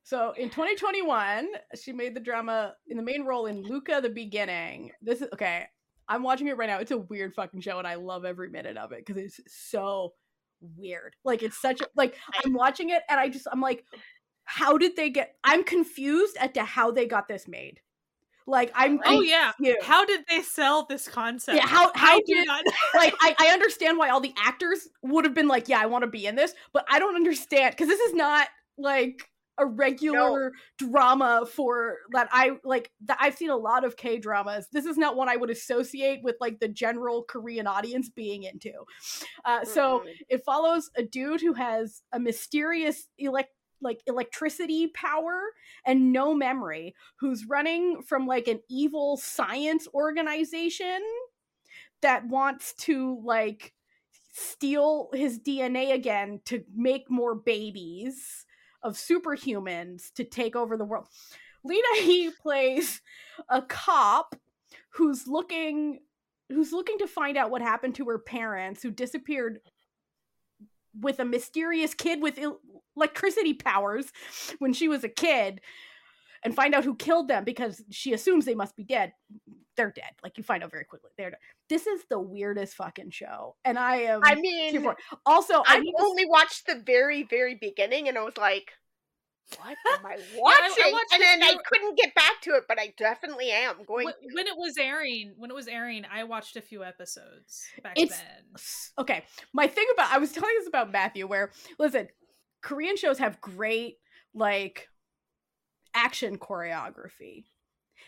So 0.02 0.32
in 0.32 0.50
2021, 0.50 1.48
she 1.80 1.92
made 1.92 2.14
the 2.14 2.20
drama 2.20 2.74
in 2.88 2.98
the 2.98 3.02
main 3.02 3.24
role 3.24 3.46
in 3.46 3.62
Luca 3.62 4.00
the 4.02 4.10
Beginning. 4.10 4.92
This 5.00 5.22
is 5.22 5.28
okay. 5.32 5.66
I'm 6.06 6.22
watching 6.22 6.48
it 6.48 6.58
right 6.58 6.68
now. 6.68 6.78
It's 6.78 6.90
a 6.90 6.98
weird 6.98 7.34
fucking 7.34 7.62
show, 7.62 7.78
and 7.78 7.88
I 7.88 7.94
love 7.94 8.26
every 8.26 8.50
minute 8.50 8.76
of 8.76 8.92
it 8.92 9.04
because 9.04 9.16
it's 9.16 9.40
so 9.46 10.12
weird. 10.76 11.14
Like 11.24 11.42
it's 11.42 11.60
such 11.60 11.80
a 11.80 11.86
like 11.96 12.16
I'm 12.44 12.52
watching 12.52 12.90
it 12.90 13.02
and 13.08 13.18
I 13.18 13.28
just 13.28 13.46
I'm 13.50 13.60
like, 13.60 13.84
how 14.44 14.78
did 14.78 14.96
they 14.96 15.10
get 15.10 15.34
I'm 15.44 15.64
confused 15.64 16.36
as 16.38 16.52
to 16.52 16.64
how 16.64 16.90
they 16.90 17.06
got 17.06 17.28
this 17.28 17.48
made. 17.48 17.80
Like 18.46 18.70
I'm 18.74 19.00
Oh 19.04 19.22
yeah. 19.22 19.52
How 19.82 20.04
did 20.04 20.24
they 20.28 20.42
sell 20.42 20.86
this 20.86 21.08
concept? 21.08 21.56
Yeah, 21.56 21.66
how 21.66 21.90
how 21.94 22.18
did 22.26 22.46
like 22.94 23.14
I, 23.20 23.34
I 23.38 23.46
understand 23.52 23.98
why 23.98 24.10
all 24.10 24.20
the 24.20 24.34
actors 24.38 24.88
would 25.02 25.24
have 25.24 25.34
been 25.34 25.48
like, 25.48 25.68
Yeah, 25.68 25.80
I 25.80 25.86
want 25.86 26.02
to 26.02 26.10
be 26.10 26.26
in 26.26 26.36
this, 26.36 26.54
but 26.72 26.84
I 26.90 26.98
don't 26.98 27.16
understand 27.16 27.72
because 27.72 27.88
this 27.88 28.00
is 28.00 28.14
not 28.14 28.48
like 28.76 29.28
a 29.58 29.66
regular 29.66 30.52
no. 30.80 30.88
drama 30.88 31.46
for 31.50 31.98
that 32.12 32.28
I 32.32 32.52
like 32.64 32.90
that 33.06 33.18
I've 33.20 33.36
seen 33.36 33.50
a 33.50 33.56
lot 33.56 33.84
of 33.84 33.96
K 33.96 34.18
dramas. 34.18 34.66
This 34.72 34.84
is 34.84 34.96
not 34.96 35.16
one 35.16 35.28
I 35.28 35.36
would 35.36 35.50
associate 35.50 36.20
with 36.22 36.36
like 36.40 36.60
the 36.60 36.68
general 36.68 37.22
Korean 37.22 37.66
audience 37.66 38.08
being 38.08 38.44
into. 38.44 38.72
Uh, 39.44 39.60
mm-hmm. 39.60 39.68
So 39.70 40.04
it 40.28 40.44
follows 40.44 40.90
a 40.96 41.02
dude 41.02 41.40
who 41.40 41.54
has 41.54 42.02
a 42.12 42.18
mysterious 42.18 43.08
elect 43.18 43.50
like 43.80 44.00
electricity 44.06 44.88
power 44.88 45.40
and 45.84 46.12
no 46.12 46.34
memory 46.34 46.94
who's 47.20 47.46
running 47.46 48.02
from 48.02 48.26
like 48.26 48.48
an 48.48 48.60
evil 48.68 49.16
science 49.16 49.86
organization 49.94 51.00
that 52.00 52.26
wants 52.26 52.74
to 52.74 53.20
like 53.24 53.74
steal 54.32 55.10
his 55.12 55.38
DNA 55.38 55.92
again 55.92 56.40
to 56.44 56.64
make 56.74 57.08
more 57.08 57.34
babies 57.34 58.43
of 58.84 58.94
superhumans 58.94 60.12
to 60.12 60.22
take 60.22 60.54
over 60.54 60.76
the 60.76 60.84
world. 60.84 61.08
Lee 61.64 61.82
Da-hee 61.94 62.30
plays 62.42 63.00
a 63.48 63.62
cop 63.62 64.36
who's 64.90 65.26
looking 65.26 66.00
who's 66.50 66.72
looking 66.72 66.98
to 66.98 67.06
find 67.06 67.38
out 67.38 67.50
what 67.50 67.62
happened 67.62 67.94
to 67.94 68.04
her 68.04 68.18
parents 68.18 68.82
who 68.82 68.90
disappeared 68.90 69.60
with 71.00 71.18
a 71.18 71.24
mysterious 71.24 71.94
kid 71.94 72.22
with 72.22 72.38
electricity 72.96 73.54
powers 73.54 74.12
when 74.58 74.72
she 74.72 74.86
was 74.86 75.02
a 75.02 75.08
kid 75.08 75.60
and 76.44 76.54
find 76.54 76.74
out 76.74 76.84
who 76.84 76.94
killed 76.94 77.28
them 77.28 77.44
because 77.44 77.82
she 77.90 78.12
assumes 78.12 78.44
they 78.44 78.54
must 78.54 78.76
be 78.76 78.84
dead. 78.84 79.12
They're 79.76 79.90
dead. 79.90 80.12
Like 80.22 80.38
you 80.38 80.44
find 80.44 80.62
out 80.62 80.70
very 80.70 80.84
quickly. 80.84 81.10
They're 81.16 81.30
dead. 81.30 81.40
This 81.68 81.86
is 81.86 82.02
the 82.08 82.20
weirdest 82.20 82.76
fucking 82.76 83.10
show, 83.10 83.56
and 83.64 83.78
I 83.78 83.96
am. 83.96 84.20
I 84.22 84.36
mean, 84.36 84.86
also, 85.26 85.54
I, 85.54 85.78
I 85.78 85.82
only 85.98 86.26
watched 86.26 86.66
the 86.66 86.76
very, 86.86 87.24
very 87.24 87.56
beginning, 87.60 88.08
and 88.08 88.16
I 88.16 88.22
was 88.22 88.36
like, 88.36 88.70
"What 89.58 89.76
am 89.98 90.06
I 90.06 90.18
watching?" 90.36 90.74
yeah, 90.78 90.84
I, 90.84 90.90
I 90.90 91.04
and 91.14 91.22
then 91.22 91.42
I 91.42 91.56
couldn't 91.66 91.96
get 91.96 92.14
back 92.14 92.40
to 92.42 92.50
it, 92.50 92.64
but 92.68 92.78
I 92.78 92.94
definitely 92.96 93.50
am 93.50 93.82
going. 93.84 94.04
When, 94.04 94.14
when, 94.34 94.46
it 94.46 94.56
was 94.56 94.76
airing, 94.78 95.32
when 95.36 95.50
it 95.50 95.54
was 95.54 95.66
airing, 95.66 96.04
I 96.12 96.22
watched 96.22 96.56
a 96.56 96.62
few 96.62 96.84
episodes 96.84 97.64
back 97.82 97.94
it's, 97.96 98.16
then. 98.16 98.54
Okay, 98.98 99.24
my 99.52 99.66
thing 99.66 99.86
about 99.92 100.12
I 100.12 100.18
was 100.18 100.30
telling 100.30 100.54
this 100.58 100.68
about 100.68 100.92
Matthew, 100.92 101.26
where 101.26 101.50
listen, 101.80 102.06
Korean 102.62 102.96
shows 102.96 103.18
have 103.18 103.40
great 103.40 103.96
like 104.34 104.88
action 105.94 106.38
choreography. 106.38 107.44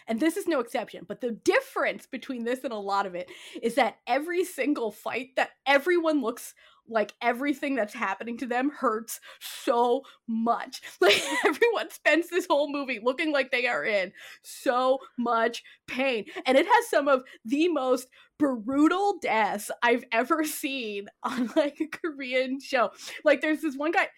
And 0.08 0.20
this 0.20 0.36
is 0.36 0.46
no 0.46 0.60
exception. 0.60 1.04
But 1.06 1.20
the 1.20 1.32
difference 1.32 2.06
between 2.06 2.44
this 2.44 2.64
and 2.64 2.72
a 2.72 2.78
lot 2.78 3.06
of 3.06 3.14
it 3.14 3.28
is 3.60 3.74
that 3.74 3.96
every 4.06 4.44
single 4.44 4.90
fight 4.90 5.30
that 5.36 5.50
everyone 5.66 6.22
looks 6.22 6.54
like 6.88 7.12
everything 7.20 7.74
that's 7.74 7.94
happening 7.94 8.38
to 8.38 8.46
them 8.46 8.70
hurts 8.70 9.20
so 9.40 10.02
much. 10.28 10.82
Like 11.00 11.22
everyone 11.44 11.90
spends 11.90 12.30
this 12.30 12.46
whole 12.48 12.72
movie 12.72 13.00
looking 13.02 13.32
like 13.32 13.50
they 13.50 13.66
are 13.66 13.84
in 13.84 14.12
so 14.42 14.98
much 15.18 15.62
pain. 15.86 16.24
And 16.46 16.56
it 16.56 16.66
has 16.66 16.88
some 16.88 17.06
of 17.06 17.22
the 17.44 17.68
most 17.68 18.08
brutal 18.38 19.18
deaths 19.20 19.70
I've 19.82 20.04
ever 20.10 20.44
seen 20.44 21.06
on 21.22 21.50
like 21.56 21.80
a 21.80 21.86
Korean 21.86 22.60
show. 22.60 22.90
Like 23.24 23.40
there's 23.40 23.60
this 23.60 23.76
one 23.76 23.92
guy 23.92 24.08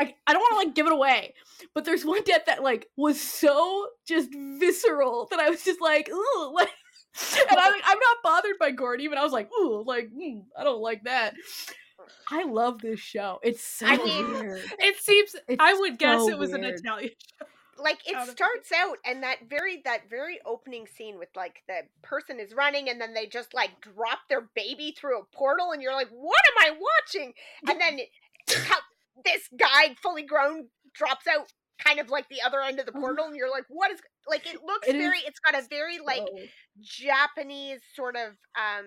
I, 0.00 0.14
I 0.26 0.32
don't 0.32 0.40
want 0.40 0.52
to 0.52 0.66
like 0.66 0.74
give 0.74 0.86
it 0.86 0.92
away, 0.92 1.34
but 1.74 1.84
there's 1.84 2.06
one 2.06 2.24
death 2.24 2.46
that 2.46 2.62
like 2.62 2.88
was 2.96 3.20
so 3.20 3.88
just 4.08 4.30
visceral 4.58 5.28
that 5.30 5.38
I 5.38 5.50
was 5.50 5.62
just 5.62 5.80
like, 5.80 6.08
ooh, 6.10 6.52
like, 6.54 6.70
and 7.50 7.58
I'm, 7.58 7.74
I'm 7.84 7.98
not 7.98 8.16
bothered 8.22 8.58
by 8.58 8.70
Gordy, 8.70 9.08
but 9.08 9.18
I 9.18 9.22
was 9.22 9.32
like, 9.32 9.50
ooh, 9.52 9.84
like, 9.86 10.08
mm, 10.10 10.44
I 10.58 10.64
don't 10.64 10.80
like 10.80 11.04
that. 11.04 11.34
I 12.30 12.44
love 12.44 12.80
this 12.80 12.98
show. 12.98 13.40
It's 13.42 13.62
so 13.62 13.86
I 13.86 13.96
mean, 13.98 14.32
weird. 14.32 14.62
It 14.78 14.96
seems 14.96 15.36
it's 15.48 15.56
I 15.58 15.74
would 15.74 15.98
guess 15.98 16.26
it 16.28 16.38
was 16.38 16.50
weird. 16.50 16.64
an 16.64 16.70
Italian 16.74 17.10
show. 17.40 17.46
Like 17.82 18.00
it 18.06 18.28
starts 18.28 18.72
out 18.72 18.98
and 19.06 19.22
that 19.22 19.48
very 19.48 19.80
that 19.86 20.10
very 20.10 20.38
opening 20.44 20.86
scene 20.86 21.18
with 21.18 21.30
like 21.34 21.62
the 21.66 21.80
person 22.02 22.38
is 22.38 22.52
running 22.54 22.90
and 22.90 23.00
then 23.00 23.14
they 23.14 23.26
just 23.26 23.54
like 23.54 23.70
drop 23.80 24.18
their 24.28 24.48
baby 24.54 24.94
through 24.98 25.18
a 25.18 25.24
portal 25.34 25.72
and 25.72 25.80
you're 25.80 25.94
like, 25.94 26.10
what 26.10 26.40
am 26.58 26.74
I 26.74 26.78
watching? 26.78 27.32
And 27.66 27.80
then 27.80 28.00
how 28.66 28.76
this 29.24 29.48
guy 29.58 29.94
fully 30.02 30.22
grown 30.22 30.68
drops 30.94 31.26
out 31.26 31.46
kind 31.84 31.98
of 31.98 32.10
like 32.10 32.28
the 32.28 32.42
other 32.44 32.60
end 32.60 32.78
of 32.78 32.86
the 32.86 32.92
uh-huh. 32.92 33.00
portal 33.00 33.26
and 33.26 33.36
you're 33.36 33.50
like 33.50 33.64
what 33.68 33.90
is 33.90 34.00
like 34.28 34.46
it 34.46 34.60
looks 34.64 34.86
it 34.86 34.92
very 34.92 35.18
it's 35.26 35.38
got 35.40 35.54
a 35.54 35.66
very 35.68 35.98
like 35.98 36.22
japanese 36.82 37.80
sort 37.94 38.16
of 38.16 38.32
um 38.54 38.86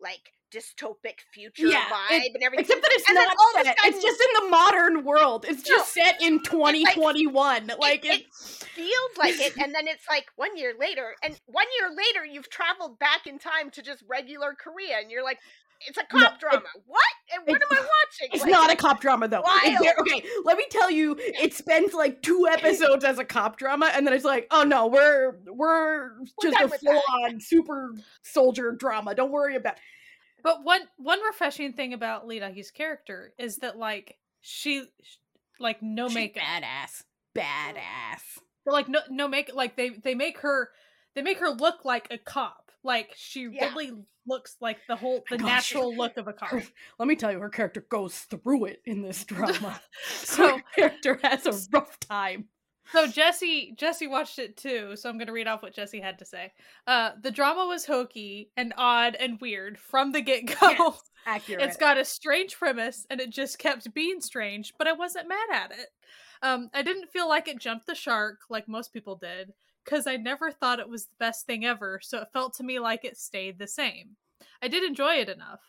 like 0.00 0.32
dystopic 0.54 1.20
future 1.32 1.66
yeah, 1.66 1.84
vibe 1.84 2.10
it, 2.10 2.32
and 2.34 2.42
everything. 2.42 2.64
Except 2.64 2.82
that 2.82 2.90
it's 2.92 3.08
and 3.08 3.14
not 3.16 3.28
all 3.28 3.64
set. 3.64 3.76
It's 3.84 4.02
just 4.02 4.20
in 4.20 4.44
the 4.44 4.50
modern 4.50 5.04
world. 5.04 5.44
It's 5.48 5.62
just 5.62 5.96
no, 5.96 6.02
set 6.02 6.22
in 6.22 6.42
2021. 6.42 7.66
Like, 7.66 7.78
like 7.78 8.04
it, 8.04 8.20
it, 8.20 8.34
feels 8.34 9.18
like 9.18 9.34
it, 9.38 9.56
and 9.60 9.74
then 9.74 9.88
it's 9.88 10.04
like 10.08 10.26
one 10.36 10.56
year 10.56 10.74
later, 10.78 11.14
and 11.22 11.38
one 11.46 11.66
year 11.78 11.90
later 11.90 12.24
you've 12.24 12.48
traveled 12.48 12.98
back 12.98 13.26
in 13.26 13.38
time 13.38 13.70
to 13.72 13.82
just 13.82 14.02
regular 14.08 14.54
Korea, 14.54 14.98
and 15.00 15.10
you're 15.10 15.24
like, 15.24 15.38
it's 15.86 15.98
a 15.98 16.04
cop 16.04 16.34
no, 16.34 16.38
drama. 16.38 16.66
It, 16.74 16.82
what? 16.86 17.04
And 17.34 17.42
what 17.46 17.60
am 17.60 17.68
I 17.70 17.80
watching? 17.80 18.28
It's 18.32 18.42
like, 18.42 18.50
not 18.50 18.72
a 18.72 18.76
cop 18.76 19.00
drama 19.00 19.28
though. 19.28 19.42
okay, 19.42 20.22
let 20.44 20.56
me 20.56 20.64
tell 20.70 20.90
you, 20.90 21.16
it 21.18 21.54
spends 21.54 21.94
like 21.94 22.22
two 22.22 22.46
episodes 22.50 23.04
as 23.04 23.18
a 23.18 23.24
cop 23.24 23.58
drama, 23.58 23.90
and 23.94 24.06
then 24.06 24.14
it's 24.14 24.24
like, 24.24 24.46
oh 24.50 24.62
no, 24.62 24.86
we're 24.86 25.36
we're, 25.46 26.10
we're 26.42 26.50
just 26.50 26.60
a 26.60 26.68
full 26.78 27.02
on 27.24 27.40
super 27.40 27.94
soldier 28.22 28.72
drama. 28.72 29.14
Don't 29.14 29.32
worry 29.32 29.56
about. 29.56 29.76
But 30.42 30.64
one 30.64 30.82
one 30.96 31.20
refreshing 31.22 31.72
thing 31.72 31.92
about 31.92 32.26
Lee 32.26 32.38
Da-hee's 32.38 32.70
character 32.70 33.32
is 33.38 33.56
that 33.58 33.76
like 33.78 34.16
she, 34.40 34.84
like 35.58 35.82
no 35.82 36.08
makeup, 36.08 36.42
badass, 36.42 37.02
badass. 37.36 38.38
But 38.64 38.72
like 38.72 38.88
no 38.88 39.00
no 39.10 39.28
make 39.28 39.52
like 39.54 39.76
they 39.76 39.90
they 39.90 40.14
make 40.14 40.38
her 40.38 40.70
they 41.14 41.22
make 41.22 41.38
her 41.38 41.50
look 41.50 41.84
like 41.84 42.08
a 42.10 42.18
cop 42.18 42.65
Like 42.86 43.12
she 43.16 43.48
yeah. 43.50 43.66
really 43.66 43.92
looks 44.26 44.56
like 44.60 44.78
the 44.86 44.94
whole 44.94 45.24
the 45.28 45.38
gosh, 45.38 45.46
natural 45.46 45.94
look 45.96 46.16
of 46.16 46.28
a 46.28 46.32
car. 46.32 46.62
let 46.98 47.08
me 47.08 47.16
tell 47.16 47.32
you, 47.32 47.40
her 47.40 47.48
character 47.48 47.84
goes 47.88 48.16
through 48.18 48.66
it 48.66 48.80
in 48.84 49.02
this 49.02 49.24
drama. 49.24 49.80
so 50.08 50.56
her 50.56 50.62
character 50.74 51.18
has 51.22 51.46
a 51.46 51.52
rough 51.72 51.98
time. 51.98 52.46
So 52.92 53.08
Jesse 53.08 53.74
Jesse 53.76 54.06
watched 54.06 54.38
it 54.38 54.56
too, 54.56 54.94
so 54.94 55.10
I'm 55.10 55.18
gonna 55.18 55.32
read 55.32 55.48
off 55.48 55.62
what 55.62 55.74
Jesse 55.74 56.00
had 56.00 56.20
to 56.20 56.24
say. 56.24 56.52
Uh 56.86 57.10
the 57.20 57.32
drama 57.32 57.66
was 57.66 57.84
hokey 57.84 58.52
and 58.56 58.72
odd 58.76 59.16
and 59.16 59.40
weird 59.40 59.78
from 59.78 60.12
the 60.12 60.20
get-go. 60.20 60.56
Yes, 60.60 61.00
accurate. 61.26 61.62
It's 61.62 61.76
got 61.76 61.98
a 61.98 62.04
strange 62.04 62.56
premise 62.56 63.04
and 63.10 63.20
it 63.20 63.30
just 63.30 63.58
kept 63.58 63.92
being 63.92 64.20
strange, 64.20 64.74
but 64.78 64.86
I 64.86 64.92
wasn't 64.92 65.28
mad 65.28 65.48
at 65.52 65.72
it. 65.72 65.88
Um 66.42 66.70
I 66.72 66.82
didn't 66.82 67.10
feel 67.10 67.28
like 67.28 67.48
it 67.48 67.58
jumped 67.58 67.88
the 67.88 67.96
shark 67.96 68.42
like 68.48 68.68
most 68.68 68.92
people 68.92 69.16
did 69.16 69.52
because 69.86 70.06
I 70.06 70.16
never 70.16 70.50
thought 70.50 70.80
it 70.80 70.88
was 70.88 71.04
the 71.04 71.16
best 71.18 71.46
thing 71.46 71.64
ever, 71.64 72.00
so 72.02 72.18
it 72.18 72.28
felt 72.32 72.54
to 72.56 72.64
me 72.64 72.78
like 72.78 73.04
it 73.04 73.16
stayed 73.16 73.58
the 73.58 73.68
same. 73.68 74.16
I 74.60 74.68
did 74.68 74.82
enjoy 74.82 75.14
it 75.14 75.28
enough. 75.28 75.60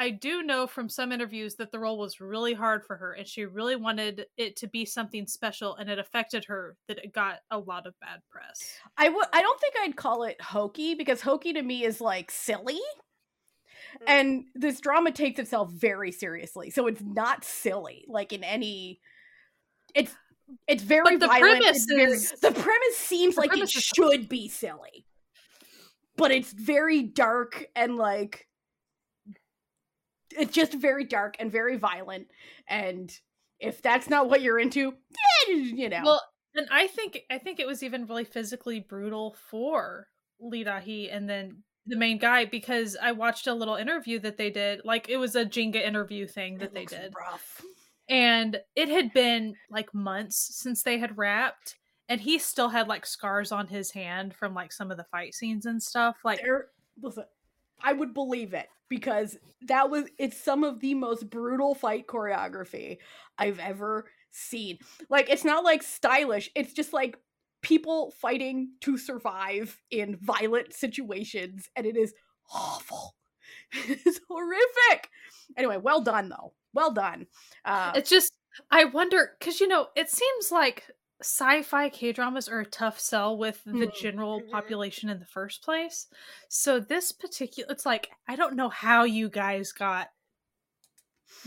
I 0.00 0.10
do 0.10 0.44
know 0.44 0.68
from 0.68 0.88
some 0.88 1.10
interviews 1.10 1.56
that 1.56 1.72
the 1.72 1.78
role 1.78 1.98
was 1.98 2.20
really 2.20 2.54
hard 2.54 2.84
for 2.84 2.96
her 2.96 3.14
and 3.14 3.26
she 3.26 3.46
really 3.46 3.74
wanted 3.74 4.26
it 4.36 4.54
to 4.56 4.68
be 4.68 4.84
something 4.84 5.26
special 5.26 5.74
and 5.74 5.90
it 5.90 5.98
affected 5.98 6.44
her 6.44 6.76
that 6.86 6.98
it 6.98 7.12
got 7.12 7.40
a 7.50 7.58
lot 7.58 7.84
of 7.84 7.98
bad 8.00 8.20
press. 8.30 8.60
I 8.96 9.08
would 9.08 9.26
I 9.32 9.42
don't 9.42 9.60
think 9.60 9.74
I'd 9.82 9.96
call 9.96 10.22
it 10.22 10.40
hokey 10.40 10.94
because 10.94 11.20
hokey 11.20 11.52
to 11.54 11.62
me 11.62 11.84
is 11.84 12.00
like 12.00 12.30
silly. 12.30 12.74
Mm-hmm. 12.74 14.04
And 14.06 14.44
this 14.54 14.80
drama 14.80 15.10
takes 15.10 15.40
itself 15.40 15.72
very 15.72 16.12
seriously. 16.12 16.70
So 16.70 16.86
it's 16.86 17.02
not 17.02 17.44
silly 17.44 18.04
like 18.06 18.32
in 18.32 18.44
any 18.44 19.00
it's 19.96 20.14
it's 20.66 20.82
very 20.82 21.02
but 21.04 21.20
the 21.20 21.26
violent. 21.26 21.60
Premise 21.60 21.86
very, 21.88 22.12
is, 22.12 22.30
the 22.40 22.52
premise 22.52 22.96
seems 22.96 23.34
the 23.34 23.42
like 23.42 23.50
premise 23.50 23.76
it 23.76 23.82
should 23.82 24.28
be 24.28 24.48
silly. 24.48 25.06
But 26.16 26.30
it's 26.30 26.52
very 26.52 27.02
dark 27.02 27.66
and 27.76 27.96
like 27.96 28.46
it's 30.30 30.52
just 30.52 30.74
very 30.74 31.04
dark 31.04 31.36
and 31.38 31.50
very 31.50 31.76
violent 31.76 32.26
and 32.68 33.12
if 33.60 33.82
that's 33.82 34.08
not 34.08 34.28
what 34.28 34.42
you're 34.42 34.58
into, 34.58 34.92
eh, 35.48 35.52
you 35.52 35.88
know. 35.88 36.02
Well, 36.04 36.22
and 36.54 36.68
I 36.70 36.86
think 36.86 37.20
I 37.30 37.38
think 37.38 37.60
it 37.60 37.66
was 37.66 37.82
even 37.82 38.06
really 38.06 38.24
physically 38.24 38.80
brutal 38.80 39.36
for 39.50 40.08
Lee 40.40 40.64
Da-hee 40.64 41.10
and 41.10 41.28
then 41.28 41.62
the 41.86 41.96
main 41.96 42.18
guy 42.18 42.44
because 42.44 42.96
I 43.00 43.12
watched 43.12 43.46
a 43.46 43.54
little 43.54 43.76
interview 43.76 44.18
that 44.20 44.36
they 44.36 44.50
did. 44.50 44.82
Like 44.84 45.08
it 45.08 45.16
was 45.16 45.34
a 45.34 45.44
Jenga 45.44 45.84
interview 45.84 46.26
thing 46.26 46.58
that 46.58 46.74
they 46.74 46.84
did. 46.84 47.14
Rough 47.16 47.62
and 48.08 48.60
it 48.74 48.88
had 48.88 49.12
been 49.12 49.54
like 49.70 49.92
months 49.94 50.50
since 50.54 50.82
they 50.82 50.98
had 50.98 51.16
wrapped 51.18 51.76
and 52.08 52.20
he 52.20 52.38
still 52.38 52.70
had 52.70 52.88
like 52.88 53.04
scars 53.04 53.52
on 53.52 53.66
his 53.66 53.90
hand 53.90 54.34
from 54.34 54.54
like 54.54 54.72
some 54.72 54.90
of 54.90 54.96
the 54.96 55.04
fight 55.04 55.34
scenes 55.34 55.66
and 55.66 55.82
stuff 55.82 56.16
like 56.24 56.40
there, 56.42 56.68
listen 57.02 57.24
i 57.82 57.92
would 57.92 58.14
believe 58.14 58.54
it 58.54 58.68
because 58.88 59.36
that 59.62 59.90
was 59.90 60.06
it's 60.18 60.36
some 60.36 60.64
of 60.64 60.80
the 60.80 60.94
most 60.94 61.28
brutal 61.28 61.74
fight 61.74 62.06
choreography 62.06 62.98
i've 63.38 63.58
ever 63.58 64.06
seen. 64.30 64.78
Like 65.08 65.30
it's 65.30 65.44
not 65.44 65.64
like 65.64 65.82
stylish 65.82 66.50
it's 66.54 66.72
just 66.72 66.92
like 66.92 67.18
people 67.62 68.12
fighting 68.12 68.70
to 68.80 68.96
survive 68.96 69.80
in 69.90 70.16
violent 70.20 70.72
situations 70.72 71.68
and 71.76 71.86
it 71.86 71.96
is 71.96 72.14
awful. 72.52 73.14
It's 73.70 74.20
horrific. 74.28 75.10
Anyway 75.56 75.76
well 75.76 76.00
done 76.00 76.28
though 76.30 76.54
well 76.78 76.92
done. 76.92 77.26
Uh, 77.64 77.90
it's 77.96 78.08
just 78.08 78.32
I 78.70 78.84
wonder 78.84 79.32
because 79.38 79.60
you 79.60 79.66
know 79.66 79.88
it 79.96 80.08
seems 80.08 80.52
like 80.52 80.84
sci-fi 81.20 81.88
K 81.88 82.12
dramas 82.12 82.48
are 82.48 82.60
a 82.60 82.66
tough 82.66 83.00
sell 83.00 83.36
with 83.36 83.60
the 83.64 83.72
mm-hmm. 83.72 84.00
general 84.00 84.40
mm-hmm. 84.40 84.52
population 84.52 85.08
in 85.08 85.18
the 85.18 85.26
first 85.26 85.64
place. 85.64 86.06
So 86.48 86.78
this 86.78 87.10
particular, 87.10 87.72
it's 87.72 87.84
like 87.84 88.10
I 88.28 88.36
don't 88.36 88.54
know 88.54 88.68
how 88.68 89.02
you 89.02 89.28
guys 89.28 89.72
got 89.72 90.08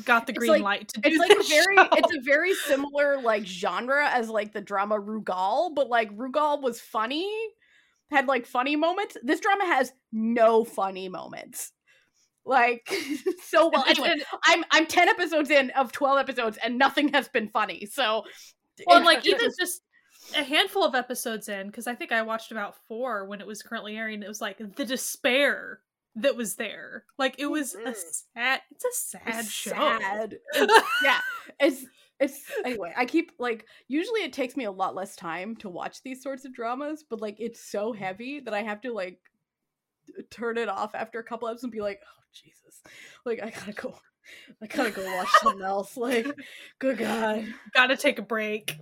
got 0.04 0.28
the 0.28 0.34
green 0.34 0.52
like, 0.52 0.62
light 0.62 0.88
to 0.90 1.02
do 1.02 1.10
it's 1.10 1.18
like 1.18 1.32
a 1.32 1.44
very 1.44 1.76
show. 1.76 1.88
it's 1.94 2.16
a 2.16 2.22
very 2.22 2.54
similar 2.54 3.22
like 3.22 3.46
genre 3.46 4.08
as 4.10 4.30
like 4.30 4.52
the 4.52 4.62
drama 4.62 5.00
Rugal, 5.00 5.74
but 5.74 5.88
like 5.88 6.12
Rugal 6.18 6.62
was 6.62 6.82
funny, 6.82 7.32
had 8.10 8.28
like 8.28 8.46
funny 8.46 8.76
moments. 8.76 9.16
This 9.24 9.40
drama 9.40 9.66
has 9.66 9.94
no 10.12 10.66
funny 10.66 11.08
moments 11.08 11.72
like 12.46 12.92
so 13.44 13.70
well. 13.74 13.86
Anyway, 13.88 14.16
I'm 14.46 14.64
I'm 14.72 14.86
ten 14.86 15.10
episodes 15.10 15.50
in 15.50 15.70
of 15.72 15.92
twelve 15.92 16.20
episodes, 16.20 16.58
and 16.64 16.78
nothing 16.78 17.10
has 17.10 17.28
been 17.28 17.50
funny. 17.50 17.86
So, 17.86 18.24
well, 18.88 19.04
like 19.04 19.26
even 19.26 19.50
just 19.60 19.82
a 20.36 20.44
handful 20.44 20.84
of 20.84 20.96
episodes 20.96 21.50
in, 21.50 21.68
because 21.68 21.88
I 21.88 21.96
think 21.96 22.12
I 22.12 22.22
watched 22.22 22.52
about 22.52 22.76
four 22.88 23.26
when 23.26 23.42
it 23.42 23.48
was 23.48 23.62
currently 23.62 23.98
airing. 23.98 24.24
It 24.24 24.28
was 24.28 24.42
like 24.42 24.58
the 24.76 24.86
despair 24.86 25.82
that 26.16 26.36
was 26.36 26.56
there. 26.56 27.06
Like 27.18 27.36
it 27.38 27.48
was 27.48 27.76
mm-hmm. 27.76 27.88
a 27.88 27.96
sad. 27.96 28.62
It's 28.72 28.86
a 28.86 29.18
sad 29.18 29.40
it's 29.40 29.52
show. 29.52 29.72
Sad. 30.02 30.38
yeah, 31.04 31.20
it's 31.60 31.86
it's 32.20 32.44
anyway. 32.64 32.94
I 32.96 33.06
keep 33.06 33.32
like 33.40 33.66
usually 33.88 34.22
it 34.22 34.34
takes 34.34 34.56
me 34.56 34.66
a 34.66 34.72
lot 34.72 34.96
less 34.96 35.16
time 35.16 35.56
to 35.58 35.70
watch 35.70 36.04
these 36.04 36.22
sorts 36.22 36.46
of 36.46 36.54
dramas, 36.54 37.04
but 37.08 37.22
like 37.22 37.38
it's 37.40 37.60
so 37.60 37.94
heavy 37.94 38.40
that 38.42 38.54
I 38.54 38.62
have 38.62 38.82
to 38.82 38.94
like 38.94 39.20
turn 40.30 40.58
it 40.58 40.70
off 40.70 40.96
after 40.96 41.20
a 41.20 41.24
couple 41.24 41.48
episodes 41.48 41.64
and 41.64 41.72
be 41.72 41.82
like, 41.82 42.00
oh 42.04 42.24
Jesus, 42.34 42.82
like 43.26 43.42
I 43.42 43.50
gotta 43.50 43.74
go, 43.74 43.96
I 44.62 44.68
gotta 44.68 44.92
go 44.92 45.06
watch 45.06 45.30
something 45.42 45.64
else. 45.64 45.98
Like, 45.98 46.28
good 46.80 46.98
God, 46.98 47.46
gotta 47.74 47.98
take 47.98 48.20
a 48.20 48.24
break. 48.24 48.78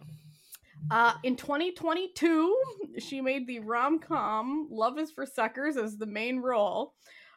Uh, 0.91 1.13
in 1.23 1.35
2022, 1.35 2.57
she 2.99 3.21
made 3.21 3.45
the 3.47 3.59
rom 3.59 3.99
com 3.99 4.67
Love 4.71 4.97
is 4.97 5.11
for 5.11 5.25
Suckers 5.25 5.77
as 5.77 5.97
the 5.97 6.05
main 6.05 6.39
role. 6.39 6.93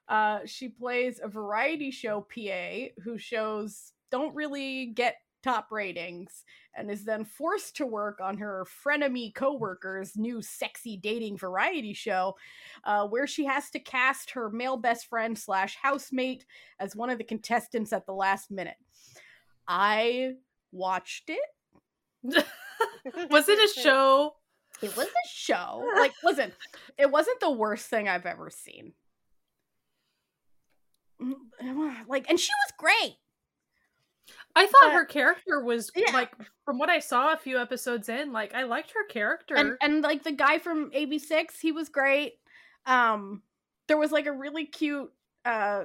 Uh, 0.08 0.40
she 0.44 0.68
plays 0.68 1.20
a 1.22 1.28
variety 1.28 1.90
show 1.90 2.20
PA 2.20 2.86
who 3.02 3.18
shows 3.18 3.92
don't 4.10 4.34
really 4.34 4.86
get 4.86 5.16
top 5.42 5.70
ratings 5.70 6.44
and 6.74 6.90
is 6.90 7.04
then 7.04 7.24
forced 7.24 7.76
to 7.76 7.86
work 7.86 8.20
on 8.20 8.38
her 8.38 8.66
frenemy 8.84 9.34
co-worker's 9.34 10.16
new 10.16 10.40
sexy 10.40 10.96
dating 10.96 11.36
variety 11.36 11.92
show 11.92 12.34
uh, 12.84 13.06
where 13.06 13.26
she 13.26 13.44
has 13.44 13.70
to 13.70 13.78
cast 13.78 14.30
her 14.30 14.50
male 14.50 14.76
best 14.76 15.06
friend 15.06 15.38
slash 15.38 15.76
housemate 15.82 16.46
as 16.78 16.96
one 16.96 17.10
of 17.10 17.18
the 17.18 17.24
contestants 17.24 17.92
at 17.92 18.06
the 18.06 18.14
last 18.14 18.50
minute. 18.50 18.76
I 19.68 20.34
watched 20.70 21.30
it. 21.30 21.40
Was 23.30 23.48
it 23.48 23.58
a 23.58 23.80
show? 23.80 24.34
It 24.80 24.96
was 24.96 25.06
a 25.06 25.28
show. 25.28 25.84
Like 25.96 26.12
listen 26.24 26.52
it 26.98 27.10
wasn't 27.10 27.38
the 27.40 27.50
worst 27.50 27.86
thing 27.86 28.08
i've 28.08 28.26
ever 28.26 28.50
seen. 28.50 28.94
Mm, 31.22 32.08
like 32.08 32.28
and 32.28 32.40
she 32.40 32.50
was 32.64 32.72
great 32.76 33.16
I 34.54 34.66
thought 34.66 34.82
but, 34.84 34.92
her 34.92 35.04
character 35.04 35.64
was 35.64 35.90
yeah. 35.94 36.12
like 36.12 36.30
from 36.64 36.78
what 36.78 36.90
I 36.90 36.98
saw 36.98 37.32
a 37.32 37.38
few 37.38 37.58
episodes 37.58 38.08
in, 38.08 38.32
like 38.32 38.54
I 38.54 38.64
liked 38.64 38.90
her 38.90 39.06
character. 39.08 39.54
And 39.54 39.76
and 39.80 40.02
like 40.02 40.24
the 40.24 40.32
guy 40.32 40.58
from 40.58 40.90
AB6IX, 40.90 41.50
he 41.60 41.72
was 41.72 41.88
great. 41.88 42.34
Um 42.86 43.42
there 43.88 43.96
was 43.96 44.12
like 44.12 44.26
a 44.26 44.32
really 44.32 44.66
cute 44.66 45.10
uh 45.44 45.84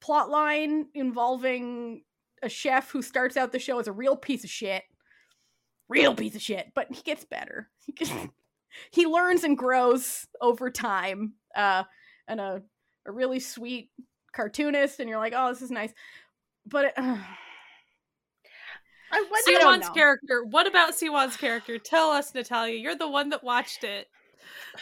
plot 0.00 0.30
line 0.30 0.86
involving 0.94 2.02
a 2.42 2.48
chef 2.48 2.90
who 2.90 3.02
starts 3.02 3.36
out 3.36 3.52
the 3.52 3.58
show 3.58 3.78
as 3.78 3.88
a 3.88 3.92
real 3.92 4.16
piece 4.16 4.44
of 4.44 4.50
shit. 4.50 4.82
Real 5.88 6.14
piece 6.14 6.34
of 6.34 6.42
shit, 6.42 6.70
but 6.74 6.86
he 6.90 7.02
gets 7.02 7.24
better. 7.24 7.70
He 7.80 7.92
gets, 7.92 8.12
he 8.90 9.06
learns 9.06 9.44
and 9.44 9.58
grows 9.58 10.26
over 10.40 10.70
time. 10.70 11.34
Uh 11.56 11.82
and 12.28 12.40
a 12.40 12.62
a 13.06 13.12
really 13.12 13.40
sweet 13.40 13.90
cartoonist 14.34 15.00
and 15.00 15.08
you're 15.08 15.18
like, 15.18 15.34
"Oh, 15.36 15.48
this 15.48 15.62
is 15.62 15.70
nice." 15.70 15.92
But 16.66 16.86
it, 16.86 16.94
uh, 16.96 17.18
Siwon's 19.48 19.88
character. 19.90 20.44
What 20.44 20.66
about 20.66 20.92
Siwon's 20.92 21.36
character? 21.36 21.78
Tell 21.78 22.10
us, 22.10 22.34
Natalia. 22.34 22.76
You're 22.76 22.96
the 22.96 23.08
one 23.08 23.30
that 23.30 23.44
watched 23.44 23.84
it. 23.84 24.08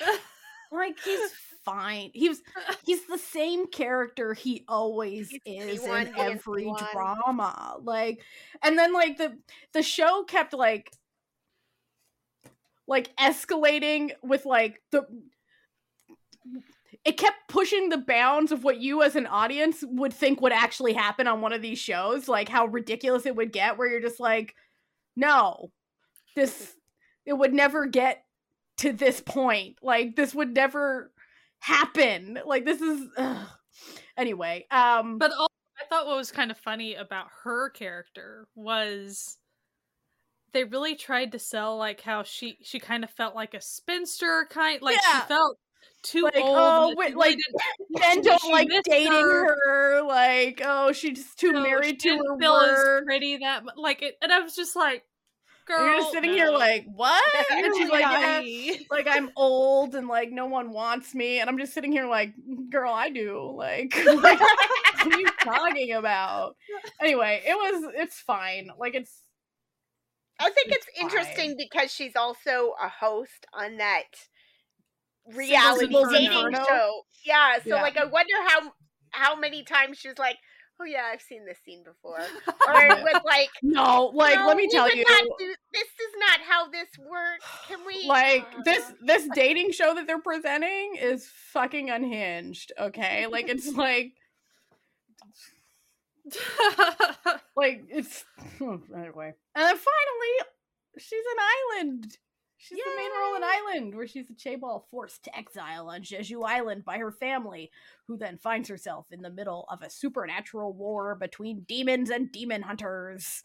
like 0.72 0.98
he's 1.04 1.32
fine. 1.64 2.10
He 2.14 2.28
was 2.28 2.42
he's 2.84 3.06
the 3.06 3.18
same 3.18 3.66
character 3.66 4.34
he 4.34 4.64
always 4.68 5.30
he's 5.44 5.74
is 5.74 5.84
in 5.84 6.12
every 6.16 6.72
drama. 6.92 7.76
Like 7.82 8.22
and 8.62 8.78
then 8.78 8.92
like 8.92 9.18
the 9.18 9.36
the 9.72 9.82
show 9.82 10.24
kept 10.24 10.52
like 10.52 10.90
like 12.86 13.14
escalating 13.16 14.12
with 14.22 14.44
like 14.44 14.80
the 14.90 15.06
it 17.04 17.16
kept 17.16 17.48
pushing 17.48 17.88
the 17.88 17.98
bounds 17.98 18.52
of 18.52 18.62
what 18.64 18.80
you 18.80 19.02
as 19.02 19.16
an 19.16 19.26
audience 19.26 19.82
would 19.86 20.12
think 20.12 20.40
would 20.40 20.52
actually 20.52 20.92
happen 20.92 21.26
on 21.26 21.40
one 21.40 21.52
of 21.52 21.62
these 21.62 21.78
shows 21.78 22.28
like 22.28 22.48
how 22.48 22.66
ridiculous 22.66 23.26
it 23.26 23.36
would 23.36 23.52
get 23.52 23.76
where 23.76 23.88
you're 23.88 24.00
just 24.00 24.20
like 24.20 24.54
no 25.16 25.70
this 26.36 26.74
it 27.26 27.34
would 27.34 27.52
never 27.52 27.86
get 27.86 28.24
to 28.78 28.92
this 28.92 29.20
point 29.20 29.76
like 29.82 30.16
this 30.16 30.34
would 30.34 30.54
never 30.54 31.12
happen 31.60 32.38
like 32.46 32.64
this 32.64 32.80
is 32.80 33.06
ugh. 33.16 33.46
anyway 34.16 34.66
um 34.70 35.18
but 35.18 35.30
also, 35.30 35.52
i 35.80 35.84
thought 35.88 36.06
what 36.06 36.16
was 36.16 36.32
kind 36.32 36.50
of 36.50 36.58
funny 36.58 36.94
about 36.94 37.26
her 37.44 37.70
character 37.70 38.48
was 38.54 39.38
they 40.52 40.64
really 40.64 40.94
tried 40.94 41.32
to 41.32 41.38
sell 41.38 41.76
like 41.76 42.00
how 42.00 42.22
she 42.22 42.58
she 42.62 42.78
kind 42.78 43.04
of 43.04 43.10
felt 43.10 43.34
like 43.34 43.54
a 43.54 43.60
spinster 43.60 44.46
kind 44.50 44.82
like 44.82 44.96
yeah. 44.96 45.20
she 45.20 45.26
felt 45.26 45.58
too 46.02 46.22
like, 46.22 46.36
old. 46.36 46.56
Oh, 46.58 46.94
wait, 46.96 47.16
like 47.16 47.38
men 47.90 48.22
don't 48.22 48.50
like 48.50 48.68
dating 48.84 49.12
her. 49.12 49.56
her. 49.64 50.02
Like, 50.02 50.60
oh, 50.64 50.92
she's 50.92 51.34
too 51.34 51.52
no, 51.52 51.62
married 51.62 52.00
to 52.00 52.08
her 52.16 52.38
feel 52.38 52.52
work. 52.52 53.04
pretty 53.04 53.38
that 53.38 53.62
like 53.76 54.02
it, 54.02 54.16
and 54.22 54.32
I 54.32 54.40
was 54.40 54.54
just 54.54 54.76
like, 54.76 55.04
girl, 55.66 55.84
you're 55.84 56.00
just 56.00 56.12
sitting 56.12 56.30
no. 56.30 56.36
here 56.36 56.50
like, 56.50 56.84
what? 56.92 57.22
and 57.50 57.74
she's 57.76 57.88
like, 57.88 58.00
yeah, 58.02 58.74
like 58.90 59.06
I'm 59.08 59.30
old 59.36 59.94
and 59.94 60.08
like 60.08 60.30
no 60.30 60.46
one 60.46 60.72
wants 60.72 61.14
me, 61.14 61.40
and 61.40 61.48
I'm 61.48 61.58
just 61.58 61.72
sitting 61.72 61.92
here 61.92 62.06
like, 62.06 62.34
mm, 62.36 62.70
girl, 62.70 62.92
I 62.92 63.10
do. 63.10 63.54
Like, 63.56 63.94
like 64.04 64.40
what 64.40 65.14
are 65.14 65.20
you 65.20 65.28
talking 65.42 65.92
about? 65.92 66.56
Anyway, 67.00 67.42
it 67.46 67.54
was 67.54 67.92
it's 67.96 68.20
fine. 68.20 68.70
Like 68.78 68.94
it's. 68.94 69.22
I 70.40 70.50
think 70.50 70.72
it's, 70.72 70.86
it's 70.88 71.00
interesting 71.00 71.56
because 71.56 71.92
she's 71.92 72.16
also 72.16 72.74
a 72.82 72.88
host 72.88 73.46
on 73.54 73.76
that 73.76 74.06
reality 75.26 75.94
dating 76.10 76.54
show. 76.54 77.02
Yeah, 77.24 77.58
so 77.62 77.76
yeah. 77.76 77.82
like 77.82 77.96
I 77.96 78.04
wonder 78.04 78.34
how 78.46 78.72
how 79.10 79.36
many 79.36 79.62
times 79.62 79.98
she 79.98 80.08
was 80.08 80.18
like, 80.18 80.36
"Oh 80.80 80.84
yeah, 80.84 81.04
I've 81.12 81.22
seen 81.22 81.44
this 81.46 81.58
scene 81.64 81.84
before," 81.84 82.18
or 82.68 82.82
it 82.82 83.02
was 83.02 83.22
like, 83.24 83.50
"No, 83.62 84.10
like 84.14 84.38
no, 84.38 84.46
let 84.46 84.56
me 84.56 84.68
tell 84.68 84.88
you, 84.94 85.04
do, 85.04 85.54
this 85.72 85.82
is 85.82 86.14
not 86.18 86.40
how 86.40 86.68
this 86.70 86.88
works." 86.98 87.46
Can 87.68 87.78
we 87.86 88.06
like 88.06 88.46
uh... 88.58 88.62
this 88.64 88.92
this 89.04 89.28
dating 89.34 89.72
show 89.72 89.94
that 89.94 90.06
they're 90.06 90.20
presenting 90.20 90.96
is 91.00 91.28
fucking 91.52 91.90
unhinged? 91.90 92.72
Okay, 92.78 93.26
like 93.26 93.48
it's 93.48 93.72
like. 93.74 94.12
like 97.56 97.82
it's 97.88 98.24
anyway, 98.60 99.34
and 99.54 99.64
then 99.64 99.76
finally, 99.76 100.36
she's 100.98 101.24
an 101.32 101.80
island 101.80 102.18
She's 102.62 102.78
Yay! 102.78 102.84
the 102.86 102.96
main 102.96 103.10
role 103.18 103.34
in 103.34 103.42
Island, 103.42 103.94
where 103.96 104.06
she's 104.06 104.30
a 104.30 104.34
chaebol 104.34 104.84
forced 104.88 105.24
to 105.24 105.36
exile 105.36 105.88
on 105.88 106.02
Jeju 106.02 106.46
Island 106.46 106.84
by 106.84 106.98
her 106.98 107.10
family, 107.10 107.72
who 108.06 108.16
then 108.16 108.38
finds 108.38 108.68
herself 108.68 109.06
in 109.10 109.20
the 109.20 109.30
middle 109.30 109.66
of 109.68 109.82
a 109.82 109.90
supernatural 109.90 110.72
war 110.72 111.16
between 111.16 111.64
demons 111.66 112.08
and 112.08 112.30
demon 112.30 112.62
hunters. 112.62 113.42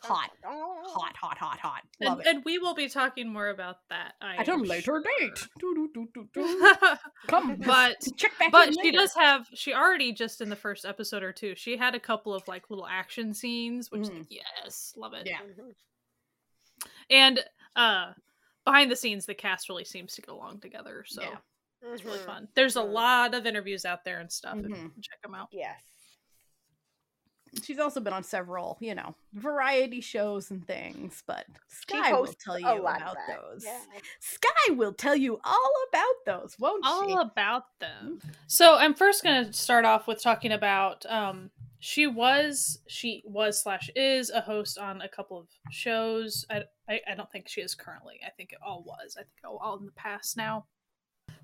Hot, 0.00 0.30
hot, 0.42 1.16
hot, 1.16 1.36
hot, 1.36 1.58
hot. 1.58 1.82
Love 2.00 2.20
and, 2.20 2.26
it. 2.26 2.36
and 2.36 2.44
we 2.46 2.58
will 2.58 2.74
be 2.74 2.88
talking 2.88 3.30
more 3.30 3.48
about 3.48 3.78
that 3.90 4.14
I 4.22 4.36
at 4.36 4.48
a 4.48 4.54
later 4.54 4.82
sure. 4.82 5.04
date. 5.18 5.48
Come, 7.26 7.56
but 7.56 7.96
check 8.16 8.38
back. 8.38 8.50
But 8.50 8.72
she 8.72 8.84
later. 8.84 8.98
does 8.98 9.14
have. 9.14 9.46
She 9.52 9.74
already 9.74 10.12
just 10.12 10.40
in 10.40 10.48
the 10.48 10.56
first 10.56 10.86
episode 10.86 11.22
or 11.22 11.32
two. 11.32 11.54
She 11.54 11.76
had 11.76 11.94
a 11.94 12.00
couple 12.00 12.32
of 12.32 12.46
like 12.48 12.70
little 12.70 12.86
action 12.86 13.34
scenes, 13.34 13.90
which 13.90 14.02
mm. 14.02 14.24
yes, 14.30 14.94
love 14.96 15.12
it. 15.12 15.26
Yeah. 15.26 15.40
And 17.10 17.40
uh 17.76 18.12
behind 18.68 18.90
the 18.90 18.96
scenes, 18.96 19.24
the 19.24 19.32
cast 19.32 19.70
really 19.70 19.84
seems 19.84 20.14
to 20.14 20.20
get 20.20 20.30
along 20.30 20.60
together. 20.60 21.02
So 21.06 21.22
yeah. 21.22 21.28
it's 21.90 22.02
mm-hmm. 22.02 22.10
really 22.10 22.20
fun. 22.20 22.48
There's 22.54 22.76
a 22.76 22.80
mm-hmm. 22.80 22.92
lot 22.92 23.34
of 23.34 23.46
interviews 23.46 23.86
out 23.86 24.04
there 24.04 24.20
and 24.20 24.30
stuff. 24.30 24.58
Mm-hmm. 24.58 24.74
And 24.74 24.90
check 25.00 25.22
them 25.22 25.34
out. 25.34 25.48
Yes. 25.50 25.80
She's 27.62 27.78
also 27.78 28.00
been 28.00 28.12
on 28.12 28.24
several, 28.24 28.76
you 28.78 28.94
know, 28.94 29.14
variety 29.32 30.02
shows 30.02 30.50
and 30.50 30.66
things, 30.66 31.22
but 31.26 31.46
Sky 31.66 32.12
will 32.12 32.26
tell 32.44 32.58
you 32.58 32.66
about 32.66 33.16
those. 33.26 33.64
Yeah. 33.64 33.80
Sky 34.20 34.74
will 34.74 34.92
tell 34.92 35.16
you 35.16 35.40
all 35.42 35.72
about 35.88 36.14
those, 36.26 36.58
won't 36.58 36.84
all 36.84 37.06
she? 37.06 37.14
All 37.14 37.22
about 37.22 37.64
them. 37.80 38.20
So 38.48 38.76
I'm 38.76 38.92
first 38.92 39.24
going 39.24 39.46
to 39.46 39.52
start 39.54 39.86
off 39.86 40.06
with 40.06 40.22
talking 40.22 40.52
about 40.52 41.06
um, 41.06 41.48
she 41.80 42.06
was 42.06 42.80
she 42.88 43.22
was 43.24 43.62
slash 43.62 43.90
is 43.94 44.30
a 44.30 44.40
host 44.40 44.78
on 44.78 45.00
a 45.00 45.08
couple 45.08 45.38
of 45.38 45.46
shows. 45.70 46.44
I, 46.50 46.62
I, 46.88 47.00
I 47.12 47.14
don't 47.14 47.30
think 47.30 47.48
she 47.48 47.60
is 47.60 47.74
currently. 47.74 48.20
I 48.26 48.30
think 48.30 48.52
it 48.52 48.58
all 48.64 48.82
was. 48.84 49.16
I 49.16 49.22
think 49.22 49.36
all, 49.44 49.58
all 49.62 49.78
in 49.78 49.86
the 49.86 49.92
past 49.92 50.36
now. 50.36 50.66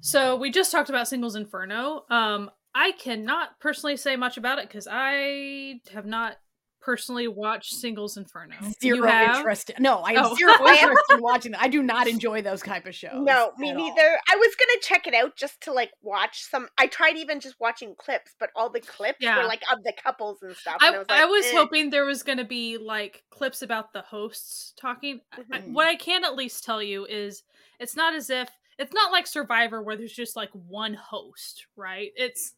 So 0.00 0.36
we 0.36 0.50
just 0.50 0.72
talked 0.72 0.88
about 0.88 1.08
Singles 1.08 1.36
Inferno. 1.36 2.04
Um, 2.10 2.50
I 2.74 2.92
cannot 2.92 3.60
personally 3.60 3.96
say 3.96 4.16
much 4.16 4.36
about 4.36 4.58
it 4.58 4.68
because 4.68 4.88
I 4.90 5.80
have 5.92 6.06
not 6.06 6.36
personally 6.84 7.26
watch 7.28 7.72
Singles 7.72 8.16
Inferno. 8.16 8.54
Zero 8.80 9.08
interest. 9.08 9.70
No, 9.78 10.02
I 10.02 10.14
have 10.14 10.26
oh. 10.26 10.34
zero 10.34 10.52
interest 10.68 11.04
in 11.10 11.22
watching. 11.22 11.54
I 11.54 11.68
do 11.68 11.82
not 11.82 12.06
enjoy 12.06 12.42
those 12.42 12.60
type 12.60 12.86
of 12.86 12.94
shows. 12.94 13.24
No, 13.24 13.52
me 13.58 13.72
neither. 13.72 14.02
All. 14.02 14.18
I 14.30 14.36
was 14.36 14.54
gonna 14.54 14.80
check 14.82 15.06
it 15.06 15.14
out 15.14 15.36
just 15.36 15.60
to 15.62 15.72
like 15.72 15.90
watch 16.02 16.42
some. 16.42 16.68
I 16.78 16.86
tried 16.86 17.16
even 17.16 17.40
just 17.40 17.56
watching 17.58 17.94
clips, 17.96 18.34
but 18.38 18.50
all 18.54 18.68
the 18.68 18.80
clips 18.80 19.18
yeah. 19.20 19.38
were 19.38 19.46
like 19.46 19.62
of 19.72 19.82
the 19.82 19.94
couples 20.02 20.42
and 20.42 20.54
stuff. 20.54 20.76
I, 20.80 20.88
and 20.88 20.96
I 20.96 20.98
was, 20.98 21.06
like, 21.08 21.20
I 21.20 21.24
was 21.24 21.46
eh. 21.46 21.52
hoping 21.54 21.90
there 21.90 22.04
was 22.04 22.22
gonna 22.22 22.44
be 22.44 22.76
like 22.76 23.22
clips 23.30 23.62
about 23.62 23.92
the 23.92 24.02
hosts 24.02 24.74
talking. 24.78 25.20
Mm-hmm. 25.38 25.54
I, 25.54 25.60
what 25.60 25.88
I 25.88 25.96
can 25.96 26.24
at 26.24 26.36
least 26.36 26.64
tell 26.64 26.82
you 26.82 27.06
is 27.06 27.42
it's 27.80 27.96
not 27.96 28.14
as 28.14 28.28
if 28.28 28.50
it's 28.78 28.92
not 28.92 29.12
like 29.12 29.26
Survivor 29.26 29.82
where 29.82 29.96
there's 29.96 30.12
just 30.12 30.36
like 30.36 30.50
one 30.52 30.94
host, 30.94 31.66
right? 31.76 32.10
It's 32.16 32.54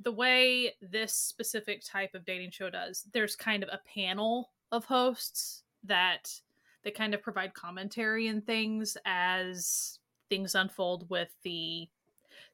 the 0.00 0.12
way 0.12 0.72
this 0.80 1.14
specific 1.14 1.82
type 1.84 2.14
of 2.14 2.24
dating 2.24 2.50
show 2.50 2.70
does, 2.70 3.04
there's 3.12 3.36
kind 3.36 3.62
of 3.62 3.68
a 3.72 3.80
panel 3.94 4.50
of 4.72 4.84
hosts 4.84 5.62
that 5.84 6.40
they 6.84 6.90
kind 6.90 7.14
of 7.14 7.22
provide 7.22 7.54
commentary 7.54 8.28
and 8.28 8.44
things 8.44 8.96
as 9.04 9.98
things 10.28 10.54
unfold 10.54 11.08
with 11.08 11.30
the 11.42 11.88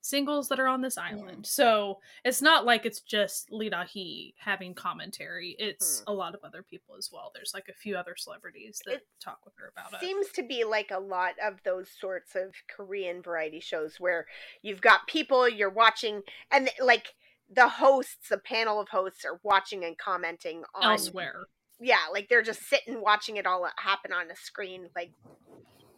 singles 0.03 0.49
that 0.49 0.59
are 0.59 0.67
on 0.67 0.83
this 0.83 0.99
island. 0.99 1.47
So 1.47 2.01
it's 2.25 2.43
not 2.43 2.65
like 2.65 2.85
it's 2.85 3.01
just 3.01 3.53
Lee 3.53 3.71
Da-hee 3.71 4.35
having 4.39 4.75
commentary. 4.75 5.57
It's 5.59 6.01
hmm. 6.01 6.11
a 6.11 6.13
lot 6.13 6.35
of 6.35 6.41
other 6.45 6.63
people 6.63 6.97
as 6.97 7.11
well. 7.13 7.31
There's 7.35 7.53
like 7.55 7.69
a 7.69 7.75
few 7.75 7.97
other 7.97 8.15
celebrities 8.17 8.83
that 8.85 8.95
it 8.95 9.07
talk 9.21 9.39
with 9.45 9.55
her 9.59 9.73
about 9.75 9.95
it. 9.95 10.05
Seems 10.05 10.31
to 10.33 10.43
be 10.43 10.65
like 10.65 10.91
a 10.91 10.99
lot 10.99 11.35
of 11.43 11.63
those 11.65 11.89
sorts 12.01 12.35
of 12.35 12.53
Korean 12.69 13.23
variety 13.23 13.61
shows 13.61 14.01
where 14.01 14.27
you've 14.61 14.81
got 14.81 15.07
people 15.07 15.49
you're 15.49 15.71
watching 15.71 16.23
and 16.51 16.69
like 16.81 17.15
the 17.51 17.69
hosts, 17.69 18.31
a 18.31 18.39
panel 18.39 18.81
of 18.81 18.89
hosts, 18.89 19.25
are 19.25 19.41
watching 19.43 19.85
and 19.85 19.97
commenting 19.99 20.65
on 20.75 20.93
elsewhere. 20.93 21.45
Yeah, 21.81 21.99
like 22.13 22.29
they're 22.29 22.43
just 22.43 22.69
sitting 22.69 23.01
watching 23.01 23.37
it 23.37 23.47
all 23.47 23.69
happen 23.77 24.13
on 24.13 24.31
a 24.31 24.37
screen, 24.37 24.89
like 24.95 25.13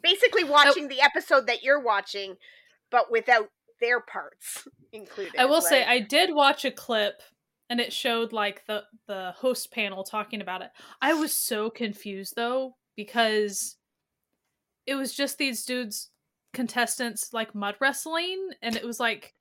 basically 0.03 0.45
watching 0.45 0.85
oh. 0.85 0.89
the 0.89 1.01
episode 1.01 1.47
that 1.47 1.63
you're 1.63 1.81
watching, 1.81 2.37
but 2.91 3.11
without 3.11 3.51
their 3.81 4.01
parts 4.01 4.67
included. 4.93 5.35
I 5.39 5.47
will 5.47 5.55
like... 5.55 5.65
say 5.65 5.85
I 5.85 6.01
did 6.01 6.35
watch 6.35 6.65
a 6.65 6.71
clip 6.71 7.23
and 7.69 7.81
it 7.81 7.93
showed 7.93 8.33
like 8.33 8.65
the 8.67 8.85
the 9.07 9.35
host 9.37 9.73
panel 9.73 10.05
talking 10.05 10.41
about 10.41 10.63
it. 10.63 10.71
I 11.01 11.15
was 11.15 11.33
so 11.33 11.71
confused 11.71 12.35
though 12.37 12.77
because 12.97 13.77
it 14.87 14.95
was 14.95 15.15
just 15.15 15.39
these 15.39 15.65
dudes 15.65 16.11
contestants 16.53 17.33
like 17.33 17.55
mud 17.55 17.75
wrestling 17.81 18.51
and 18.63 18.77
it 18.77 18.85
was 18.85 19.01
like 19.01 19.35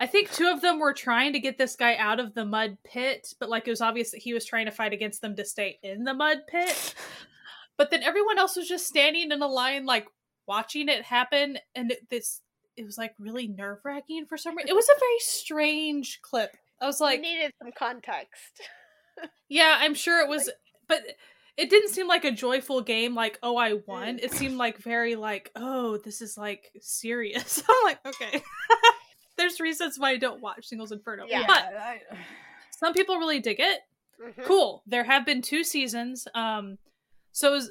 I 0.00 0.06
think 0.06 0.32
two 0.32 0.48
of 0.48 0.60
them 0.60 0.78
were 0.78 0.92
trying 0.92 1.32
to 1.32 1.38
get 1.38 1.58
this 1.58 1.76
guy 1.76 1.96
out 1.96 2.20
of 2.20 2.34
the 2.34 2.44
mud 2.44 2.78
pit, 2.84 3.34
but 3.38 3.48
like 3.48 3.66
it 3.66 3.70
was 3.70 3.80
obvious 3.80 4.10
that 4.10 4.22
he 4.22 4.34
was 4.34 4.44
trying 4.44 4.66
to 4.66 4.72
fight 4.72 4.92
against 4.92 5.20
them 5.20 5.36
to 5.36 5.44
stay 5.44 5.78
in 5.82 6.04
the 6.04 6.14
mud 6.14 6.38
pit. 6.48 6.94
But 7.78 7.90
then 7.90 8.02
everyone 8.02 8.38
else 8.38 8.54
was 8.54 8.68
just 8.68 8.86
standing 8.86 9.32
in 9.32 9.42
a 9.42 9.46
line, 9.46 9.86
like 9.86 10.06
watching 10.46 10.90
it 10.90 11.02
happen, 11.02 11.58
and 11.74 11.90
it, 11.90 12.08
this 12.10 12.42
it 12.76 12.84
was 12.84 12.98
like 12.98 13.14
really 13.18 13.48
nerve 13.48 13.78
wracking 13.82 14.26
for 14.26 14.36
some 14.36 14.54
reason. 14.54 14.68
It 14.68 14.74
was 14.74 14.88
a 14.88 15.00
very 15.00 15.18
strange 15.20 16.20
clip. 16.20 16.54
I 16.80 16.86
was 16.86 17.00
like, 17.00 17.16
you 17.16 17.22
needed 17.22 17.52
some 17.60 17.72
context. 17.76 18.60
yeah, 19.48 19.78
I'm 19.80 19.94
sure 19.94 20.20
it 20.20 20.28
was, 20.28 20.50
but 20.86 21.00
it 21.56 21.70
didn't 21.70 21.88
seem 21.88 22.06
like 22.06 22.26
a 22.26 22.30
joyful 22.30 22.82
game. 22.82 23.14
Like, 23.14 23.38
oh, 23.42 23.56
I 23.56 23.78
won. 23.86 24.18
Mm. 24.18 24.22
It 24.22 24.32
seemed 24.32 24.58
like 24.58 24.76
very 24.76 25.16
like, 25.16 25.50
oh, 25.56 25.96
this 25.96 26.20
is 26.20 26.36
like 26.36 26.70
serious. 26.78 27.62
I'm 27.68 27.84
like, 27.84 27.98
okay 28.06 28.42
there's 29.36 29.60
reasons 29.60 29.98
why 29.98 30.10
I 30.10 30.16
don't 30.16 30.40
watch 30.40 30.66
Singles 30.66 30.92
Inferno. 30.92 31.24
Yeah, 31.28 31.44
but 31.46 31.64
I... 31.76 32.00
some 32.70 32.92
people 32.92 33.18
really 33.18 33.40
dig 33.40 33.60
it. 33.60 33.80
Mm-hmm. 34.22 34.42
Cool. 34.42 34.82
There 34.86 35.04
have 35.04 35.26
been 35.26 35.42
two 35.42 35.64
seasons. 35.64 36.28
Um, 36.34 36.78
so 37.32 37.48
it 37.48 37.52
was, 37.52 37.70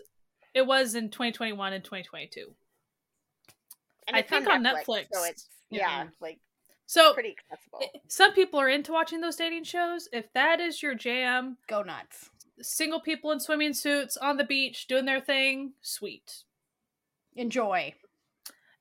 it 0.53 0.67
was 0.67 0.95
in 0.95 1.09
2021 1.09 1.73
and 1.73 1.83
2022. 1.83 2.53
And 4.07 4.17
I 4.17 4.21
think 4.21 4.47
on 4.47 4.63
Netflix. 4.63 4.85
Netflix 4.85 5.05
so 5.13 5.23
it's 5.23 5.49
yeah, 5.69 6.07
like 6.19 6.39
so 6.85 7.13
pretty 7.13 7.35
accessible. 7.39 7.79
Some 8.07 8.33
people 8.33 8.59
are 8.59 8.67
into 8.67 8.91
watching 8.91 9.21
those 9.21 9.37
dating 9.37 9.63
shows. 9.63 10.09
If 10.11 10.31
that 10.33 10.59
is 10.59 10.83
your 10.83 10.95
jam, 10.95 11.57
go 11.67 11.81
nuts. 11.81 12.29
Single 12.61 12.99
people 12.99 13.31
in 13.31 13.39
swimming 13.39 13.73
suits 13.73 14.17
on 14.17 14.37
the 14.37 14.43
beach 14.43 14.87
doing 14.87 15.05
their 15.05 15.21
thing, 15.21 15.73
sweet. 15.81 16.43
Enjoy. 17.35 17.93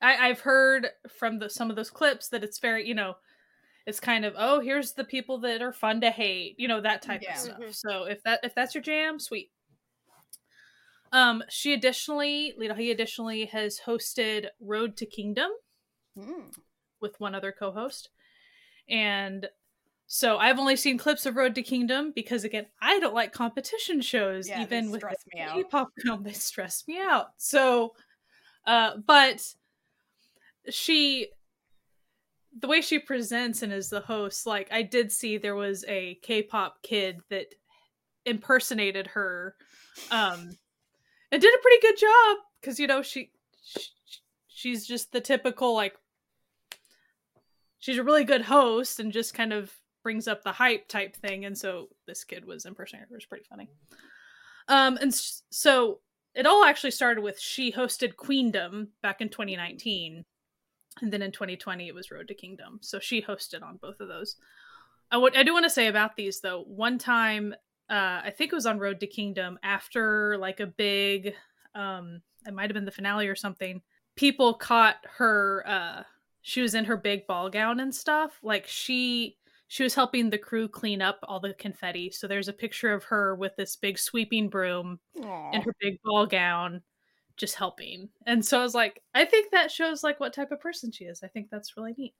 I, 0.01 0.29
I've 0.29 0.41
heard 0.41 0.87
from 1.17 1.39
the, 1.39 1.49
some 1.49 1.69
of 1.69 1.75
those 1.75 1.89
clips 1.89 2.29
that 2.29 2.43
it's 2.43 2.59
very, 2.59 2.87
you 2.87 2.95
know, 2.95 3.15
it's 3.85 3.99
kind 3.99 4.25
of 4.25 4.33
oh 4.37 4.59
here's 4.59 4.93
the 4.93 5.03
people 5.03 5.39
that 5.39 5.61
are 5.61 5.73
fun 5.73 6.01
to 6.01 6.11
hate, 6.11 6.55
you 6.57 6.67
know 6.67 6.81
that 6.81 7.01
type 7.01 7.21
yeah. 7.23 7.33
of 7.33 7.39
stuff. 7.39 7.59
Mm-hmm. 7.59 7.71
So 7.71 8.03
if 8.03 8.23
that 8.23 8.39
if 8.43 8.53
that's 8.55 8.75
your 8.75 8.83
jam, 8.83 9.19
sweet. 9.19 9.51
Um, 11.13 11.43
she 11.49 11.73
additionally, 11.73 12.53
Lee 12.57 12.71
he 12.77 12.91
additionally 12.91 13.45
has 13.45 13.81
hosted 13.85 14.45
Road 14.61 14.95
to 14.97 15.05
Kingdom 15.05 15.49
mm. 16.17 16.55
with 17.01 17.19
one 17.19 17.35
other 17.35 17.51
co-host, 17.51 18.09
and 18.87 19.47
so 20.07 20.37
I've 20.37 20.59
only 20.59 20.75
seen 20.75 20.97
clips 20.97 21.25
of 21.25 21.35
Road 21.35 21.55
to 21.55 21.63
Kingdom 21.63 22.13
because 22.15 22.43
again, 22.43 22.67
I 22.81 22.99
don't 22.99 23.13
like 23.13 23.33
competition 23.33 23.99
shows. 24.01 24.47
Yeah, 24.47 24.61
even 24.61 24.91
with 24.91 25.03
K-pop 25.33 25.89
film, 26.05 26.23
they 26.23 26.33
stress 26.33 26.83
me 26.87 26.99
out. 26.99 27.27
So, 27.37 27.93
uh, 28.65 28.97
but 29.05 29.53
she 30.69 31.29
the 32.59 32.67
way 32.67 32.81
she 32.81 32.99
presents 32.99 33.61
and 33.61 33.71
is 33.71 33.89
the 33.89 34.01
host, 34.01 34.45
like 34.45 34.67
I 34.71 34.81
did 34.81 35.11
see 35.11 35.37
there 35.37 35.55
was 35.55 35.85
a 35.87 36.15
K-pop 36.21 36.81
kid 36.83 37.21
that 37.29 37.47
impersonated 38.25 39.07
her, 39.07 39.55
um, 40.11 40.57
and 41.31 41.41
did 41.41 41.53
a 41.53 41.61
pretty 41.61 41.81
good 41.81 41.97
job 41.97 42.37
because 42.59 42.79
you 42.79 42.87
know 42.87 43.01
she, 43.01 43.31
she 43.63 43.89
she's 44.47 44.85
just 44.85 45.11
the 45.11 45.21
typical 45.21 45.73
like 45.73 45.95
she's 47.79 47.97
a 47.97 48.03
really 48.03 48.23
good 48.23 48.41
host 48.41 48.99
and 48.99 49.11
just 49.11 49.33
kind 49.33 49.53
of 49.53 49.73
brings 50.03 50.27
up 50.27 50.43
the 50.43 50.51
hype 50.51 50.87
type 50.87 51.15
thing 51.15 51.45
and 51.45 51.57
so 51.57 51.87
this 52.07 52.23
kid 52.23 52.45
was 52.45 52.65
impersonating 52.65 53.07
her 53.07 53.15
it 53.15 53.17
was 53.17 53.25
pretty 53.25 53.45
funny. 53.49 53.69
Um 54.67 54.97
and 55.01 55.13
so 55.13 55.99
it 56.35 56.45
all 56.45 56.63
actually 56.63 56.91
started 56.91 57.21
with 57.21 57.39
she 57.39 57.71
hosted 57.71 58.15
queendom 58.15 58.89
back 59.01 59.21
in 59.21 59.29
2019 59.29 60.25
and 61.01 61.11
then 61.11 61.21
in 61.21 61.31
2020 61.31 61.87
it 61.87 61.95
was 61.95 62.11
road 62.11 62.27
to 62.27 62.33
kingdom. 62.33 62.79
So 62.81 62.99
she 62.99 63.21
hosted 63.21 63.63
on 63.63 63.77
both 63.77 63.99
of 63.99 64.07
those. 64.07 64.35
Uh, 65.13 65.19
what 65.19 65.35
i 65.35 65.43
do 65.43 65.53
want 65.53 65.65
to 65.65 65.69
say 65.69 65.87
about 65.87 66.15
these 66.15 66.41
though. 66.41 66.63
One 66.63 66.97
time 66.97 67.53
uh 67.89 68.21
i 68.23 68.33
think 68.35 68.51
it 68.51 68.55
was 68.55 68.65
on 68.65 68.79
road 68.79 68.99
to 68.99 69.07
kingdom 69.07 69.59
after 69.63 70.37
like 70.37 70.59
a 70.59 70.67
big 70.67 71.33
um 71.75 72.21
it 72.45 72.53
might 72.53 72.69
have 72.69 72.73
been 72.73 72.85
the 72.85 72.91
finale 72.91 73.27
or 73.27 73.35
something 73.35 73.81
people 74.15 74.53
caught 74.53 74.97
her 75.17 75.63
uh 75.67 76.03
she 76.41 76.61
was 76.61 76.75
in 76.75 76.85
her 76.85 76.97
big 76.97 77.27
ball 77.27 77.49
gown 77.49 77.79
and 77.79 77.93
stuff. 77.93 78.39
Like 78.43 78.67
she 78.67 79.37
she 79.67 79.83
was 79.83 79.95
helping 79.95 80.29
the 80.29 80.37
crew 80.37 80.67
clean 80.67 81.01
up 81.01 81.19
all 81.23 81.39
the 81.39 81.53
confetti. 81.53 82.11
So 82.11 82.27
there's 82.27 82.49
a 82.49 82.53
picture 82.53 82.93
of 82.93 83.05
her 83.05 83.35
with 83.35 83.55
this 83.55 83.77
big 83.77 83.97
sweeping 83.97 84.49
broom 84.49 84.99
Aww. 85.17 85.53
in 85.53 85.61
her 85.61 85.73
big 85.79 85.99
ball 86.03 86.25
gown 86.25 86.81
just 87.41 87.55
helping. 87.55 88.07
And 88.25 88.45
so 88.45 88.59
i 88.59 88.63
was 88.63 88.73
like 88.73 89.01
i 89.13 89.25
think 89.25 89.51
that 89.51 89.69
shows 89.69 90.03
like 90.03 90.19
what 90.21 90.33
type 90.33 90.51
of 90.51 90.61
person 90.61 90.91
she 90.91 91.03
is. 91.03 91.21
I 91.23 91.27
think 91.27 91.49
that's 91.49 91.75
really 91.75 91.93
neat. 91.97 92.13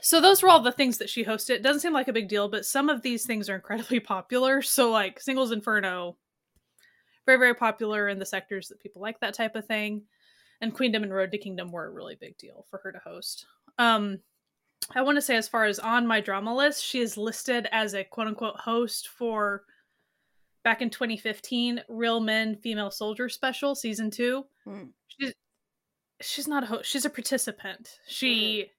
So 0.00 0.20
those 0.20 0.42
were 0.42 0.48
all 0.48 0.60
the 0.60 0.72
things 0.72 0.98
that 0.98 1.10
she 1.10 1.24
hosted. 1.24 1.56
It 1.56 1.62
doesn't 1.62 1.80
seem 1.80 1.92
like 1.92 2.08
a 2.08 2.12
big 2.12 2.28
deal 2.28 2.48
but 2.48 2.64
some 2.64 2.88
of 2.88 3.02
these 3.02 3.26
things 3.26 3.48
are 3.48 3.56
incredibly 3.56 3.98
popular. 4.14 4.62
So 4.62 4.90
like 4.90 5.20
singles 5.20 5.50
inferno 5.50 6.16
very 7.26 7.38
very 7.38 7.54
popular 7.54 8.08
in 8.08 8.18
the 8.18 8.26
sectors 8.26 8.68
that 8.68 8.80
people 8.80 9.02
like 9.02 9.18
that 9.20 9.34
type 9.34 9.56
of 9.56 9.66
thing. 9.66 10.02
And 10.60 10.72
Queendom 10.72 11.02
and 11.02 11.12
Road 11.12 11.32
to 11.32 11.38
Kingdom 11.38 11.72
were 11.72 11.86
a 11.86 11.90
really 11.90 12.14
big 12.14 12.38
deal 12.38 12.66
for 12.70 12.78
her 12.84 12.92
to 12.92 12.98
host. 13.00 13.46
Um, 13.78 14.20
I 14.94 15.02
want 15.02 15.16
to 15.16 15.22
say, 15.22 15.36
as 15.36 15.48
far 15.48 15.64
as 15.64 15.78
on 15.78 16.06
my 16.06 16.20
drama 16.20 16.54
list, 16.54 16.84
she 16.84 17.00
is 17.00 17.16
listed 17.16 17.68
as 17.72 17.94
a 17.94 18.04
quote 18.04 18.28
unquote 18.28 18.58
host 18.58 19.08
for 19.08 19.64
back 20.64 20.82
in 20.82 20.90
2015 20.90 21.82
Real 21.88 22.20
Men 22.20 22.56
Female 22.56 22.90
Soldier 22.90 23.28
Special 23.28 23.74
season 23.74 24.10
two. 24.10 24.44
Mm. 24.66 24.90
She's 25.08 25.34
she's 26.20 26.48
not 26.48 26.62
a 26.62 26.66
host; 26.66 26.90
she's 26.90 27.04
a 27.04 27.10
participant. 27.10 27.98
She 28.06 28.64
mm. 28.66 28.70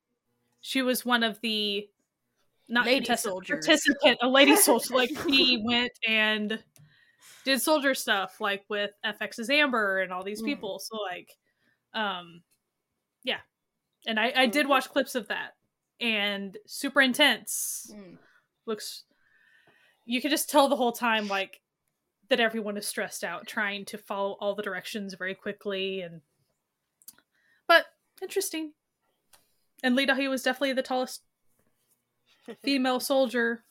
she 0.61 0.81
was 0.81 1.05
one 1.05 1.23
of 1.23 1.39
the 1.41 1.87
not 2.69 2.85
lady 2.85 3.15
soldiers. 3.15 3.65
participant, 3.65 4.19
a 4.21 4.27
lady 4.27 4.55
soldier. 4.55 4.93
like 4.95 5.11
she 5.27 5.61
went 5.63 5.91
and 6.07 6.59
did 7.45 7.61
soldier 7.61 7.93
stuff, 7.93 8.39
like 8.39 8.63
with 8.69 8.91
f(x)'s 9.05 9.49
Amber 9.49 9.99
and 9.99 10.11
all 10.13 10.23
these 10.23 10.41
mm. 10.41 10.45
people. 10.45 10.79
So 10.79 10.97
like 11.01 11.29
um, 11.93 12.41
yeah, 13.23 13.39
and 14.07 14.19
I, 14.19 14.33
I 14.35 14.45
did 14.47 14.67
watch 14.67 14.89
clips 14.89 15.15
of 15.15 15.27
that, 15.27 15.55
and 15.99 16.57
super 16.65 17.01
intense. 17.01 17.91
Mm. 17.93 18.17
Looks, 18.65 19.03
you 20.05 20.21
could 20.21 20.31
just 20.31 20.49
tell 20.49 20.69
the 20.69 20.75
whole 20.75 20.93
time 20.93 21.27
like 21.27 21.59
that 22.29 22.39
everyone 22.39 22.77
is 22.77 22.87
stressed 22.87 23.23
out 23.23 23.47
trying 23.47 23.85
to 23.85 23.97
follow 23.97 24.37
all 24.39 24.55
the 24.55 24.63
directions 24.63 25.13
very 25.13 25.35
quickly, 25.35 26.01
and 26.01 26.21
but 27.67 27.85
interesting. 28.21 28.73
And 29.83 29.95
Lee 29.95 30.05
Da-hee 30.05 30.29
was 30.29 30.43
definitely 30.43 30.73
the 30.73 30.81
tallest 30.81 31.23
female 32.63 32.99
soldier, 32.99 33.63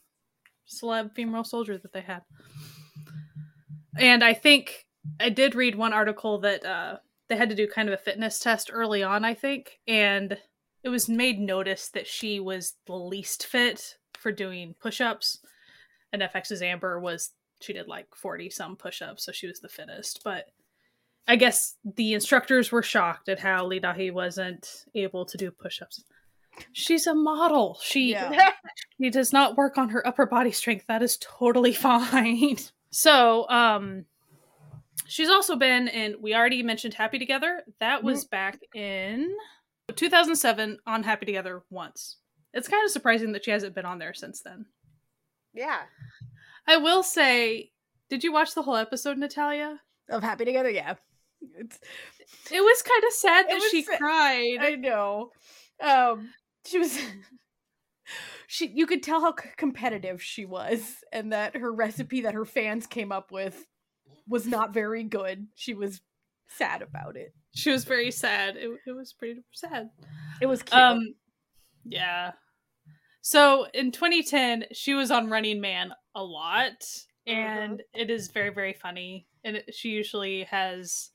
celeb 0.68 1.14
female 1.14 1.44
soldier 1.44 1.78
that 1.78 1.92
they 1.92 2.02
had. 2.02 2.22
And 3.98 4.22
I 4.22 4.34
think 4.34 4.86
I 5.20 5.28
did 5.28 5.54
read 5.54 5.74
one 5.74 5.92
article 5.92 6.38
that 6.40 6.64
uh, 6.64 6.96
they 7.28 7.36
had 7.36 7.50
to 7.50 7.56
do 7.56 7.66
kind 7.66 7.88
of 7.88 7.94
a 7.94 8.02
fitness 8.02 8.38
test 8.38 8.70
early 8.72 9.02
on, 9.02 9.24
I 9.24 9.34
think, 9.34 9.78
and 9.86 10.38
it 10.82 10.88
was 10.88 11.08
made 11.08 11.38
notice 11.38 11.88
that 11.90 12.06
she 12.06 12.40
was 12.40 12.74
the 12.86 12.94
least 12.94 13.46
fit 13.46 13.96
for 14.18 14.32
doing 14.32 14.74
push-ups, 14.80 15.38
and 16.12 16.22
f(x)'s 16.22 16.62
Amber 16.62 16.98
was 16.98 17.32
she 17.62 17.72
did 17.72 17.88
like 17.88 18.06
40 18.14 18.50
some 18.50 18.76
push-ups, 18.76 19.24
so 19.24 19.32
she 19.32 19.46
was 19.46 19.60
the 19.60 19.68
fittest, 19.68 20.20
but 20.24 20.46
I 21.26 21.36
guess 21.36 21.76
the 21.84 22.14
instructors 22.14 22.72
were 22.72 22.82
shocked 22.82 23.28
at 23.28 23.38
how 23.38 23.66
Lee 23.66 23.78
Da-hee 23.78 24.10
wasn't 24.10 24.86
able 24.94 25.24
to 25.24 25.36
do 25.36 25.50
push-ups. 25.50 26.04
She's 26.72 27.06
a 27.06 27.14
model. 27.14 27.78
She 27.82 28.10
yeah. 28.10 28.50
she 29.00 29.08
does 29.08 29.32
not 29.32 29.56
work 29.56 29.78
on 29.78 29.88
her 29.90 30.06
upper 30.06 30.26
body 30.26 30.50
strength. 30.50 30.84
That 30.88 31.02
is 31.02 31.16
totally 31.18 31.72
fine. 31.72 32.58
So, 32.90 33.48
um 33.48 34.04
She's 35.06 35.28
also 35.28 35.56
been 35.56 35.88
in, 35.88 36.16
we 36.22 36.34
already 36.34 36.62
mentioned 36.62 36.94
Happy 36.94 37.18
Together. 37.18 37.64
That 37.80 38.02
was 38.02 38.24
mm-hmm. 38.24 38.30
back 38.30 38.60
in 38.74 39.30
2007 39.94 40.78
on 40.86 41.02
Happy 41.02 41.26
Together 41.26 41.62
once. 41.68 42.16
It's 42.54 42.66
kind 42.66 42.82
of 42.84 42.90
surprising 42.90 43.32
that 43.32 43.44
she 43.44 43.50
hasn't 43.50 43.74
been 43.74 43.84
on 43.84 43.98
there 43.98 44.14
since 44.14 44.40
then. 44.40 44.64
Yeah. 45.52 45.80
I 46.66 46.76
will 46.76 47.02
say, 47.02 47.70
did 48.08 48.24
you 48.24 48.32
watch 48.32 48.54
the 48.54 48.62
whole 48.62 48.76
episode, 48.76 49.18
Natalia? 49.18 49.80
Of 50.08 50.22
Happy 50.22 50.44
Together? 50.44 50.70
Yeah. 50.70 50.94
It's, 51.56 51.78
it 52.52 52.60
was 52.60 52.82
kind 52.82 53.04
of 53.04 53.12
sad 53.12 53.46
that 53.48 53.68
she 53.70 53.82
cried. 53.82 54.58
I 54.60 54.76
know. 54.76 55.30
Um, 55.82 56.30
she 56.64 56.78
was. 56.78 56.98
she, 58.46 58.68
you 58.68 58.86
could 58.86 59.02
tell 59.02 59.20
how 59.20 59.34
c- 59.34 59.48
competitive 59.56 60.22
she 60.22 60.44
was, 60.44 60.96
and 61.12 61.32
that 61.32 61.56
her 61.56 61.72
recipe 61.72 62.20
that 62.22 62.34
her 62.34 62.44
fans 62.44 62.86
came 62.86 63.10
up 63.10 63.32
with 63.32 63.66
was 64.28 64.46
not 64.46 64.72
very 64.72 65.02
good. 65.02 65.48
She 65.56 65.74
was 65.74 66.00
sad 66.46 66.82
about 66.82 67.16
it. 67.16 67.34
She 67.54 67.70
was 67.70 67.84
very 67.84 68.10
sad. 68.10 68.56
It, 68.56 68.70
it 68.86 68.92
was 68.92 69.12
pretty 69.12 69.40
sad. 69.52 69.90
It 70.40 70.46
was 70.46 70.62
cute. 70.62 70.80
Um, 70.80 71.14
yeah. 71.84 72.32
So 73.20 73.66
in 73.74 73.92
2010, 73.92 74.66
she 74.72 74.94
was 74.94 75.10
on 75.10 75.30
Running 75.30 75.60
Man 75.60 75.92
a 76.14 76.22
lot, 76.22 76.84
and 77.26 77.74
uh-huh. 77.74 78.02
it 78.02 78.10
is 78.10 78.28
very 78.28 78.50
very 78.50 78.72
funny. 78.72 79.26
And 79.44 79.56
it, 79.56 79.74
she 79.74 79.90
usually 79.90 80.44
has 80.44 81.10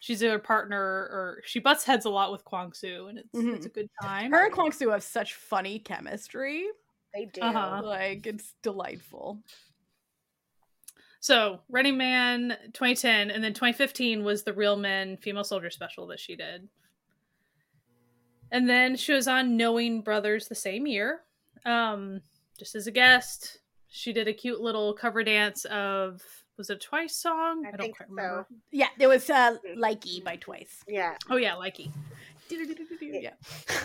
she's 0.00 0.22
either 0.22 0.38
partner 0.38 0.80
or 0.80 1.42
she 1.44 1.60
butts 1.60 1.84
heads 1.84 2.04
a 2.04 2.10
lot 2.10 2.32
with 2.32 2.44
Kwang 2.44 2.72
Soo, 2.72 3.06
and 3.08 3.18
it's 3.18 3.34
mm-hmm. 3.34 3.54
it's 3.54 3.66
a 3.66 3.70
good 3.70 3.88
time. 4.02 4.32
Her 4.32 4.46
and 4.46 4.52
Kwang 4.52 4.72
Soo 4.72 4.90
have 4.90 5.02
such 5.02 5.34
funny 5.34 5.78
chemistry. 5.78 6.66
They 7.14 7.26
do. 7.26 7.40
Uh-huh. 7.40 7.82
Like 7.84 8.26
it's 8.26 8.54
delightful. 8.62 9.38
So 11.20 11.60
Running 11.68 11.96
Man 11.96 12.56
2010, 12.72 13.30
and 13.30 13.44
then 13.44 13.54
2015 13.54 14.24
was 14.24 14.42
the 14.42 14.52
Real 14.52 14.76
Men 14.76 15.16
Female 15.18 15.44
Soldier 15.44 15.70
special 15.70 16.08
that 16.08 16.18
she 16.18 16.34
did. 16.34 16.68
And 18.50 18.68
then 18.68 18.96
she 18.96 19.12
was 19.12 19.28
on 19.28 19.56
Knowing 19.56 20.02
Brothers 20.02 20.48
the 20.48 20.56
same 20.56 20.84
year, 20.86 21.20
um, 21.64 22.20
just 22.58 22.74
as 22.74 22.88
a 22.88 22.90
guest. 22.90 23.60
She 23.94 24.14
did 24.14 24.26
a 24.26 24.32
cute 24.32 24.58
little 24.58 24.94
cover 24.94 25.22
dance 25.22 25.66
of 25.66 26.22
was 26.56 26.70
it 26.70 26.76
a 26.76 26.78
Twice 26.78 27.14
song? 27.14 27.64
I, 27.66 27.74
I 27.74 27.76
don't 27.76 27.94
quite 27.94 28.08
remember. 28.08 28.46
Yeah, 28.70 28.88
there 28.98 29.10
was 29.10 29.28
uh, 29.28 29.58
Likey 29.76 30.24
by 30.24 30.36
Twice. 30.36 30.82
Yeah. 30.88 31.14
Oh 31.28 31.36
yeah, 31.36 31.56
Likey. 31.56 31.90
yeah. 32.48 33.30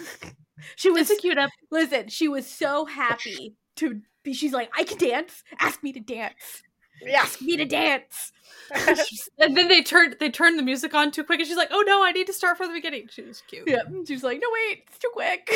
she 0.77 0.89
was 0.91 1.09
it's 1.09 1.19
a 1.19 1.21
cute 1.21 1.37
up. 1.37 1.49
Listen, 1.71 2.07
she 2.07 2.29
was 2.29 2.47
so 2.47 2.85
happy 3.01 3.55
to 3.75 4.01
be. 4.23 4.33
She's 4.33 4.53
like, 4.53 4.71
I 4.77 4.85
can 4.85 4.97
dance. 4.97 5.43
Ask 5.59 5.83
me 5.83 5.91
to 5.91 5.99
dance. 5.99 6.63
Yeah. 7.01 7.19
Ask 7.19 7.41
me 7.41 7.57
to 7.57 7.65
dance. 7.65 8.31
and 9.37 9.57
then 9.57 9.67
they 9.67 9.83
turned 9.83 10.15
they 10.21 10.29
turned 10.29 10.57
the 10.57 10.63
music 10.63 10.93
on 10.93 11.11
too 11.11 11.25
quick, 11.25 11.39
and 11.39 11.47
she's 11.47 11.57
like, 11.57 11.69
"Oh 11.71 11.83
no, 11.85 12.03
I 12.03 12.13
need 12.13 12.27
to 12.27 12.33
start 12.33 12.57
from 12.57 12.67
the 12.67 12.73
beginning." 12.73 13.07
She 13.09 13.23
was 13.23 13.43
cute. 13.47 13.67
Yeah, 13.67 13.83
she's 14.07 14.23
like, 14.23 14.39
"No, 14.41 14.47
wait, 14.51 14.85
it's 14.87 14.97
too 14.97 15.11
quick. 15.13 15.51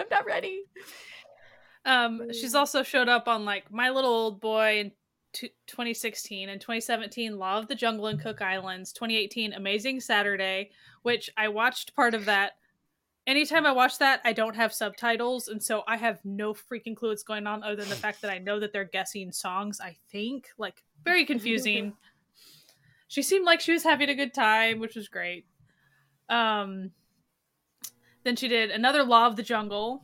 I'm 0.00 0.06
not 0.10 0.26
ready." 0.26 0.64
Um, 1.88 2.32
she's 2.32 2.54
also 2.54 2.82
showed 2.82 3.08
up 3.08 3.26
on 3.26 3.44
like 3.44 3.72
My 3.72 3.90
Little 3.90 4.10
Old 4.10 4.40
Boy 4.40 4.80
in 4.80 4.92
t- 5.32 5.52
2016 5.66 6.48
and 6.48 6.60
2017, 6.60 7.36
Law 7.38 7.58
of 7.58 7.66
the 7.66 7.74
Jungle 7.74 8.06
and 8.06 8.20
Cook 8.20 8.40
Islands, 8.40 8.92
2018, 8.92 9.54
Amazing 9.54 10.00
Saturday, 10.00 10.70
which 11.02 11.30
I 11.36 11.48
watched 11.48 11.96
part 11.96 12.14
of 12.14 12.26
that 12.26 12.52
anytime 13.28 13.66
I 13.66 13.72
watch 13.72 13.98
that, 13.98 14.20
I 14.24 14.32
don't 14.32 14.56
have 14.56 14.72
subtitles, 14.72 15.46
and 15.46 15.62
so 15.62 15.84
I 15.86 15.96
have 15.96 16.24
no 16.24 16.54
freaking 16.54 16.96
clue 16.96 17.10
what's 17.10 17.22
going 17.22 17.46
on 17.46 17.62
other 17.62 17.76
than 17.76 17.90
the 17.90 17.94
fact 18.06 18.22
that 18.22 18.30
I 18.32 18.38
know 18.38 18.58
that 18.58 18.72
they're 18.72 18.84
guessing 18.84 19.30
songs. 19.30 19.80
I 19.80 19.96
think 20.10 20.48
like 20.58 20.82
very 21.04 21.24
confusing. 21.24 21.92
she 23.08 23.22
seemed 23.22 23.44
like 23.44 23.60
she 23.60 23.72
was 23.72 23.84
having 23.84 24.08
a 24.08 24.14
good 24.14 24.34
time, 24.34 24.80
which 24.80 24.96
was 24.96 25.08
great. 25.08 25.46
Um, 26.28 26.90
then 28.24 28.34
she 28.34 28.48
did 28.48 28.70
another 28.70 29.04
Law 29.04 29.26
of 29.26 29.36
the 29.36 29.42
Jungle, 29.42 30.02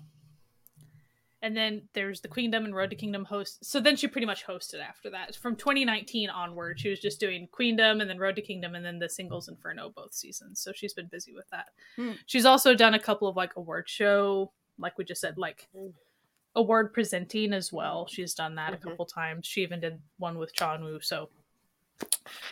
and 1.44 1.54
then 1.54 1.82
there's 1.92 2.22
the 2.22 2.28
Queendom 2.28 2.64
and 2.64 2.74
Road 2.74 2.88
to 2.88 2.96
Kingdom 2.96 3.26
host. 3.26 3.62
So 3.62 3.78
then 3.78 3.96
she 3.96 4.08
pretty 4.08 4.26
much 4.26 4.46
hosted 4.46 4.80
after 4.80 5.10
that. 5.10 5.36
From 5.36 5.56
2019 5.56 6.30
onward, 6.30 6.80
she 6.80 6.88
was 6.88 6.98
just 6.98 7.20
doing 7.20 7.48
Queendom 7.52 8.00
and 8.00 8.08
then 8.08 8.18
Road 8.18 8.36
to 8.36 8.42
Kingdom 8.42 8.74
and 8.74 8.82
then 8.82 8.98
the 8.98 9.10
Singles 9.10 9.46
Inferno 9.46 9.92
both 9.94 10.14
seasons. 10.14 10.58
So 10.58 10.72
she's 10.74 10.94
been 10.94 11.08
busy 11.08 11.34
with 11.34 11.44
that. 11.50 11.66
Hmm. 11.96 12.12
She's 12.24 12.46
also 12.46 12.74
done 12.74 12.94
a 12.94 12.98
couple 12.98 13.28
of 13.28 13.36
like 13.36 13.56
award 13.56 13.90
show, 13.90 14.52
like 14.78 14.96
we 14.96 15.04
just 15.04 15.20
said, 15.20 15.36
like 15.36 15.68
hmm. 15.76 15.88
award 16.56 16.94
presenting 16.94 17.52
as 17.52 17.70
well. 17.70 18.06
She's 18.06 18.32
done 18.32 18.54
that 18.54 18.72
mm-hmm. 18.72 18.88
a 18.88 18.90
couple 18.90 19.04
times. 19.04 19.46
She 19.46 19.60
even 19.60 19.80
did 19.80 20.00
one 20.16 20.38
with 20.38 20.54
Cha 20.54 20.78
Eun-woo. 20.78 21.00
So 21.02 21.28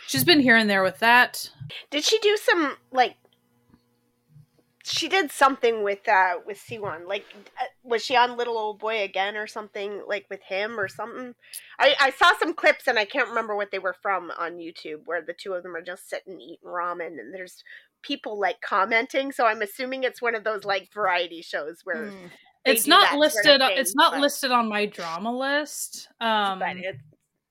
she's 0.05 0.23
been 0.23 0.39
here 0.39 0.55
and 0.55 0.69
there 0.69 0.83
with 0.83 0.99
that. 0.99 1.49
Did 1.89 2.03
she 2.03 2.19
do 2.19 2.37
some 2.37 2.77
like 2.91 3.15
she 4.83 5.07
did 5.07 5.31
something 5.31 5.81
with 5.83 6.07
uh 6.07 6.35
with 6.45 6.57
Siwon. 6.57 7.07
Like, 7.07 7.25
uh, 7.59 7.65
was 7.83 8.03
she 8.03 8.15
on 8.15 8.37
Little 8.37 8.57
Old 8.57 8.79
Boy 8.79 9.01
again 9.01 9.37
or 9.37 9.47
something 9.47 10.03
like 10.07 10.25
with 10.29 10.41
him 10.43 10.79
or 10.79 10.87
something? 10.87 11.35
I 11.79 11.95
I 11.99 12.11
saw 12.11 12.31
some 12.37 12.53
clips 12.53 12.87
and 12.87 12.99
I 12.99 13.05
can't 13.05 13.29
remember 13.29 13.55
what 13.55 13.71
they 13.71 13.79
were 13.79 13.95
from 14.01 14.31
on 14.37 14.57
YouTube 14.57 15.01
where 15.05 15.21
the 15.21 15.33
two 15.33 15.53
of 15.53 15.63
them 15.63 15.75
are 15.75 15.81
just 15.81 16.09
sitting 16.09 16.39
eating 16.39 16.67
ramen 16.67 17.19
and 17.19 17.33
there's 17.33 17.63
people 18.01 18.37
like 18.39 18.59
commenting. 18.61 19.31
So 19.31 19.45
I'm 19.45 19.61
assuming 19.61 20.03
it's 20.03 20.21
one 20.21 20.35
of 20.35 20.43
those 20.43 20.65
like 20.65 20.93
variety 20.93 21.41
shows 21.41 21.79
where. 21.83 22.07
Mm. 22.07 22.29
It's 22.65 22.87
not 22.87 23.17
listed. 23.17 23.43
Sort 23.43 23.61
of 23.61 23.67
thing, 23.67 23.77
it's 23.77 23.93
not 23.93 24.13
but... 24.13 24.21
listed 24.21 24.51
on 24.51 24.69
my 24.69 24.85
drama 24.85 25.37
list. 25.37 26.07
Um, 26.21 26.59
but 26.59 26.77
it, 26.77 26.95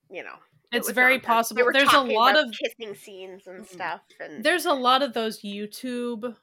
you 0.09 0.23
know, 0.23 0.37
it's 0.71 0.89
it 0.89 0.93
very 0.93 1.19
possible. 1.19 1.63
There's 1.71 1.93
a 1.93 2.01
lot 2.01 2.35
of 2.35 2.51
kissing 2.51 2.95
scenes 2.95 3.45
and 3.45 3.65
stuff, 3.65 4.01
and 4.19 4.43
there's 4.43 4.65
a 4.65 4.73
lot 4.73 5.03
of 5.03 5.13
those 5.13 5.41
YouTube 5.41 6.35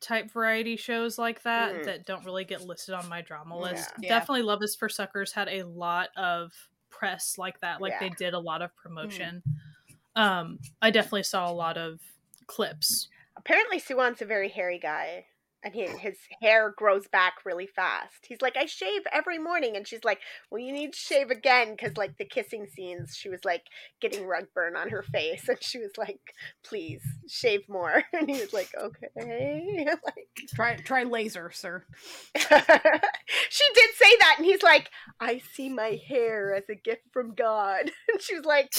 type 0.00 0.30
variety 0.30 0.76
shows 0.76 1.18
like 1.18 1.42
that 1.42 1.74
mm. 1.74 1.84
that 1.84 2.06
don't 2.06 2.24
really 2.24 2.44
get 2.44 2.62
listed 2.62 2.94
on 2.94 3.08
my 3.08 3.20
drama 3.20 3.58
list. 3.58 3.90
Yeah. 4.00 4.08
Definitely 4.08 4.42
Love 4.42 4.62
is 4.62 4.74
for 4.74 4.88
Suckers 4.88 5.32
had 5.32 5.48
a 5.48 5.62
lot 5.64 6.08
of 6.16 6.52
press 6.88 7.36
like 7.38 7.60
that. 7.60 7.80
Like 7.80 7.92
yeah. 7.92 8.08
they 8.08 8.14
did 8.16 8.34
a 8.34 8.38
lot 8.38 8.62
of 8.62 8.70
mm. 8.70 8.76
promotion. 8.76 9.42
Mm. 10.16 10.20
Um 10.20 10.58
I 10.82 10.90
definitely 10.90 11.24
saw 11.24 11.50
a 11.50 11.52
lot 11.52 11.76
of 11.76 12.00
clips. 12.46 13.08
Apparently 13.36 13.78
Siwon's 13.78 14.22
a 14.22 14.26
very 14.26 14.48
hairy 14.48 14.78
guy 14.78 15.26
and 15.62 15.74
he, 15.74 15.86
his 15.86 16.16
hair 16.42 16.72
grows 16.76 17.06
back 17.08 17.34
really 17.44 17.66
fast. 17.66 18.26
He's 18.26 18.40
like, 18.40 18.56
I 18.56 18.66
shave 18.66 19.02
every 19.12 19.38
morning, 19.38 19.76
and 19.76 19.86
she's 19.86 20.04
like, 20.04 20.20
Well, 20.50 20.60
you 20.60 20.72
need 20.72 20.92
to 20.92 20.98
shave 20.98 21.30
again 21.30 21.72
because 21.72 21.96
like 21.96 22.16
the 22.18 22.24
kissing 22.24 22.66
scenes, 22.66 23.16
she 23.16 23.28
was 23.28 23.44
like 23.44 23.64
getting 24.00 24.26
rug 24.26 24.46
burn 24.54 24.76
on 24.76 24.90
her 24.90 25.02
face, 25.02 25.48
and 25.48 25.62
she 25.62 25.78
was 25.78 25.92
like, 25.98 26.20
Please 26.64 27.02
shave 27.28 27.68
more, 27.68 28.02
and 28.12 28.28
he 28.30 28.40
was 28.40 28.52
like, 28.52 28.70
Okay, 28.80 29.86
like 29.86 30.28
try 30.54 30.76
try 30.76 31.02
laser, 31.04 31.50
sir. 31.52 31.84
she 32.36 33.64
did 33.74 33.90
say 33.94 34.16
that, 34.20 34.36
and 34.38 34.46
he's 34.46 34.62
like, 34.62 34.90
I 35.20 35.42
see 35.52 35.68
my 35.68 36.00
hair 36.08 36.54
as 36.54 36.64
a 36.70 36.74
gift 36.74 37.02
from 37.12 37.34
God, 37.34 37.90
and 38.12 38.20
she 38.20 38.34
was 38.34 38.44
like. 38.44 38.72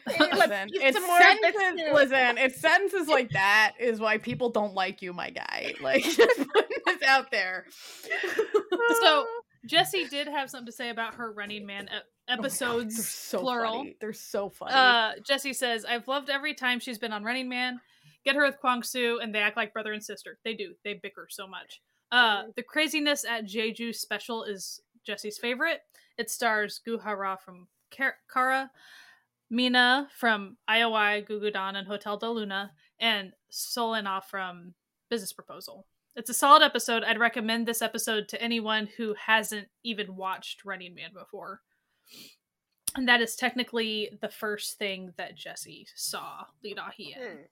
listen, 0.06 0.68
it's 0.72 0.98
sentences, 0.98 1.92
listen, 1.92 2.38
it's 2.38 2.60
sentences 2.60 3.08
like 3.08 3.30
that 3.30 3.72
is 3.78 4.00
why 4.00 4.18
people 4.18 4.50
don't 4.50 4.74
like 4.74 5.02
you, 5.02 5.12
my 5.12 5.30
guy. 5.30 5.74
Like 5.80 6.02
just 6.02 6.18
putting 6.18 6.78
this 6.86 7.02
out 7.06 7.30
there. 7.30 7.66
so 9.02 9.26
Jesse 9.66 10.06
did 10.06 10.28
have 10.28 10.50
something 10.50 10.66
to 10.66 10.72
say 10.72 10.90
about 10.90 11.14
her 11.14 11.32
Running 11.32 11.66
Man 11.66 11.88
episodes, 12.28 12.94
oh 12.94 12.98
they're 12.98 13.04
so 13.04 13.40
plural. 13.40 13.76
Funny. 13.78 13.96
They're 14.00 14.12
so 14.12 14.50
funny. 14.50 14.72
Uh, 14.74 15.12
Jesse 15.24 15.52
says, 15.52 15.84
"I've 15.84 16.08
loved 16.08 16.30
every 16.30 16.54
time 16.54 16.80
she's 16.80 16.98
been 16.98 17.12
on 17.12 17.24
Running 17.24 17.48
Man. 17.48 17.80
Get 18.24 18.36
her 18.36 18.44
with 18.44 18.58
Kwang 18.60 18.82
Soo, 18.82 19.18
and 19.22 19.34
they 19.34 19.40
act 19.40 19.56
like 19.56 19.72
brother 19.72 19.92
and 19.92 20.02
sister. 20.02 20.38
They 20.44 20.54
do. 20.54 20.74
They 20.84 20.94
bicker 20.94 21.26
so 21.30 21.46
much. 21.46 21.80
Uh, 22.12 22.44
the 22.56 22.62
craziness 22.62 23.24
at 23.24 23.46
Jeju 23.46 23.94
special 23.94 24.44
is 24.44 24.80
Jesse's 25.04 25.38
favorite. 25.38 25.80
It 26.18 26.30
stars 26.30 26.80
Goo 26.84 26.98
Ha-ra 26.98 27.36
from 27.36 27.68
Kara, 27.90 28.70
Mina 29.52 30.08
from 30.16 30.56
IOI, 30.68 31.28
Gugudan, 31.28 31.76
and 31.76 31.86
Hotel 31.86 32.16
del 32.16 32.34
Luna, 32.34 32.72
and 32.98 33.32
Seol 33.52 33.98
In-ah 33.98 34.20
from 34.20 34.72
Business 35.10 35.34
Proposal. 35.34 35.86
It's 36.16 36.30
a 36.30 36.34
solid 36.34 36.62
episode. 36.62 37.04
I'd 37.04 37.18
recommend 37.18 37.68
this 37.68 37.82
episode 37.82 38.28
to 38.28 38.42
anyone 38.42 38.88
who 38.96 39.14
hasn't 39.26 39.68
even 39.84 40.16
watched 40.16 40.64
Running 40.64 40.94
Man 40.94 41.10
before. 41.12 41.60
And 42.96 43.06
that 43.08 43.20
is 43.20 43.36
technically 43.36 44.18
the 44.22 44.30
first 44.30 44.78
thing 44.78 45.12
that 45.18 45.36
Jesse 45.36 45.86
saw 45.94 46.46
Lee 46.64 46.72
Da-hee 46.72 47.14
in. 47.14 47.22
Hmm. 47.22 47.42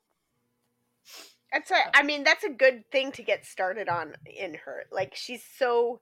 That's 1.53 1.71
a, 1.71 1.97
I 1.97 2.03
mean, 2.03 2.25
that's 2.25 2.45
a 2.45 2.51
good 2.51 2.91
thing 2.91 3.13
to 3.13 3.23
get 3.23 3.45
started 3.45 3.91
on 3.91 4.15
in 4.25 4.55
her. 4.65 4.85
Like 4.91 5.15
she's 5.15 5.45
so 5.59 6.01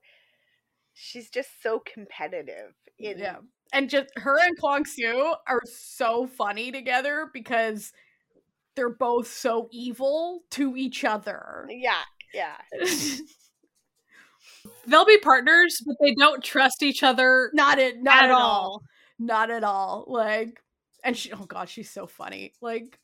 she's 0.93 1.29
just 1.29 1.61
so 1.61 1.81
competitive 1.93 2.73
in 2.97 3.19
yeah 3.19 3.37
and 3.73 3.89
just 3.89 4.07
her 4.17 4.37
and 4.39 4.57
Kwang 4.57 4.85
Soo 4.85 5.35
are 5.47 5.61
so 5.65 6.27
funny 6.27 6.71
together 6.71 7.29
because 7.33 7.91
they're 8.75 8.89
both 8.89 9.27
so 9.27 9.67
evil 9.71 10.43
to 10.51 10.75
each 10.75 11.03
other. 11.03 11.67
Yeah, 11.69 12.01
yeah. 12.33 12.55
They'll 14.87 15.05
be 15.05 15.17
partners, 15.19 15.81
but 15.85 15.95
they 16.01 16.15
don't 16.15 16.43
trust 16.43 16.83
each 16.83 17.03
other. 17.03 17.51
Not 17.53 17.79
it, 17.79 18.01
not 18.01 18.23
at, 18.23 18.25
at 18.25 18.31
all. 18.31 18.41
all. 18.41 18.83
Not 19.17 19.51
at 19.51 19.63
all. 19.63 20.05
Like, 20.07 20.61
and 21.03 21.15
she, 21.15 21.31
oh 21.31 21.45
god, 21.45 21.69
she's 21.69 21.89
so 21.89 22.07
funny. 22.07 22.53
Like, 22.61 22.99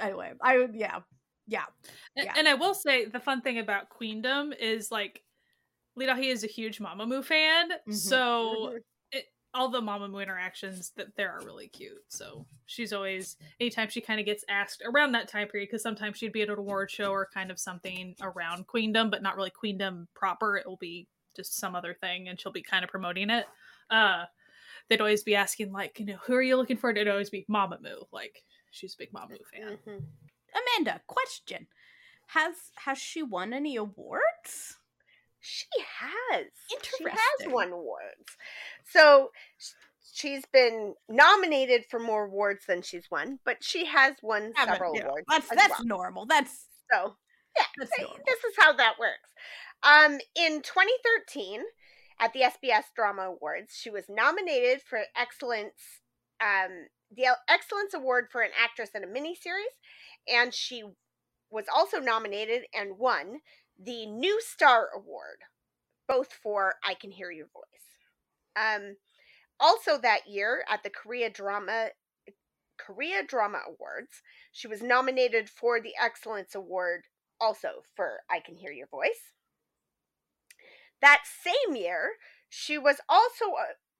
anyway, 0.00 0.32
I 0.42 0.66
yeah, 0.72 1.00
yeah, 1.46 1.64
yeah. 2.16 2.24
And, 2.28 2.38
and 2.38 2.48
I 2.48 2.54
will 2.54 2.74
say 2.74 3.06
the 3.06 3.20
fun 3.20 3.40
thing 3.42 3.58
about 3.58 3.88
Queendom 3.90 4.52
is 4.58 4.90
like 4.90 5.22
Lee 5.94 6.06
Da-hee 6.06 6.30
is 6.30 6.44
a 6.44 6.48
huge 6.48 6.78
Mamamoo 6.78 7.24
fan, 7.24 7.70
mm-hmm. 7.70 7.92
so 7.92 8.54
mm-hmm 8.54 8.76
all 9.56 9.70
the 9.70 9.80
Mamamoo 9.80 10.22
interactions 10.22 10.92
that 10.96 11.16
there 11.16 11.32
are 11.32 11.44
really 11.44 11.68
cute. 11.68 12.04
So 12.08 12.46
she's 12.66 12.92
always 12.92 13.36
anytime 13.58 13.88
she 13.88 14.02
kind 14.02 14.20
of 14.20 14.26
gets 14.26 14.44
asked 14.50 14.82
around 14.84 15.12
that 15.12 15.28
time 15.28 15.48
period 15.48 15.68
because 15.68 15.82
sometimes 15.82 16.18
she'd 16.18 16.32
be 16.32 16.42
at 16.42 16.50
an 16.50 16.58
award 16.58 16.90
show 16.90 17.10
or 17.10 17.26
kind 17.32 17.50
of 17.50 17.58
something 17.58 18.14
around 18.20 18.66
Queendom, 18.66 19.10
but 19.10 19.22
not 19.22 19.34
really 19.34 19.50
Queendom 19.50 20.08
proper. 20.14 20.58
It 20.58 20.66
will 20.66 20.76
be 20.76 21.08
just 21.34 21.56
some 21.56 21.74
other 21.74 21.94
thing, 21.94 22.28
and 22.28 22.38
she'll 22.38 22.52
be 22.52 22.62
kind 22.62 22.84
of 22.84 22.90
promoting 22.90 23.30
it. 23.30 23.46
Uh, 23.90 24.24
they'd 24.88 25.00
always 25.00 25.22
be 25.22 25.34
asking 25.34 25.72
like, 25.72 25.98
you 25.98 26.06
know, 26.06 26.18
who 26.26 26.34
are 26.34 26.42
you 26.42 26.56
looking 26.56 26.76
for? 26.76 26.90
It'd 26.90 27.08
always 27.08 27.30
be 27.30 27.46
Mama 27.48 27.78
Mamamoo. 27.78 28.04
Like 28.12 28.42
she's 28.70 28.94
a 28.94 28.98
big 28.98 29.12
Mamamoo 29.12 29.38
fan. 29.52 29.78
Mm-hmm. 29.88 30.04
Amanda, 30.76 31.00
question: 31.06 31.66
Has 32.26 32.54
has 32.84 32.98
she 32.98 33.22
won 33.22 33.54
any 33.54 33.76
awards? 33.76 34.76
She 35.40 35.66
has. 36.00 36.46
Interesting. 36.72 37.06
She 37.06 37.10
has 37.10 37.52
won 37.52 37.72
awards. 37.72 38.36
So 38.84 39.30
she's 40.12 40.44
been 40.52 40.94
nominated 41.08 41.84
for 41.90 42.00
more 42.00 42.24
awards 42.24 42.64
than 42.66 42.82
she's 42.82 43.10
won, 43.10 43.38
but 43.44 43.62
she 43.62 43.86
has 43.86 44.14
won 44.22 44.52
several 44.56 44.92
awards. 44.98 45.26
That's 45.28 45.48
that's 45.48 45.78
well. 45.78 45.84
normal. 45.84 46.26
That's 46.26 46.66
so 46.92 47.16
yeah. 47.56 47.64
That's 47.78 47.90
this 48.26 48.44
is 48.44 48.54
how 48.58 48.72
that 48.74 48.94
works. 48.98 49.30
Um, 49.82 50.18
in 50.34 50.62
2013, 50.62 51.62
at 52.20 52.32
the 52.32 52.40
SBS 52.40 52.84
Drama 52.94 53.22
Awards, 53.22 53.74
she 53.78 53.90
was 53.90 54.04
nominated 54.08 54.80
for 54.82 55.00
excellence, 55.16 56.00
um, 56.40 56.88
the 57.14 57.26
Excellence 57.48 57.94
Award 57.94 58.28
for 58.32 58.40
an 58.40 58.50
actress 58.62 58.90
in 58.94 59.04
a 59.04 59.06
miniseries, 59.06 59.76
and 60.32 60.54
she 60.54 60.82
was 61.50 61.66
also 61.72 61.98
nominated 61.98 62.62
and 62.74 62.98
won 62.98 63.40
the 63.78 64.06
New 64.06 64.40
Star 64.40 64.88
Award, 64.94 65.38
both 66.08 66.32
for 66.32 66.74
I 66.84 66.94
Can 66.94 67.10
Hear 67.10 67.30
Your 67.30 67.48
Voice. 67.52 67.64
Um, 68.56 68.96
also 69.60 69.98
that 69.98 70.28
year 70.28 70.64
at 70.70 70.82
the 70.82 70.90
Korea 70.90 71.30
Drama 71.30 71.90
Korea 72.78 73.22
Drama 73.26 73.60
Awards, 73.66 74.22
she 74.52 74.68
was 74.68 74.82
nominated 74.82 75.48
for 75.48 75.80
the 75.80 75.94
Excellence 76.00 76.54
Award 76.54 77.04
also 77.40 77.82
for 77.94 78.20
I 78.30 78.40
Can 78.40 78.56
Hear 78.56 78.72
Your 78.72 78.86
Voice. 78.86 79.32
That 81.00 81.22
same 81.26 81.76
year, 81.76 82.12
she 82.48 82.78
was 82.78 83.00
also 83.08 83.44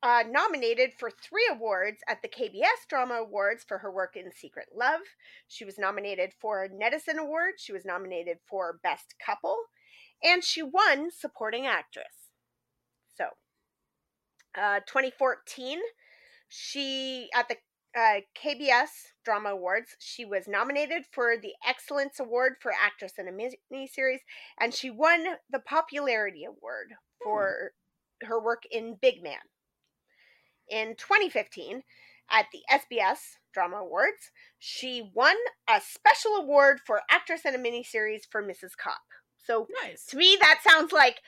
uh, 0.07 0.23
nominated 0.31 0.93
for 0.97 1.11
three 1.11 1.49
awards 1.51 1.99
at 2.09 2.23
the 2.23 2.29
KBS 2.29 2.87
Drama 2.89 3.15
Awards 3.15 3.65
for 3.67 3.79
her 3.79 3.91
work 3.91 4.15
in 4.15 4.31
Secret 4.31 4.67
Love. 4.73 5.01
She 5.49 5.65
was 5.65 5.81
nominated 5.81 6.31
for 6.41 6.63
a 6.63 6.69
Netizen 6.69 7.19
Award. 7.19 7.55
She 7.59 7.73
was 7.73 7.85
nominated 7.85 8.39
for 8.49 8.79
Best 8.85 9.17
Couple, 9.25 9.57
and 10.23 10.45
she 10.45 10.63
won 10.63 11.11
Supporting 11.11 11.67
Actress. 11.67 12.31
So, 13.17 13.25
uh, 14.57 14.79
2014, 14.87 15.81
she 16.49 17.29
at 17.35 17.49
the 17.49 17.57
uh, 17.99 18.21
KBS 18.41 18.91
Drama 19.25 19.49
Awards, 19.49 19.97
she 19.99 20.25
was 20.25 20.47
nominated 20.47 21.03
for 21.11 21.37
the 21.37 21.55
Excellence 21.67 22.21
Award 22.21 22.53
for 22.61 22.71
Actress 22.71 23.15
in 23.19 23.27
a 23.27 23.33
Miniseries, 23.33 24.21
and 24.61 24.73
she 24.73 24.89
won 24.89 25.25
the 25.51 25.59
Popularity 25.59 26.45
Award 26.45 26.93
for 27.21 27.73
mm. 28.23 28.29
her 28.29 28.41
work 28.41 28.63
in 28.71 28.99
Big 29.03 29.21
Man. 29.21 29.41
In 30.71 30.97
2015, 30.97 31.83
at 32.31 32.47
the 32.53 32.61
SBS 32.71 33.37
Drama 33.53 33.77
Awards, 33.77 34.31
she 34.59 35.11
won 35.15 35.37
a 35.69 35.81
special 35.81 36.33
award 36.33 36.81
for 36.85 37.03
Actress 37.11 37.45
in 37.45 37.55
a 37.55 37.59
Miniseries 37.59 38.23
for 38.29 38.43
Mrs. 38.43 38.77
Cop. 38.77 39.01
So 39.47 39.69
nice. 39.83 40.07
to 40.07 40.17
me, 40.17 40.37
that 40.41 40.61
sounds 40.69 40.93
like 40.93 41.21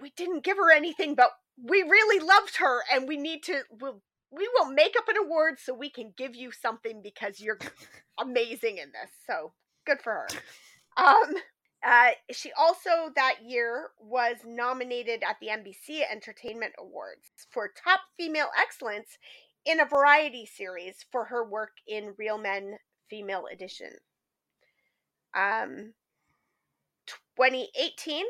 we 0.00 0.12
didn't 0.16 0.44
give 0.44 0.56
her 0.56 0.72
anything, 0.72 1.14
but 1.14 1.30
we 1.62 1.82
really 1.82 2.24
loved 2.24 2.56
her, 2.56 2.82
and 2.92 3.06
we 3.06 3.16
need 3.16 3.42
to. 3.44 3.62
We'll, 3.80 4.02
we 4.30 4.48
will 4.54 4.72
make 4.72 4.94
up 4.98 5.08
an 5.08 5.16
award 5.16 5.58
so 5.60 5.74
we 5.74 5.90
can 5.90 6.12
give 6.16 6.34
you 6.34 6.50
something 6.50 7.00
because 7.02 7.40
you're 7.40 7.58
amazing 8.18 8.78
in 8.78 8.88
this. 8.88 9.10
So 9.26 9.52
good 9.86 10.00
for 10.02 10.12
her. 10.12 10.28
Um, 10.96 11.34
uh, 11.84 12.10
she 12.30 12.52
also 12.58 13.12
that 13.16 13.36
year 13.44 13.90
was 13.98 14.36
nominated 14.46 15.22
at 15.28 15.36
the 15.40 15.48
MBC 15.48 16.02
Entertainment 16.10 16.74
Awards 16.78 17.46
for 17.50 17.68
Top 17.68 18.00
Female 18.16 18.50
Excellence 18.60 19.18
in 19.64 19.80
a 19.80 19.84
variety 19.86 20.46
series 20.46 21.04
for 21.10 21.24
her 21.26 21.44
work 21.44 21.72
in 21.86 22.14
Real 22.16 22.38
Men 22.38 22.78
Female 23.10 23.44
Edition. 23.52 23.90
Um, 25.34 25.94
2018, 27.36 28.26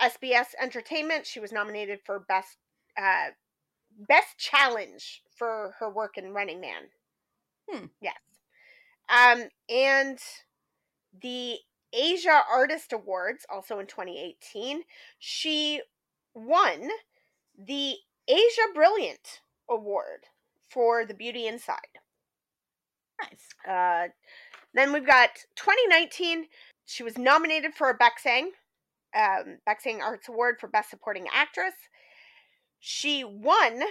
SBS 0.00 0.54
Entertainment, 0.60 1.26
she 1.26 1.40
was 1.40 1.52
nominated 1.52 2.00
for 2.04 2.20
Best 2.20 2.56
uh, 2.96 3.30
Best 4.08 4.38
Challenge 4.38 5.22
for 5.36 5.74
her 5.78 5.90
work 5.90 6.16
in 6.16 6.32
Running 6.32 6.60
Man. 6.60 6.82
Hmm. 7.68 7.86
Yes. 8.00 8.16
Um, 9.10 9.48
and 9.68 10.18
the 11.20 11.58
Asia 11.92 12.42
Artist 12.50 12.92
Awards, 12.92 13.46
also 13.50 13.78
in 13.78 13.86
2018, 13.86 14.82
she 15.18 15.82
won 16.34 16.88
the 17.58 17.96
Asia 18.28 18.68
Brilliant 18.74 19.40
Award 19.68 20.26
for 20.68 21.04
The 21.04 21.14
Beauty 21.14 21.46
Inside. 21.46 21.98
Nice. 23.20 23.48
Uh, 23.68 24.08
then 24.72 24.92
we've 24.92 25.06
got 25.06 25.30
2019. 25.56 26.46
She 26.86 27.02
was 27.02 27.18
nominated 27.18 27.74
for 27.74 27.90
a 27.90 27.98
Baeksang, 27.98 28.50
um, 29.14 29.58
Arts 30.00 30.28
Award 30.28 30.56
for 30.60 30.68
Best 30.68 30.90
Supporting 30.90 31.26
Actress. 31.32 31.74
She 32.78 33.24
won 33.24 33.82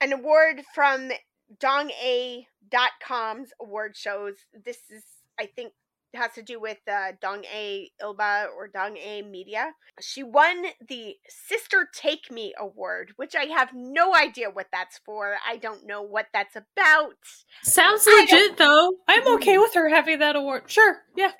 an 0.00 0.12
award 0.12 0.62
from 0.74 1.10
Dong-A.com's 1.58 3.50
award 3.60 3.96
shows. 3.96 4.34
This 4.64 4.78
is, 4.90 5.04
I 5.38 5.46
think, 5.46 5.72
has 6.14 6.32
to 6.34 6.42
do 6.42 6.60
with 6.60 6.78
uh, 6.90 7.12
Dong 7.20 7.44
A 7.44 7.90
Ilba 8.00 8.48
or 8.56 8.68
Dong 8.68 8.96
A 8.96 9.22
Media. 9.22 9.72
She 10.00 10.22
won 10.22 10.64
the 10.88 11.16
Sister 11.28 11.88
Take 11.92 12.30
Me 12.30 12.54
Award, 12.58 13.12
which 13.16 13.34
I 13.34 13.44
have 13.44 13.70
no 13.74 14.14
idea 14.14 14.50
what 14.50 14.66
that's 14.72 14.98
for. 14.98 15.36
I 15.46 15.56
don't 15.56 15.86
know 15.86 16.02
what 16.02 16.26
that's 16.32 16.56
about. 16.56 17.14
Sounds 17.62 18.06
legit 18.06 18.56
though. 18.56 18.92
I'm 19.08 19.26
okay 19.34 19.58
with 19.58 19.74
her 19.74 19.88
having 19.88 20.18
that 20.20 20.36
award. 20.36 20.64
Sure. 20.66 21.02
Yeah. 21.16 21.32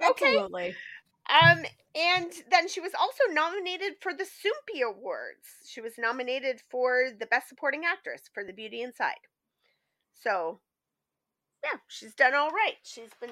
Yeah. 0.00 0.10
Okay. 0.10 0.34
Absolutely. 0.34 0.74
Um, 1.28 1.64
and 1.94 2.32
then 2.50 2.68
she 2.68 2.80
was 2.80 2.92
also 2.98 3.24
nominated 3.30 3.94
for 4.00 4.12
the 4.12 4.24
Soompi 4.24 4.82
Awards. 4.82 5.46
She 5.66 5.80
was 5.80 5.94
nominated 5.98 6.60
for 6.70 7.08
the 7.18 7.26
Best 7.26 7.48
Supporting 7.48 7.82
Actress 7.84 8.30
for 8.32 8.44
The 8.44 8.52
Beauty 8.52 8.82
Inside. 8.82 9.14
So, 10.14 10.60
yeah, 11.64 11.78
she's 11.88 12.14
done 12.14 12.34
all 12.34 12.50
right. 12.50 12.76
She's 12.82 13.10
been 13.20 13.30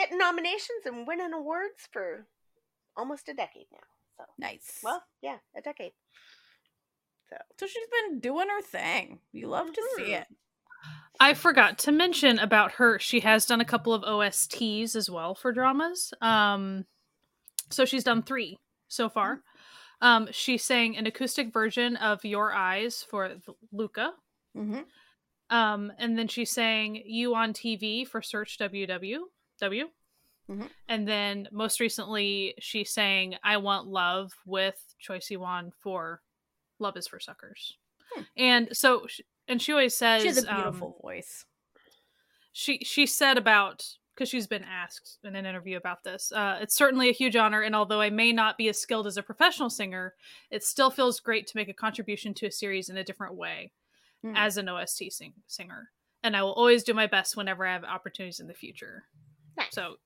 getting 0.00 0.18
nominations 0.18 0.86
and 0.86 1.06
winning 1.06 1.32
awards 1.34 1.88
for 1.92 2.26
almost 2.96 3.28
a 3.28 3.34
decade 3.34 3.66
now. 3.70 3.78
So 4.16 4.24
nice. 4.38 4.80
Well, 4.82 5.02
yeah, 5.22 5.36
a 5.56 5.60
decade. 5.60 5.92
So, 7.28 7.36
so 7.58 7.66
she's 7.66 7.86
been 8.08 8.20
doing 8.20 8.48
her 8.48 8.62
thing. 8.62 9.18
You 9.32 9.48
love 9.48 9.66
mm-hmm. 9.66 9.74
to 9.74 9.82
see 9.96 10.02
mm-hmm. 10.12 10.22
it. 10.22 10.26
I 11.20 11.34
forgot 11.34 11.78
to 11.80 11.92
mention 11.92 12.38
about 12.38 12.72
her. 12.72 12.98
She 12.98 13.20
has 13.20 13.44
done 13.44 13.60
a 13.60 13.66
couple 13.66 13.92
of 13.92 14.02
OSTs 14.02 14.96
as 14.96 15.10
well 15.10 15.34
for 15.34 15.52
dramas. 15.52 16.14
Um, 16.22 16.86
so 17.68 17.84
she's 17.84 18.04
done 18.04 18.22
three 18.22 18.58
so 18.88 19.10
far. 19.10 19.36
Mm-hmm. 19.36 20.06
Um, 20.06 20.28
she 20.32 20.56
sang 20.56 20.96
an 20.96 21.06
acoustic 21.06 21.52
version 21.52 21.96
of 21.96 22.24
"Your 22.24 22.54
Eyes" 22.54 23.04
for 23.08 23.32
Luca. 23.70 24.12
Mm-hmm. 24.56 24.80
Um, 25.54 25.92
and 25.98 26.18
then 26.18 26.26
she 26.26 26.46
sang 26.46 27.02
"You 27.04 27.34
on 27.34 27.52
TV" 27.52 28.06
for 28.06 28.22
Search 28.22 28.56
WW. 28.58 29.18
W. 29.60 29.88
Mm-hmm. 30.50 30.66
And 30.88 31.06
then 31.06 31.48
most 31.52 31.78
recently, 31.78 32.54
she 32.58 32.84
sang 32.84 33.36
"I 33.44 33.56
Want 33.58 33.86
Love" 33.86 34.32
with 34.44 34.94
Choi 34.98 35.18
Siwon 35.18 35.70
for 35.78 36.22
"Love 36.78 36.96
Is 36.96 37.06
for 37.06 37.20
Suckers." 37.20 37.76
Hmm. 38.12 38.22
And 38.36 38.68
so, 38.72 39.06
and 39.46 39.62
she 39.62 39.72
always 39.72 39.96
says 39.96 40.22
she 40.22 40.28
has 40.28 40.42
a 40.42 40.54
beautiful 40.54 40.96
um, 40.96 41.02
voice. 41.02 41.44
She 42.52 42.78
she 42.78 43.06
said 43.06 43.38
about 43.38 43.86
because 44.14 44.28
she's 44.28 44.46
been 44.48 44.64
asked 44.64 45.18
in 45.24 45.36
an 45.36 45.46
interview 45.46 45.76
about 45.76 46.04
this. 46.04 46.32
Uh, 46.32 46.58
it's 46.60 46.74
certainly 46.74 47.08
a 47.08 47.12
huge 47.12 47.36
honor, 47.36 47.62
and 47.62 47.74
although 47.74 48.00
I 48.00 48.10
may 48.10 48.32
not 48.32 48.58
be 48.58 48.68
as 48.68 48.78
skilled 48.78 49.06
as 49.06 49.16
a 49.16 49.22
professional 49.22 49.70
singer, 49.70 50.14
it 50.50 50.62
still 50.64 50.90
feels 50.90 51.20
great 51.20 51.46
to 51.46 51.56
make 51.56 51.68
a 51.68 51.74
contribution 51.74 52.34
to 52.34 52.46
a 52.46 52.50
series 52.50 52.90
in 52.90 52.96
a 52.96 53.04
different 53.04 53.34
way 53.34 53.72
mm. 54.24 54.34
as 54.36 54.56
an 54.56 54.68
OST 54.68 55.04
sing- 55.10 55.32
singer. 55.46 55.90
And 56.22 56.36
I 56.36 56.42
will 56.42 56.52
always 56.52 56.84
do 56.84 56.92
my 56.92 57.06
best 57.06 57.36
whenever 57.36 57.66
I 57.66 57.72
have 57.72 57.84
opportunities 57.84 58.40
in 58.40 58.46
the 58.46 58.52
future. 58.52 59.04
Nice. 59.56 59.72
So 59.72 59.96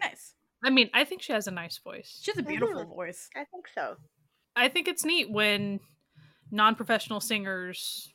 nice. 0.00 0.34
I 0.62 0.70
mean, 0.70 0.90
I 0.92 1.04
think 1.04 1.22
she 1.22 1.32
has 1.32 1.46
a 1.46 1.50
nice 1.50 1.78
voice. 1.78 2.20
She 2.22 2.30
has 2.30 2.38
a 2.38 2.42
beautiful 2.42 2.82
mm-hmm. 2.82 2.94
voice. 2.94 3.28
I 3.34 3.44
think 3.44 3.66
so. 3.74 3.96
I 4.54 4.68
think 4.68 4.88
it's 4.88 5.04
neat 5.04 5.30
when 5.30 5.80
non-professional 6.50 7.20
singers 7.20 8.12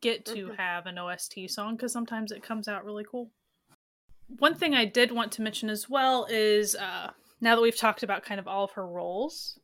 get 0.00 0.26
to 0.26 0.46
mm-hmm. 0.46 0.54
have 0.54 0.86
an 0.86 0.98
OST 0.98 1.48
song 1.48 1.76
because 1.76 1.92
sometimes 1.92 2.32
it 2.32 2.42
comes 2.42 2.68
out 2.68 2.84
really 2.84 3.04
cool. 3.10 3.30
One 4.38 4.54
thing 4.54 4.74
I 4.74 4.84
did 4.84 5.12
want 5.12 5.32
to 5.32 5.42
mention 5.42 5.70
as 5.70 5.88
well 5.88 6.26
is 6.28 6.74
uh, 6.74 7.12
now 7.40 7.54
that 7.54 7.62
we've 7.62 7.76
talked 7.76 8.02
about 8.02 8.24
kind 8.24 8.40
of 8.40 8.48
all 8.48 8.64
of 8.64 8.72
her 8.72 8.86
roles, 8.86 9.58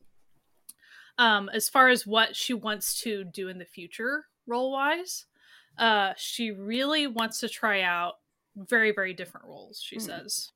um, 1.17 1.49
as 1.53 1.69
far 1.69 1.89
as 1.89 2.07
what 2.07 2.35
she 2.35 2.53
wants 2.53 2.99
to 3.01 3.23
do 3.23 3.49
in 3.49 3.59
the 3.59 3.65
future 3.65 4.25
role 4.47 4.71
wise, 4.71 5.25
uh, 5.77 6.13
she 6.17 6.51
really 6.51 7.07
wants 7.07 7.39
to 7.39 7.49
try 7.49 7.81
out 7.81 8.15
very, 8.55 8.91
very 8.91 9.13
different 9.13 9.47
roles, 9.47 9.81
she 9.81 9.97
mm. 9.97 10.01
says. 10.01 10.51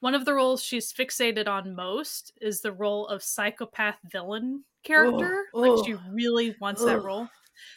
One 0.00 0.14
of 0.14 0.24
the 0.24 0.34
roles 0.34 0.62
she's 0.62 0.92
fixated 0.92 1.48
on 1.48 1.74
most 1.74 2.32
is 2.40 2.60
the 2.60 2.72
role 2.72 3.06
of 3.08 3.22
psychopath 3.22 3.98
villain 4.10 4.64
character. 4.84 5.46
Oh, 5.52 5.60
like 5.60 5.70
oh, 5.72 5.84
she 5.84 5.96
really 6.12 6.54
wants 6.60 6.82
oh. 6.82 6.86
that 6.86 7.02
role. 7.02 7.28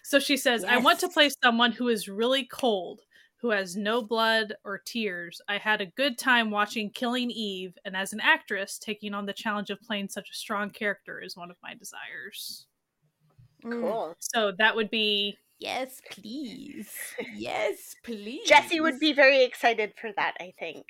So 0.03 0.19
she 0.19 0.37
says, 0.37 0.61
yes. 0.61 0.71
I 0.71 0.77
want 0.77 0.99
to 0.99 1.09
play 1.09 1.29
someone 1.43 1.71
who 1.71 1.87
is 1.87 2.07
really 2.07 2.45
cold, 2.45 3.01
who 3.37 3.49
has 3.49 3.75
no 3.75 4.03
blood 4.03 4.53
or 4.63 4.77
tears. 4.77 5.41
I 5.49 5.57
had 5.57 5.81
a 5.81 5.87
good 5.87 6.19
time 6.19 6.51
watching 6.51 6.91
Killing 6.91 7.31
Eve, 7.31 7.75
and 7.83 7.97
as 7.97 8.13
an 8.13 8.19
actress, 8.19 8.77
taking 8.77 9.15
on 9.15 9.25
the 9.25 9.33
challenge 9.33 9.71
of 9.71 9.81
playing 9.81 10.09
such 10.09 10.29
a 10.29 10.35
strong 10.35 10.69
character 10.69 11.19
is 11.19 11.35
one 11.35 11.49
of 11.49 11.57
my 11.63 11.73
desires. 11.73 12.67
Cool. 13.63 14.15
So 14.19 14.51
that 14.59 14.75
would 14.75 14.91
be 14.91 15.37
Yes, 15.61 16.01
please. 16.09 16.91
Yes, 17.35 17.95
please. 18.03 18.47
Jesse 18.47 18.81
would 18.81 18.99
be 18.99 19.13
very 19.13 19.43
excited 19.43 19.93
for 19.95 20.09
that, 20.17 20.33
I 20.39 20.53
think. 20.59 20.87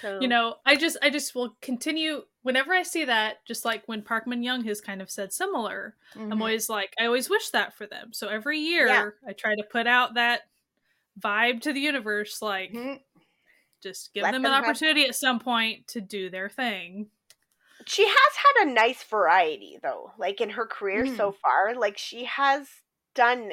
So 0.00 0.18
you 0.20 0.26
know, 0.26 0.56
I 0.64 0.74
just 0.74 0.96
I 1.02 1.10
just 1.10 1.34
will 1.34 1.54
continue 1.60 2.22
whenever 2.42 2.72
I 2.72 2.82
see 2.82 3.04
that, 3.04 3.44
just 3.46 3.66
like 3.66 3.82
when 3.84 4.00
Park 4.00 4.26
Min-young 4.26 4.64
has 4.64 4.80
kind 4.80 5.02
of 5.02 5.10
said 5.10 5.34
similar. 5.34 5.94
Mm-hmm. 6.16 6.32
I'm 6.32 6.40
always 6.40 6.70
like, 6.70 6.94
I 6.98 7.04
always 7.04 7.28
wish 7.28 7.50
that 7.50 7.76
for 7.76 7.86
them. 7.86 8.14
So 8.14 8.28
every 8.28 8.58
year 8.58 8.86
yeah. 8.86 9.10
I 9.28 9.34
try 9.34 9.54
to 9.54 9.62
put 9.70 9.86
out 9.86 10.14
that 10.14 10.48
vibe 11.20 11.60
to 11.62 11.74
the 11.74 11.80
universe, 11.80 12.40
like 12.40 12.72
mm-hmm. 12.72 12.94
just 13.82 14.14
give 14.14 14.22
Let 14.22 14.32
them, 14.32 14.44
them 14.44 14.52
an 14.54 14.64
opportunity 14.64 15.02
have... 15.02 15.10
at 15.10 15.16
some 15.16 15.40
point 15.40 15.88
to 15.88 16.00
do 16.00 16.30
their 16.30 16.48
thing. 16.48 17.08
She 17.84 18.06
has 18.06 18.16
had 18.16 18.66
a 18.66 18.72
nice 18.72 19.02
variety 19.02 19.78
though, 19.82 20.12
like 20.18 20.40
in 20.40 20.50
her 20.50 20.66
career 20.66 21.04
mm. 21.04 21.16
so 21.18 21.32
far. 21.32 21.74
Like 21.74 21.98
she 21.98 22.24
has 22.24 22.66
done 23.18 23.52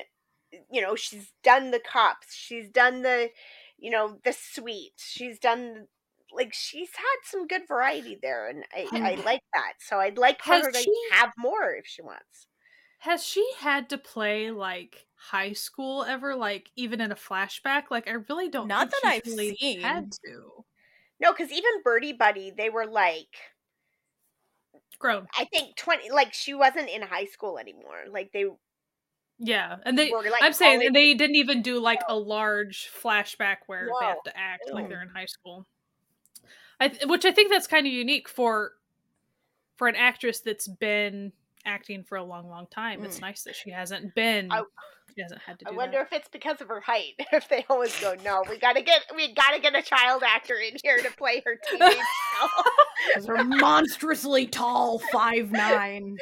you 0.72 0.82
know, 0.82 0.95
she's 0.95 1.34
done 1.43 1.72
the 1.72 1.80
cops, 1.80 2.34
she's 2.34 2.70
done 2.70 3.01
the 3.01 3.30
you 3.78 3.91
know, 3.91 4.20
the 4.24 4.34
sweet. 4.34 4.93
She's 4.97 5.39
done 5.39 5.88
like 6.34 6.53
she's 6.53 6.89
had 6.95 7.18
some 7.24 7.47
good 7.47 7.68
variety 7.68 8.18
there, 8.22 8.49
and 8.49 8.63
I, 8.74 8.88
I 8.91 9.16
like 9.24 9.41
that. 9.53 9.74
So 9.80 9.99
I'd 9.99 10.18
like 10.18 10.41
for 10.41 10.53
her 10.53 10.72
to 10.72 10.78
she, 10.78 10.93
have 11.11 11.32
more 11.38 11.74
if 11.74 11.86
she 11.86 12.01
wants. 12.01 12.47
Has 12.99 13.24
she 13.24 13.47
had 13.59 13.89
to 13.89 13.97
play 13.97 14.51
like 14.51 15.07
high 15.16 15.53
school 15.53 16.03
ever? 16.03 16.36
Like 16.36 16.70
even 16.76 17.01
in 17.01 17.11
a 17.11 17.16
flashback? 17.16 17.84
Like 17.91 18.07
I 18.07 18.13
really 18.30 18.49
don't. 18.49 18.68
Not 18.68 18.91
that 18.91 19.01
I've 19.03 19.26
really 19.26 19.55
seen. 19.55 19.82
Had 19.82 20.11
to. 20.26 20.66
No, 21.20 21.32
because 21.32 21.51
even 21.51 21.82
birdie 21.84 22.13
Buddy, 22.13 22.51
they 22.55 22.70
were 22.70 22.88
like 22.88 23.36
grown. 24.99 25.28
I 25.38 25.45
think 25.45 25.76
twenty. 25.76 26.11
Like 26.11 26.34
she 26.34 26.53
wasn't 26.53 26.89
in 26.89 27.01
high 27.01 27.26
school 27.26 27.57
anymore. 27.57 28.05
Like 28.09 28.32
they 28.34 28.45
yeah, 29.39 29.77
and 29.86 29.97
they 29.97 30.11
like 30.11 30.41
I'm 30.41 30.53
saying 30.53 30.91
they 30.93 31.13
didn't 31.13 31.36
even 31.36 31.61
do 31.61 31.79
like 31.79 32.01
a 32.07 32.15
large 32.15 32.89
flashback 33.01 33.57
where 33.67 33.88
Whoa. 33.89 33.99
they 33.99 34.05
have 34.05 34.23
to 34.23 34.38
act 34.38 34.71
like 34.71 34.89
they're 34.89 35.01
in 35.01 35.09
high 35.09 35.25
school. 35.25 35.65
I 36.79 36.91
which 37.05 37.25
I 37.25 37.31
think 37.31 37.51
that's 37.51 37.67
kind 37.67 37.86
of 37.86 37.93
unique 37.93 38.29
for 38.29 38.73
for 39.75 39.88
an 39.88 39.95
actress 39.95 40.39
that's 40.39 40.67
been 40.67 41.31
acting 41.65 42.03
for 42.03 42.17
a 42.17 42.23
long, 42.23 42.47
long 42.47 42.67
time. 42.67 43.01
Mm. 43.01 43.05
It's 43.05 43.19
nice 43.19 43.43
that 43.43 43.55
she 43.55 43.71
hasn't 43.71 44.15
been. 44.15 44.51
I, 44.51 44.63
she 45.15 45.21
hasn't 45.21 45.41
had 45.41 45.59
to. 45.59 45.67
I 45.67 45.71
wonder 45.71 45.97
that. 45.97 46.07
if 46.07 46.13
it's 46.13 46.29
because 46.29 46.61
of 46.61 46.67
her 46.67 46.81
height. 46.81 47.13
If 47.31 47.49
they 47.49 47.65
always 47.69 47.99
go, 47.99 48.15
no, 48.23 48.43
we 48.49 48.57
gotta 48.57 48.81
get 48.81 49.01
we 49.15 49.33
gotta 49.33 49.59
get 49.59 49.75
a 49.75 49.81
child 49.81 50.23
actor 50.25 50.55
in 50.55 50.77
here 50.83 50.97
to 50.97 51.11
play 51.11 51.41
her 51.45 51.57
teenage 51.69 51.97
Because 53.07 53.25
her 53.27 53.43
monstrously 53.43 54.45
tall 54.45 54.99
five 55.11 55.51
nine. 55.51 56.17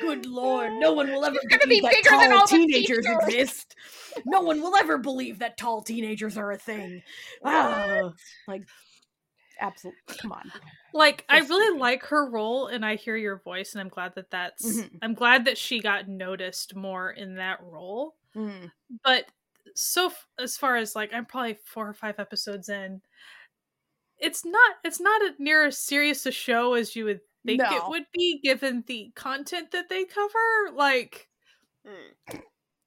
Good 0.00 0.26
lord, 0.26 0.72
no 0.74 0.92
one 0.92 1.10
will 1.12 1.24
ever 1.24 1.38
believe 1.48 1.68
be 1.68 1.80
that 1.80 2.02
tall 2.04 2.46
teenagers 2.46 3.06
exist. 3.06 3.76
No 4.24 4.40
one 4.40 4.60
will 4.60 4.76
ever 4.76 4.98
believe 4.98 5.38
that 5.40 5.56
tall 5.56 5.82
teenagers 5.82 6.36
are 6.36 6.52
a 6.52 6.58
thing. 6.58 7.02
Ah, 7.44 8.10
like, 8.48 8.62
absolutely, 9.60 10.00
come 10.18 10.32
on. 10.32 10.50
Like, 10.92 11.24
I 11.28 11.38
really 11.40 11.78
like 11.78 12.04
her 12.06 12.28
role, 12.28 12.66
and 12.66 12.84
I 12.84 12.96
hear 12.96 13.16
your 13.16 13.36
voice, 13.36 13.72
and 13.72 13.80
I'm 13.80 13.88
glad 13.88 14.14
that 14.16 14.30
that's. 14.30 14.66
Mm-hmm. 14.66 14.96
I'm 15.02 15.14
glad 15.14 15.44
that 15.44 15.58
she 15.58 15.80
got 15.80 16.08
noticed 16.08 16.74
more 16.74 17.10
in 17.10 17.36
that 17.36 17.60
role. 17.62 18.16
Mm. 18.34 18.70
But 19.04 19.26
so 19.74 20.12
as 20.38 20.56
far 20.56 20.76
as 20.76 20.96
like, 20.96 21.12
I'm 21.12 21.26
probably 21.26 21.58
four 21.64 21.88
or 21.88 21.94
five 21.94 22.18
episodes 22.18 22.68
in. 22.68 23.02
It's 24.18 24.44
not. 24.44 24.76
It's 24.84 25.00
not 25.00 25.22
a, 25.22 25.34
near 25.38 25.64
as 25.64 25.78
serious 25.78 26.26
a 26.26 26.32
show 26.32 26.74
as 26.74 26.96
you 26.96 27.04
would 27.04 27.20
think 27.46 27.62
no. 27.62 27.76
it 27.76 27.82
would 27.88 28.06
be 28.12 28.40
given 28.42 28.84
the 28.86 29.12
content 29.14 29.72
that 29.72 29.88
they 29.88 30.04
cover. 30.04 30.74
Like, 30.74 31.28
mm. 31.86 32.40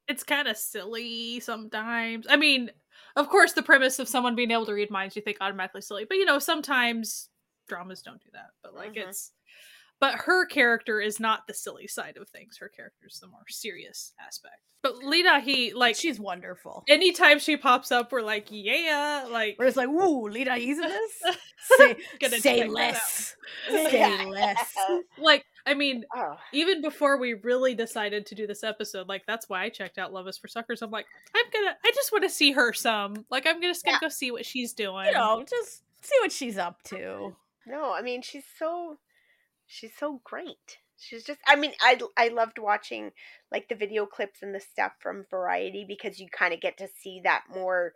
it's 0.07 0.23
kind 0.23 0.47
of 0.47 0.57
silly 0.57 1.39
sometimes. 1.39 2.25
I 2.29 2.35
mean, 2.35 2.71
of 3.15 3.29
course, 3.29 3.53
the 3.53 3.63
premise 3.63 3.99
of 3.99 4.07
someone 4.07 4.35
being 4.35 4.51
able 4.51 4.65
to 4.65 4.73
read 4.73 4.91
minds 4.91 5.15
you 5.15 5.21
think 5.21 5.37
automatically 5.41 5.81
silly, 5.81 6.05
but 6.05 6.17
you 6.17 6.25
know, 6.25 6.39
sometimes 6.39 7.29
dramas 7.67 8.01
don't 8.01 8.21
do 8.21 8.29
that. 8.33 8.49
But 8.61 8.75
like, 8.75 8.93
mm-hmm. 8.93 9.09
it's 9.09 9.31
but 10.03 10.15
her 10.25 10.45
character 10.45 10.99
is 10.99 11.17
not 11.17 11.47
the 11.47 11.53
silly 11.53 11.87
side 11.87 12.17
of 12.17 12.27
things. 12.27 12.57
Her 12.57 12.67
character 12.67 13.07
is 13.07 13.21
the 13.21 13.27
more 13.27 13.47
serious 13.47 14.11
aspect. 14.19 14.57
But 14.81 14.97
Lee 14.97 15.23
Da-hee, 15.23 15.71
like 15.73 15.95
she's 15.95 16.19
wonderful. 16.19 16.83
Anytime 16.89 17.39
she 17.39 17.55
pops 17.55 17.89
up, 17.89 18.11
we're 18.11 18.21
like, 18.21 18.47
yeah, 18.49 19.25
like 19.31 19.55
we're 19.57 19.67
just 19.67 19.77
like, 19.77 19.87
woo, 19.87 20.27
Lee 20.27 20.43
Da-hee's 20.43 20.77
in 20.77 20.89
this. 20.89 21.37
say, 22.19 22.37
say 22.39 22.67
less. 22.67 23.37
Say 23.69 24.25
less. 24.25 24.75
Like, 25.17 25.45
I 25.65 25.73
mean, 25.73 26.03
oh. 26.13 26.35
even 26.51 26.81
before 26.81 27.17
we 27.17 27.35
really 27.35 27.73
decided 27.73 28.25
to 28.25 28.35
do 28.35 28.45
this 28.45 28.61
episode, 28.61 29.07
like 29.07 29.23
that's 29.25 29.47
why 29.47 29.63
I 29.63 29.69
checked 29.69 29.97
out 29.97 30.11
Love 30.11 30.27
is 30.27 30.37
for 30.37 30.49
Suckers. 30.49 30.81
I'm 30.81 30.91
like, 30.91 31.05
I'm 31.33 31.45
gonna, 31.53 31.77
I 31.81 31.91
just 31.95 32.11
want 32.11 32.25
to 32.25 32.29
see 32.29 32.51
her 32.51 32.73
some. 32.73 33.25
Like, 33.31 33.47
I'm 33.47 33.61
just 33.61 33.85
gonna 33.85 33.99
yeah. 34.01 34.07
go 34.07 34.09
see 34.09 34.31
what 34.31 34.45
she's 34.45 34.73
doing. 34.73 35.05
You 35.05 35.13
know, 35.13 35.45
just 35.49 35.83
see 36.01 36.15
what 36.21 36.33
she's 36.33 36.57
up 36.57 36.83
to. 36.87 37.37
No, 37.65 37.93
I 37.93 38.01
mean, 38.01 38.21
she's 38.21 38.43
so 38.59 38.97
she's 39.73 39.91
so 39.97 40.21
great. 40.23 40.77
She's 40.97 41.23
just 41.23 41.39
I 41.47 41.55
mean, 41.55 41.71
I 41.81 41.99
I 42.17 42.27
loved 42.29 42.59
watching 42.59 43.11
like 43.51 43.67
the 43.67 43.75
video 43.75 44.05
clips 44.05 44.41
and 44.41 44.53
the 44.53 44.59
stuff 44.59 44.93
from 44.99 45.25
Variety 45.29 45.85
because 45.87 46.19
you 46.19 46.27
kind 46.31 46.53
of 46.53 46.61
get 46.61 46.77
to 46.77 46.87
see 47.01 47.21
that 47.23 47.43
more 47.53 47.93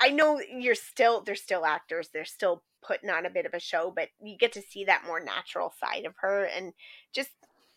I 0.00 0.10
know 0.10 0.40
you're 0.40 0.74
still 0.74 1.22
they're 1.22 1.34
still 1.34 1.64
actors, 1.64 2.10
they're 2.12 2.24
still 2.24 2.62
putting 2.86 3.10
on 3.10 3.26
a 3.26 3.30
bit 3.30 3.46
of 3.46 3.54
a 3.54 3.60
show, 3.60 3.92
but 3.94 4.08
you 4.20 4.36
get 4.38 4.52
to 4.52 4.62
see 4.62 4.84
that 4.84 5.04
more 5.06 5.20
natural 5.20 5.72
side 5.80 6.04
of 6.04 6.14
her 6.20 6.44
and 6.44 6.72
just 7.14 7.30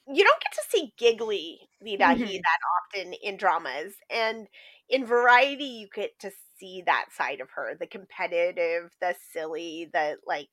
you 0.07 0.24
don't 0.24 0.41
get 0.41 0.51
to 0.53 0.70
see 0.70 0.93
giggly 0.97 1.59
Da-hee 1.82 2.24
mm-hmm. 2.24 2.32
that 2.32 3.03
often 3.03 3.13
in 3.24 3.38
dramas. 3.38 3.93
And 4.09 4.47
in 4.89 5.05
variety 5.05 5.66
you 5.66 5.88
get 5.93 6.20
to 6.20 6.32
see 6.59 6.84
that 6.86 7.05
side 7.16 7.41
of 7.41 7.49
her, 7.55 7.76
the 7.80 7.88
competitive, 7.88 8.91
the 9.01 9.16
silly, 9.32 9.89
the 9.91 10.18
like, 10.28 10.49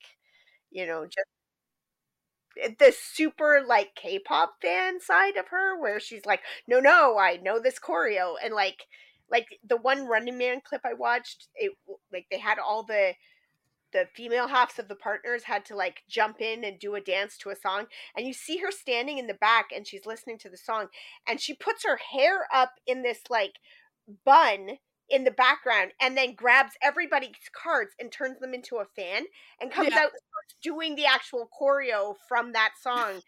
you 0.71 0.87
know, 0.87 1.05
just 1.05 1.29
the 2.57 2.93
super 2.93 3.63
like 3.67 3.95
K-pop 3.95 4.55
fan 4.61 5.01
side 5.01 5.37
of 5.37 5.49
her 5.49 5.81
where 5.81 6.01
she's 6.01 6.27
like, 6.27 6.41
"No, 6.67 6.81
no, 6.81 7.19
I 7.19 7.37
know 7.37 7.59
this 7.61 7.79
choreo." 7.79 8.35
And 8.43 8.55
like 8.55 8.87
like 9.31 9.47
the 9.67 9.77
one 9.77 10.07
Running 10.07 10.39
Man 10.39 10.61
clip 10.63 10.83
I 10.85 10.95
watched, 10.95 11.49
it 11.55 11.73
like 12.13 12.27
they 12.31 12.39
had 12.39 12.59
all 12.59 12.83
the 12.83 13.15
the 13.93 14.09
female 14.15 14.49
halves 14.49 14.79
of 14.79 14.89
the 14.89 14.95
partners 14.95 15.45
had 15.45 15.65
to 15.67 15.77
like 15.77 16.03
jump 16.09 16.41
in 16.41 16.65
and 16.65 16.79
do 16.79 16.95
a 16.95 17.01
dance 17.01 17.37
to 17.39 17.51
a 17.51 17.57
song 17.57 17.87
and 18.17 18.27
you 18.27 18.33
see 18.33 18.59
her 18.59 18.71
standing 18.71 19.19
in 19.19 19.27
the 19.27 19.35
back 19.35 19.67
and 19.75 19.87
she's 19.87 20.07
listening 20.07 20.39
to 20.39 20.49
the 20.49 20.57
song 20.57 20.87
and 21.29 21.41
she 21.41 21.55
puts 21.55 21.85
her 21.85 21.99
hair 22.13 22.47
up 22.53 22.73
in 22.87 23.03
this 23.03 23.21
like 23.29 23.57
bun 24.25 24.79
in 25.13 25.25
the 25.25 25.31
background 25.31 25.93
and 26.01 26.17
then 26.17 26.35
grabs 26.35 26.73
everybody's 26.83 27.37
cards 27.55 27.93
and 28.01 28.11
turns 28.11 28.41
them 28.41 28.55
into 28.55 28.77
a 28.77 28.85
fan 28.97 29.25
and 29.61 29.71
comes 29.71 29.91
yeah. 29.91 30.05
out 30.05 30.11
doing 30.63 30.97
the 30.97 31.05
actual 31.05 31.49
choreo 31.61 32.15
from 32.27 32.53
that 32.53 32.71
song. 32.83 33.21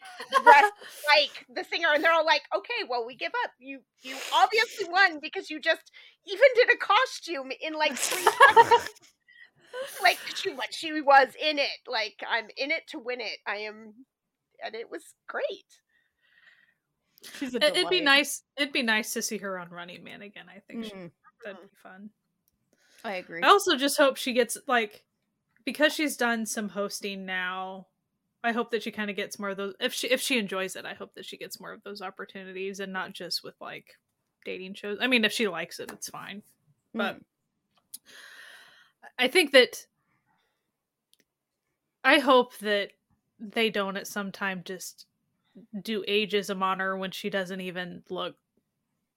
Dressed 0.43 0.73
like 1.15 1.47
the 1.55 1.63
singer 1.63 1.89
and 1.95 2.03
they're 2.03 2.13
all 2.13 2.25
like 2.25 2.43
okay 2.57 2.89
well 2.89 3.07
we 3.07 3.15
give 3.15 3.33
up. 3.45 3.51
You 3.61 3.81
you 4.03 4.17
obviously 4.35 4.87
won 4.89 5.21
because 5.21 5.51
you 5.51 5.61
just 5.61 5.93
even 6.27 6.49
did 6.55 6.69
a 6.73 6.79
costume 6.79 7.53
in 7.61 7.75
like 7.75 7.95
three 7.95 8.25
like 10.03 10.19
she 10.35 10.55
what 10.55 10.73
she 10.73 11.03
was 11.03 11.29
in 11.41 11.59
it. 11.59 11.81
Like 11.87 12.17
i'm 12.29 12.47
in 12.57 12.71
it 12.71 12.85
to 12.89 12.99
win 12.99 13.21
it. 13.21 13.39
I 13.47 13.57
am 13.57 13.93
and 14.65 14.75
it 14.75 14.91
was 14.91 15.03
great. 15.29 15.69
It'd 17.43 17.91
be 17.91 18.01
nice 18.01 18.43
it'd 18.57 18.73
be 18.73 18.83
nice 18.83 19.13
to 19.13 19.23
see 19.23 19.39
her 19.39 19.59
on 19.59 19.71
running 19.71 20.05
man 20.05 20.21
again 20.21 20.45
i 20.55 20.61
think 20.61 20.93
mm. 20.93 21.11
That'd 21.45 21.61
be 21.61 21.69
fun. 21.83 22.11
I 23.05 23.17
agree. 23.17 23.43
I 23.43 23.49
also 23.49 23.77
just 23.77 23.99
hope 23.99 24.17
she 24.17 24.33
gets 24.33 24.57
like 24.67 25.05
because 25.65 25.93
she's 25.93 26.17
done 26.17 26.47
some 26.47 26.69
hosting 26.69 27.27
now. 27.27 27.87
I 28.43 28.53
hope 28.53 28.71
that 28.73 28.83
she 28.83 28.91
kind 28.91 29.11
of 29.11 29.17
gets 29.17 29.39
more 29.39 29.51
of 29.51 29.57
those 29.57 29.75
if 29.81 29.93
she 29.93 30.09
if 30.09 30.21
she 30.21 30.39
enjoys 30.39 30.77
it, 30.77 30.85
I 30.87 30.95
hope 30.95 31.15
that 31.15 31.25
she 31.25 31.37
gets 31.37 31.61
more 31.61 31.73
of 31.73 31.83
those 31.83 32.03
opportunities 32.03 32.81
and 32.81 32.93
not 32.93 33.13
just 33.13 33.45
with 33.45 33.55
like 33.61 33.95
dating 34.45 34.75
shows. 34.75 34.99
I 35.01 35.07
mean, 35.07 35.25
if 35.25 35.33
she 35.33 35.49
likes 35.49 35.81
it, 35.81 35.91
it's 35.93 36.09
fine. 36.09 36.43
But 36.95 37.17
mm. 37.17 37.23
I 39.19 39.29
think 39.29 39.53
that 39.53 39.87
I 42.03 42.19
hope 42.19 42.57
that 42.59 42.91
they 43.39 43.71
don't 43.71 43.97
at 43.97 44.07
some 44.07 44.33
time 44.33 44.63
just 44.65 45.07
do 45.83 46.05
ageism 46.09 46.63
on 46.63 46.81
her 46.81 46.97
when 46.97 47.11
she 47.11 47.31
doesn't 47.31 47.61
even 47.61 48.03
look 48.11 48.37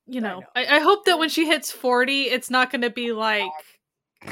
you 0.08 0.22
know, 0.22 0.42
I, 0.56 0.64
know. 0.64 0.70
I, 0.72 0.78
I, 0.78 0.80
hope 0.80 1.06
that 1.06 1.20
when 1.20 1.30
she 1.30 1.46
hits 1.46 1.72
40, 1.72 2.24
it's 2.24 2.50
not 2.50 2.72
going 2.72 2.82
to 2.82 2.90
be 2.90 3.12
like 3.12 3.52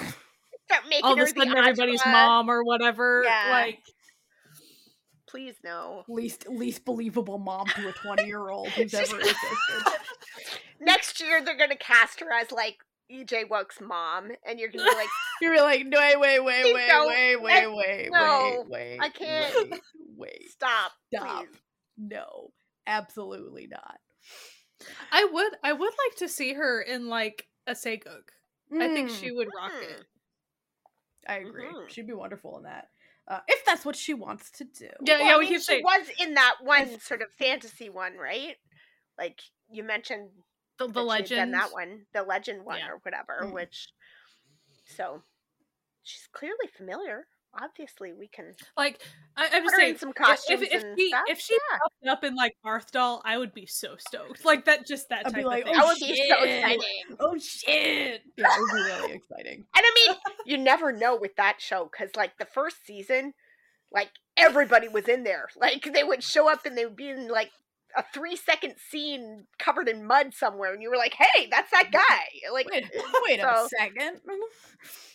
all 1.04 1.14
of 1.14 1.20
a 1.20 1.28
sudden 1.28 1.56
everybody's 1.56 2.06
mom 2.06 2.50
or 2.50 2.64
whatever. 2.64 3.24
Yeah. 3.26 3.50
Like, 3.52 3.80
please 5.28 5.56
no. 5.64 6.04
Least 6.08 6.48
least 6.48 6.86
believable 6.86 7.38
mom 7.38 7.68
to 7.68 7.90
a 7.90 7.92
20 7.92 8.26
year 8.26 8.50
old 8.50 8.70
who's 8.70 8.94
ever 8.94 9.20
existed. 9.20 9.58
Next 10.80 11.22
year, 11.22 11.44
they're 11.44 11.58
going 11.58 11.70
to 11.70 11.78
cast 11.78 12.20
her 12.22 12.32
as 12.32 12.52
like 12.52 12.78
Lee 13.10 13.26
Jae-wook's 13.26 13.80
mom, 13.82 14.32
and 14.48 14.60
you're 14.60 14.70
gonna 14.70 14.90
be 14.90 14.96
like, 14.96 15.08
you're 15.42 15.62
like, 15.62 15.86
no, 15.86 16.00
wait, 16.00 16.20
wait, 16.20 16.44
wait, 16.44 16.74
wait, 16.74 16.74
wait, 16.74 17.42
wait, 17.42 17.68
wait, 17.76 18.10
no, 18.12 18.66
wait, 18.68 18.70
wait, 18.70 19.00
I 19.00 19.10
can't. 19.10 19.72
Wait, 19.72 19.82
wait. 20.18 20.52
stop, 20.52 20.92
stop. 21.14 21.46
Please. 21.46 21.60
No, 21.98 22.50
absolutely 22.88 23.68
not. 23.68 23.98
I 25.12 25.28
would 25.32 25.54
I 25.64 25.74
would 25.74 25.94
like 26.08 26.18
to 26.18 26.28
see 26.28 26.54
her 26.54 26.82
in 26.82 27.08
like 27.10 27.48
a 27.68 27.72
sageuk. 27.72 28.30
Mm. 28.72 28.82
I 28.82 28.94
think 28.94 29.10
she 29.10 29.32
would 29.32 29.48
rock 29.56 29.72
mm. 29.72 29.92
it. 29.92 30.06
I 31.28 31.38
agree. 31.38 31.66
Mm-hmm. 31.66 31.88
She'd 31.88 32.08
be 32.08 32.14
wonderful 32.14 32.58
in 32.58 32.64
that. 32.64 32.90
Uh, 33.28 33.40
if 33.48 33.66
that's 33.66 33.84
what 33.84 33.96
she 33.96 34.14
wants 34.14 34.52
to 34.52 34.64
do. 34.64 34.90
Yeah, 35.02 35.18
well, 35.18 35.28
yeah, 35.28 35.36
I 35.36 35.38
we 35.38 35.46
mean, 35.46 35.54
keep 35.54 35.62
saying 35.62 35.84
was 35.84 36.08
in 36.20 36.36
that 36.36 36.58
one 36.62 37.00
sort 37.00 37.24
of 37.24 37.32
fantasy 37.32 37.90
one, 37.90 38.18
right? 38.18 38.56
Like 39.18 39.42
you 39.72 39.84
mentioned 39.84 40.30
the, 40.78 40.88
the 40.88 41.02
legend 41.02 41.54
that 41.54 41.72
one, 41.72 42.06
the 42.14 42.22
legend 42.22 42.64
one 42.64 42.80
yeah. 42.80 42.90
or 42.90 43.00
whatever, 43.02 43.42
mm 43.44 43.54
which 43.54 43.88
so 44.86 45.24
she's 46.04 46.28
clearly 46.32 46.68
familiar 46.78 47.26
obviously 47.62 48.14
we 48.14 48.28
can 48.28 48.54
like 48.78 49.02
I, 49.38 49.46
am 49.48 49.64
just 49.64 49.76
saying 49.76 49.98
some 49.98 50.14
costumes 50.14 50.62
if, 50.62 50.74
if, 50.74 50.84
if 50.84 50.98
she 50.98 51.08
stuff, 51.10 51.24
if 51.28 51.40
she 51.40 51.54
yeah. 51.54 51.78
popped 51.78 52.18
up 52.18 52.24
in 52.24 52.36
like 52.36 52.56
Arthdal, 52.66 53.22
I 53.26 53.38
would 53.38 53.54
be 53.54 53.66
so 53.66 53.96
stoked. 53.98 54.46
Like 54.46 54.66
that, 54.66 54.88
just 54.88 55.10
that 55.10 55.28
I'd 55.28 55.34
type 55.34 55.46
like, 55.46 55.66
of 55.66 55.70
thing. 55.70 55.76
Oh, 55.76 55.80
that 55.80 55.88
would 55.88 55.98
shit. 55.98 56.10
be 56.10 56.30
so 56.30 56.44
exciting. 56.44 57.18
Oh 57.20 57.38
shit! 57.38 58.22
Yeah, 58.38 58.46
it 58.48 58.60
would 58.60 58.72
be 58.72 58.84
really 58.84 59.14
exciting. 59.14 59.66
And 59.76 59.84
I 59.84 59.92
mean, 60.08 60.16
you 60.46 60.58
never 60.58 60.92
know 60.92 61.18
with 61.18 61.36
that 61.36 61.56
show 61.60 61.90
because 61.92 62.16
like 62.16 62.38
the 62.38 62.46
first 62.46 62.86
season, 62.86 63.34
like 63.92 64.10
everybody 64.38 64.88
was 64.88 65.08
in 65.08 65.24
there. 65.24 65.48
Like 65.60 65.90
they 65.94 66.04
would 66.04 66.24
show 66.24 66.50
up 66.52 66.66
and 66.66 66.78
they 66.78 66.86
would 66.86 66.96
be 66.96 67.10
in 67.10 67.28
like 67.28 67.52
a 67.98 68.04
three 68.14 68.36
second 68.36 68.76
scene 68.90 69.46
covered 69.58 69.88
in 69.88 70.06
mud 70.06 70.34
somewhere, 70.34 70.74
and 70.74 70.82
you 70.82 70.90
were 70.90 70.98
like, 70.98 71.14
"Hey, 71.14 71.48
that's 71.50 71.72
that 71.72 71.92
guy!" 71.92 72.52
Like, 72.54 72.70
wait, 72.70 72.86
wait 73.28 73.40
so, 73.40 73.48
a 73.48 73.70
second. 73.80 74.22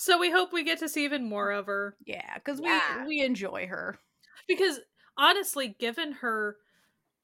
So 0.00 0.16
we 0.16 0.30
hope 0.30 0.52
we 0.52 0.62
get 0.62 0.78
to 0.78 0.88
see 0.88 1.04
even 1.04 1.28
more 1.28 1.50
of 1.50 1.66
her. 1.66 1.96
Yeah, 2.06 2.34
because 2.34 2.60
yeah. 2.62 3.02
we 3.02 3.08
we 3.08 3.20
enjoy 3.20 3.66
her. 3.66 3.98
Because 4.46 4.78
honestly, 5.16 5.74
given 5.80 6.12
her 6.12 6.56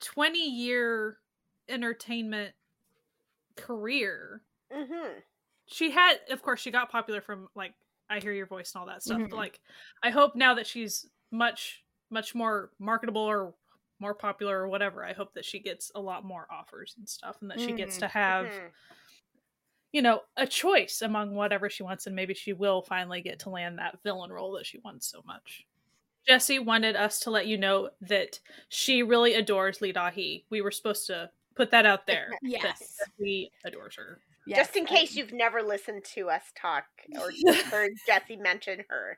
twenty 0.01 0.45
year 0.45 1.17
entertainment 1.69 2.53
career, 3.55 4.41
mm-hmm. 4.75 5.19
she 5.67 5.89
had, 5.89 6.15
of 6.29 6.43
course, 6.43 6.59
she 6.59 6.69
got 6.69 6.91
popular 6.91 7.21
from 7.21 7.47
like 7.55 7.73
I 8.09 8.19
hear 8.19 8.33
your 8.33 8.45
voice 8.45 8.73
and 8.75 8.81
all 8.81 8.87
that 8.87 9.01
stuff. 9.01 9.19
Mm-hmm. 9.19 9.29
But 9.29 9.37
like, 9.37 9.61
I 10.03 10.09
hope 10.09 10.35
now 10.35 10.55
that 10.55 10.67
she's 10.67 11.07
much 11.31 11.81
much 12.09 12.35
more 12.35 12.71
marketable 12.77 13.21
or 13.21 13.53
more 14.01 14.13
popular 14.13 14.59
or 14.59 14.67
whatever, 14.67 15.05
I 15.05 15.13
hope 15.13 15.33
that 15.35 15.45
she 15.45 15.59
gets 15.59 15.93
a 15.95 16.01
lot 16.01 16.25
more 16.25 16.45
offers 16.51 16.93
and 16.97 17.07
stuff 17.07 17.37
and 17.39 17.49
that 17.49 17.57
mm-hmm. 17.57 17.67
she 17.67 17.73
gets 17.73 17.97
to 17.99 18.07
mm-hmm. 18.07 18.17
have 18.19 18.45
mm-hmm. 18.47 18.65
You 19.95 20.01
know, 20.01 20.23
a 20.35 20.45
choice 20.45 21.01
among 21.01 21.35
whatever 21.35 21.69
she 21.69 21.81
wants 21.81 22.05
and 22.05 22.13
maybe 22.13 22.33
she 22.33 22.51
will 22.51 22.81
finally 22.81 23.21
get 23.21 23.39
to 23.39 23.49
land 23.49 23.79
that 23.79 23.97
villain 24.03 24.29
role 24.29 24.51
that 24.51 24.65
she 24.65 24.77
wants 24.79 25.07
so 25.07 25.21
much. 25.25 25.65
Jesse 26.27 26.59
wanted 26.59 26.97
us 26.97 27.21
to 27.21 27.31
let 27.31 27.47
you 27.47 27.57
know 27.57 27.91
that 28.01 28.41
she 28.67 29.03
really 29.03 29.35
adores 29.35 29.79
Lee 29.79 29.93
Da-hee. 29.93 30.43
We 30.49 30.61
were 30.61 30.71
supposed 30.71 31.07
to 31.07 31.29
put 31.55 31.71
that 31.71 31.85
out 31.85 32.07
there. 32.07 32.27
yes. 32.41 32.99
we 33.17 33.51
adores 33.63 33.95
her. 33.95 34.19
Yes, 34.45 34.67
Just 34.67 34.75
in 34.75 34.85
case 34.85 35.15
you've 35.15 35.31
never 35.31 35.63
listened 35.63 36.03
to 36.15 36.29
us 36.29 36.43
talk 36.59 36.83
or 37.17 37.31
heard 37.71 37.93
Jesse 38.05 38.35
mention 38.35 38.83
her 38.89 39.17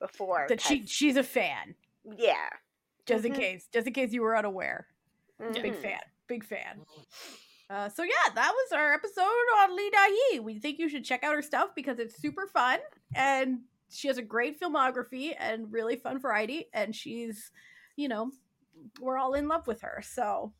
before. 0.00 0.46
That 0.48 0.60
she 0.60 0.84
she's 0.84 1.16
a 1.16 1.22
fan. 1.22 1.76
Yeah. 2.16 2.48
Just 3.06 3.22
mm-hmm. 3.22 3.34
in 3.34 3.40
case. 3.40 3.68
Just 3.72 3.86
in 3.86 3.92
case 3.92 4.12
you 4.12 4.22
were 4.22 4.36
unaware. 4.36 4.88
Mm-hmm. 5.40 5.62
Big 5.62 5.76
fan. 5.76 6.00
Big 6.26 6.44
fan. 6.44 6.80
Uh, 7.70 7.88
so 7.88 8.02
yeah, 8.02 8.32
that 8.34 8.52
was 8.52 8.72
our 8.72 8.94
episode 8.94 9.22
on 9.60 9.76
Lee 9.76 9.90
Da-hee. 9.90 10.40
We 10.40 10.58
think 10.58 10.78
you 10.78 10.88
should 10.88 11.04
check 11.04 11.22
out 11.22 11.34
her 11.34 11.42
stuff 11.42 11.70
because 11.74 11.98
it's 11.98 12.20
super 12.20 12.46
fun 12.46 12.78
and 13.14 13.60
she 13.90 14.08
has 14.08 14.16
a 14.16 14.22
great 14.22 14.58
filmography 14.58 15.34
and 15.38 15.70
really 15.70 15.96
fun 15.96 16.18
variety 16.18 16.68
and 16.72 16.94
she's, 16.94 17.50
you 17.96 18.08
know, 18.08 18.30
we're 19.00 19.18
all 19.18 19.34
in 19.34 19.48
love 19.48 19.66
with 19.66 19.82
her. 19.82 20.02
So 20.02 20.52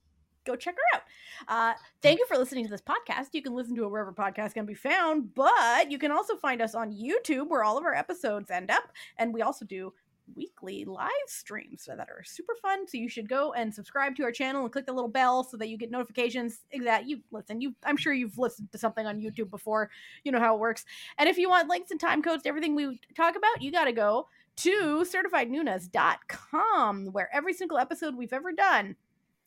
go 0.44 0.54
check 0.54 0.74
her 0.74 0.98
out. 0.98 1.02
Uh, 1.48 1.74
thank 2.02 2.18
you 2.18 2.26
for 2.26 2.36
listening 2.36 2.64
to 2.64 2.70
this 2.70 2.82
podcast. 2.82 3.28
You 3.32 3.42
can 3.42 3.54
listen 3.54 3.74
to 3.76 3.84
it 3.84 3.90
wherever 3.90 4.12
podcasts 4.12 4.54
can 4.54 4.66
be 4.66 4.74
found, 4.74 5.34
but 5.34 5.90
you 5.90 5.98
can 5.98 6.10
also 6.10 6.36
find 6.36 6.60
us 6.60 6.74
on 6.74 6.92
YouTube 6.92 7.48
where 7.48 7.64
all 7.64 7.78
of 7.78 7.84
our 7.84 7.94
episodes 7.94 8.50
end 8.50 8.70
up. 8.70 8.92
And 9.18 9.32
we 9.32 9.42
also 9.42 9.64
do 9.64 9.92
weekly 10.34 10.84
live 10.84 11.10
streams 11.26 11.84
that 11.86 12.00
are 12.00 12.22
super 12.24 12.54
fun. 12.60 12.88
So 12.88 12.98
you 12.98 13.08
should 13.08 13.28
go 13.28 13.52
and 13.52 13.72
subscribe 13.74 14.16
to 14.16 14.24
our 14.24 14.32
channel 14.32 14.62
and 14.62 14.72
click 14.72 14.86
the 14.86 14.92
little 14.92 15.10
bell 15.10 15.44
so 15.44 15.56
that 15.56 15.68
you 15.68 15.76
get 15.76 15.90
notifications. 15.90 16.60
That 16.84 17.08
you 17.08 17.20
listen, 17.30 17.60
you 17.60 17.74
I'm 17.84 17.96
sure 17.96 18.12
you've 18.12 18.38
listened 18.38 18.72
to 18.72 18.78
something 18.78 19.06
on 19.06 19.20
YouTube 19.20 19.50
before. 19.50 19.90
You 20.24 20.32
know 20.32 20.40
how 20.40 20.54
it 20.54 20.60
works. 20.60 20.84
And 21.18 21.28
if 21.28 21.38
you 21.38 21.48
want 21.48 21.68
links 21.68 21.90
and 21.90 22.00
time 22.00 22.22
codes 22.22 22.44
to 22.44 22.48
everything 22.48 22.74
we 22.74 23.00
talk 23.14 23.36
about, 23.36 23.62
you 23.62 23.72
got 23.72 23.84
to 23.84 23.92
go 23.92 24.28
to 24.56 25.04
certifiednoonas.com 25.04 27.06
where 27.12 27.28
every 27.32 27.52
single 27.52 27.78
episode 27.78 28.16
we've 28.16 28.32
ever 28.32 28.52
done 28.52 28.96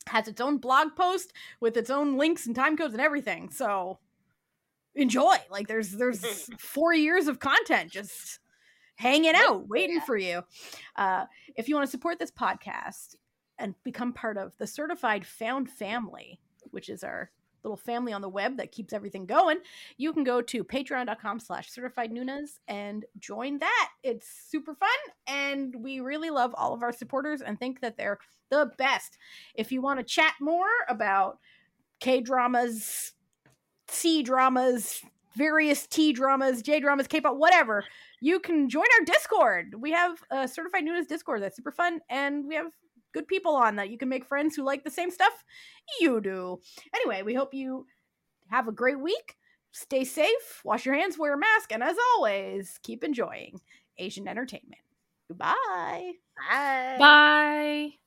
has 0.06 0.26
its 0.26 0.40
own 0.40 0.58
blog 0.58 0.96
post 0.96 1.32
with 1.60 1.76
its 1.76 1.90
own 1.90 2.16
links 2.16 2.46
and 2.46 2.56
time 2.56 2.76
codes 2.76 2.94
and 2.94 3.02
everything. 3.02 3.50
So 3.50 3.98
enjoy. 4.94 5.36
Like 5.50 5.68
there's 5.68 5.92
there's 5.92 6.48
four 6.58 6.94
years 6.94 7.28
of 7.28 7.38
content 7.38 7.90
just 7.90 8.40
hanging 8.96 9.34
out, 9.34 9.68
waiting 9.68 10.00
for 10.00 10.16
you. 10.16 10.42
Uh, 10.96 11.24
if 11.56 11.68
you 11.68 11.74
want 11.74 11.86
to 11.86 11.90
support 11.90 12.18
this 12.18 12.30
podcast 12.30 13.16
and 13.58 13.74
become 13.84 14.12
part 14.12 14.36
of 14.36 14.52
the 14.58 14.66
certified 14.66 15.26
found 15.26 15.70
family, 15.70 16.40
which 16.70 16.88
is 16.88 17.04
our 17.04 17.30
little 17.64 17.76
family 17.76 18.12
on 18.12 18.22
the 18.22 18.28
web 18.28 18.56
that 18.56 18.72
keeps 18.72 18.92
everything 18.92 19.26
going, 19.26 19.58
you 19.96 20.12
can 20.12 20.24
go 20.24 20.42
to 20.42 20.64
patreon.com 20.64 21.38
slash 21.38 21.70
certified 21.70 22.10
Noonas 22.10 22.58
and 22.68 23.04
join 23.18 23.58
that. 23.58 23.88
It's 24.02 24.26
super 24.48 24.74
fun. 24.74 24.88
And 25.26 25.74
we 25.76 26.00
really 26.00 26.30
love 26.30 26.54
all 26.56 26.74
of 26.74 26.82
our 26.82 26.92
supporters 26.92 27.40
and 27.40 27.58
think 27.58 27.80
that 27.80 27.96
they're 27.96 28.18
the 28.50 28.70
best. 28.78 29.16
If 29.54 29.72
you 29.72 29.80
want 29.80 30.00
to 30.00 30.04
chat 30.04 30.34
more 30.40 30.66
about 30.88 31.38
K 32.00 32.20
dramas, 32.20 33.12
C 33.88 34.22
dramas, 34.22 35.00
various 35.36 35.86
T 35.86 36.12
dramas, 36.12 36.62
J 36.62 36.80
dramas, 36.80 37.06
K 37.06 37.20
pop, 37.20 37.36
whatever, 37.36 37.84
you 38.22 38.38
can 38.38 38.68
join 38.68 38.86
our 38.98 39.04
Discord. 39.04 39.74
We 39.80 39.90
have 39.90 40.22
a 40.30 40.46
certified 40.46 40.84
Noonas 40.84 41.08
Discord 41.08 41.42
that's 41.42 41.56
super 41.56 41.72
fun, 41.72 42.00
and 42.08 42.46
we 42.46 42.54
have 42.54 42.66
good 43.12 43.26
people 43.26 43.54
on 43.54 43.76
that 43.76 43.90
you 43.90 43.98
can 43.98 44.08
make 44.08 44.24
friends 44.24 44.54
who 44.54 44.62
like 44.62 44.84
the 44.84 44.90
same 44.90 45.10
stuff 45.10 45.32
you 46.00 46.20
do. 46.20 46.60
Anyway, 46.94 47.22
we 47.22 47.34
hope 47.34 47.52
you 47.52 47.84
have 48.48 48.68
a 48.68 48.72
great 48.72 49.00
week. 49.00 49.36
Stay 49.72 50.04
safe, 50.04 50.62
wash 50.64 50.86
your 50.86 50.94
hands, 50.94 51.18
wear 51.18 51.34
a 51.34 51.38
mask, 51.38 51.72
and 51.72 51.82
as 51.82 51.96
always, 52.14 52.78
keep 52.84 53.02
enjoying 53.02 53.60
Asian 53.98 54.28
entertainment. 54.28 54.82
Goodbye. 55.26 56.12
Bye. 56.48 56.96
Bye. 56.98 58.01